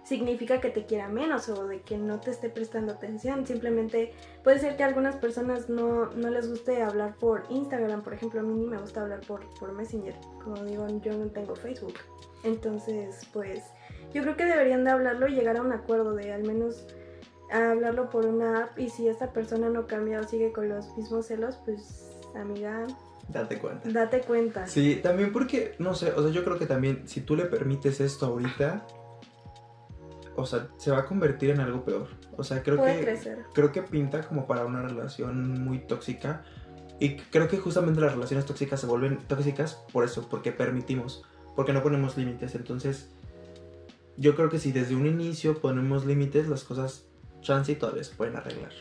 significa 0.07 0.61
que 0.61 0.69
te 0.69 0.85
quiera 0.85 1.09
menos 1.09 1.49
o 1.49 1.67
de 1.67 1.81
que 1.81 1.97
no 1.97 2.19
te 2.19 2.31
esté 2.31 2.49
prestando 2.49 2.93
atención. 2.93 3.45
Simplemente 3.45 4.13
puede 4.43 4.59
ser 4.59 4.77
que 4.77 4.83
a 4.83 4.87
algunas 4.87 5.17
personas 5.17 5.69
no, 5.69 6.05
no 6.11 6.29
les 6.29 6.49
guste 6.49 6.81
hablar 6.81 7.15
por 7.15 7.43
Instagram, 7.49 8.03
por 8.03 8.13
ejemplo, 8.13 8.39
a 8.39 8.43
mí 8.43 8.53
ni 8.53 8.67
me 8.67 8.77
gusta 8.77 9.01
hablar 9.01 9.21
por, 9.27 9.41
por 9.59 9.73
Messenger. 9.73 10.15
Como 10.43 10.63
digo, 10.63 10.87
yo 11.01 11.13
no 11.13 11.25
tengo 11.27 11.55
Facebook. 11.55 11.95
Entonces, 12.43 13.27
pues 13.33 13.63
yo 14.13 14.21
creo 14.21 14.37
que 14.37 14.45
deberían 14.45 14.83
de 14.85 14.91
hablarlo 14.91 15.27
y 15.27 15.33
llegar 15.33 15.57
a 15.57 15.61
un 15.61 15.73
acuerdo 15.73 16.13
de 16.13 16.31
al 16.31 16.43
menos 16.43 16.85
hablarlo 17.51 18.09
por 18.09 18.25
una 18.25 18.63
app 18.63 18.79
y 18.79 18.89
si 18.89 19.07
esta 19.07 19.31
persona 19.33 19.69
no 19.69 19.87
cambia 19.87 20.19
o 20.19 20.23
sigue 20.23 20.51
con 20.51 20.69
los 20.69 20.95
mismos 20.97 21.27
celos, 21.27 21.57
pues 21.65 22.09
amiga, 22.35 22.87
Date 23.29 23.57
cuenta. 23.59 23.89
date 23.89 24.21
cuenta. 24.21 24.67
Sí, 24.67 24.99
también 25.03 25.33
porque, 25.33 25.75
no 25.79 25.93
sé, 25.95 26.11
o 26.13 26.21
sea, 26.23 26.31
yo 26.31 26.45
creo 26.45 26.57
que 26.57 26.65
también 26.65 27.07
si 27.07 27.19
tú 27.21 27.35
le 27.35 27.43
permites 27.45 27.99
esto 27.99 28.27
ahorita, 28.27 28.85
o 30.37 30.45
sea, 30.45 30.67
se 30.77 30.91
va 30.91 30.99
a 30.99 31.05
convertir 31.05 31.49
en 31.49 31.59
algo 31.59 31.83
peor. 31.83 32.07
O 32.37 32.43
sea, 32.43 32.61
creo 32.63 32.77
Puede 32.77 32.99
que 32.99 33.05
crecer. 33.05 33.39
creo 33.53 33.71
que 33.71 33.81
pinta 33.81 34.21
como 34.21 34.45
para 34.47 34.65
una 34.65 34.81
relación 34.83 35.63
muy 35.63 35.79
tóxica 35.79 36.43
y 36.99 37.17
creo 37.17 37.47
que 37.47 37.57
justamente 37.57 37.99
las 37.99 38.13
relaciones 38.13 38.45
tóxicas 38.45 38.79
se 38.79 38.85
vuelven 38.87 39.17
tóxicas 39.27 39.79
por 39.91 40.05
eso, 40.05 40.27
porque 40.29 40.51
permitimos, 40.51 41.23
porque 41.55 41.73
no 41.73 41.81
ponemos 41.83 42.17
límites. 42.17 42.55
Entonces, 42.55 43.09
yo 44.15 44.35
creo 44.35 44.49
que 44.49 44.59
si 44.59 44.71
desde 44.71 44.95
un 44.95 45.07
inicio 45.07 45.59
ponemos 45.59 46.05
límites, 46.05 46.47
las 46.47 46.63
cosas 46.63 47.05
chance 47.41 47.71
y 47.71 47.75
todavía 47.75 48.03
se 48.03 48.15
pueden 48.15 48.35
arreglar. 48.35 48.71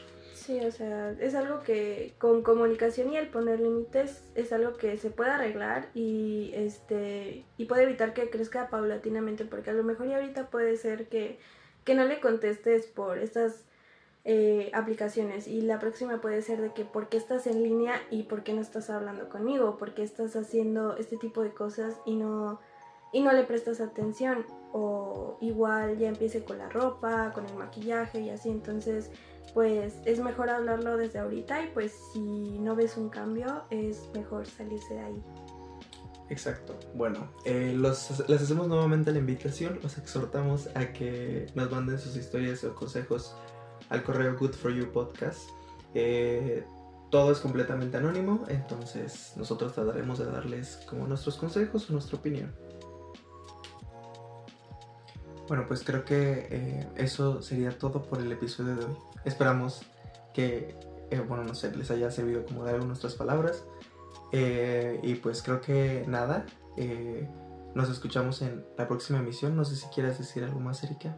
Sí, 0.47 0.61
o 0.61 0.70
sea, 0.70 1.11
es 1.18 1.34
algo 1.34 1.64
que 1.64 2.14
con 2.18 2.42
comunicación 2.42 3.12
y 3.12 3.16
el 3.16 3.26
poner 3.26 3.59
límites 3.59 4.22
es 4.36 4.53
algo 4.53 4.76
que 4.76 4.97
se 4.97 5.11
puede 5.11 5.30
arreglar 5.30 5.88
y 5.92 6.53
este 6.55 7.44
y 7.59 7.64
puede 7.64 7.82
evitar 7.82 8.14
que 8.14 8.30
crezca 8.30 8.70
paulatinamente 8.70 9.44
porque 9.44 9.70
a 9.70 9.72
lo 9.72 9.82
mejor 9.82 10.07
y 10.07 10.14
ahorita 10.14 10.49
puede 10.49 10.76
ser 10.76 11.09
que, 11.09 11.40
que 11.82 11.97
no 11.97 12.05
le 12.05 12.20
contestes 12.20 12.86
por 12.86 13.18
estas 13.18 13.64
eh, 14.24 14.70
aplicaciones 14.72 15.49
y 15.49 15.62
la 15.62 15.80
próxima 15.80 16.20
puede 16.20 16.40
ser 16.42 16.61
de 16.61 16.72
que 16.72 16.84
por 16.84 17.09
qué 17.09 17.16
estás 17.16 17.49
en 17.49 17.64
línea 17.64 18.01
y 18.12 18.22
por 18.22 18.44
qué 18.44 18.53
no 18.53 18.61
estás 18.61 18.88
hablando 18.88 19.28
conmigo, 19.28 19.76
por 19.78 19.94
qué 19.94 20.05
estás 20.05 20.36
haciendo 20.36 20.97
este 20.97 21.16
tipo 21.16 21.42
de 21.42 21.51
cosas 21.51 21.97
y 22.07 22.14
no 22.14 22.61
y 23.12 23.20
no 23.20 23.32
le 23.32 23.42
prestas 23.42 23.80
atención 23.80 24.47
o 24.72 25.38
igual 25.40 25.99
ya 25.99 26.07
empiece 26.07 26.44
con 26.44 26.59
la 26.59 26.68
ropa, 26.68 27.32
con 27.34 27.47
el 27.47 27.55
maquillaje 27.55 28.20
y 28.20 28.30
así, 28.30 28.49
entonces 28.49 29.11
pues 29.55 29.94
es 30.05 30.20
mejor 30.20 30.51
hablarlo 30.51 30.97
desde 30.97 31.18
ahorita 31.18 31.62
y 31.62 31.68
pues 31.68 31.92
si 32.12 32.59
no 32.59 32.76
ves 32.76 32.97
un 32.97 33.09
cambio 33.09 33.64
es 33.70 34.11
mejor 34.14 34.47
salirse 34.47 34.94
de 34.94 35.01
ahí. 35.01 35.22
Exacto. 36.28 36.76
Bueno, 36.94 37.30
eh, 37.44 37.72
los, 37.76 38.28
les 38.28 38.42
hacemos 38.42 38.66
nuevamente 38.66 39.12
la 39.12 39.18
invitación, 39.18 39.78
los 39.82 39.97
exhortamos 39.97 40.68
a 40.74 40.92
que 40.92 41.47
nos 41.55 41.70
manden 41.70 41.99
sus 41.99 42.16
historias 42.16 42.64
o 42.64 42.74
consejos 42.74 43.36
al 43.88 44.03
correo 44.03 44.36
Good 44.36 44.55
for 44.55 44.72
You 44.72 44.90
Podcast. 44.90 45.49
Eh, 45.94 46.64
todo 47.11 47.30
es 47.30 47.38
completamente 47.38 47.97
anónimo, 47.97 48.44
entonces 48.49 49.32
nosotros 49.36 49.72
trataremos 49.72 50.18
de 50.18 50.26
darles 50.26 50.80
como 50.88 51.07
nuestros 51.07 51.36
consejos 51.36 51.88
o 51.88 51.92
nuestra 51.92 52.18
opinión. 52.18 52.53
Bueno, 55.47 55.64
pues 55.68 55.84
creo 55.84 56.05
que 56.05 56.49
eh, 56.51 56.88
eso 56.97 57.40
sería 57.40 57.78
todo 57.78 58.03
por 58.03 58.20
el 58.20 58.32
episodio 58.32 58.74
de 58.74 58.84
hoy. 58.84 58.97
Esperamos 59.27 59.83
que, 60.33 60.74
eh, 61.11 61.20
bueno, 61.20 61.45
no 61.45 61.55
sé, 61.55 61.77
les 61.77 61.91
haya 61.91 62.11
servido 62.11 62.47
como 62.47 62.64
de 62.64 62.70
algo 62.70 62.87
nuestras 62.87 63.14
palabras. 63.14 63.64
Eh, 64.33 64.99
y 65.03 65.16
pues 65.16 65.43
creo 65.43 65.61
que 65.61 66.05
nada. 66.09 66.47
eh, 66.79 67.29
nos 67.74 67.91
escuchamos 67.91 68.41
en 68.41 68.64
la 68.79 68.89
próxima 68.89 69.18
emisión. 69.18 69.55
No 69.55 69.64
sé 69.66 69.77
si 69.77 69.87
quieras 69.89 70.18
decir 70.18 70.43
algo 70.45 70.61
más, 70.61 70.83
Erika. 70.83 71.14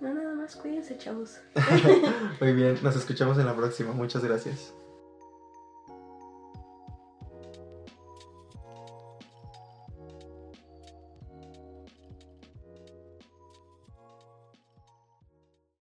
No, 0.00 0.14
nada 0.14 0.32
más, 0.34 0.54
cuídense, 0.54 0.96
chavos. 0.96 1.40
Muy 2.40 2.52
bien, 2.52 2.78
nos 2.82 2.94
escuchamos 2.94 3.36
en 3.38 3.46
la 3.46 3.56
próxima. 3.56 3.92
Muchas 3.92 4.22
gracias. 4.24 4.72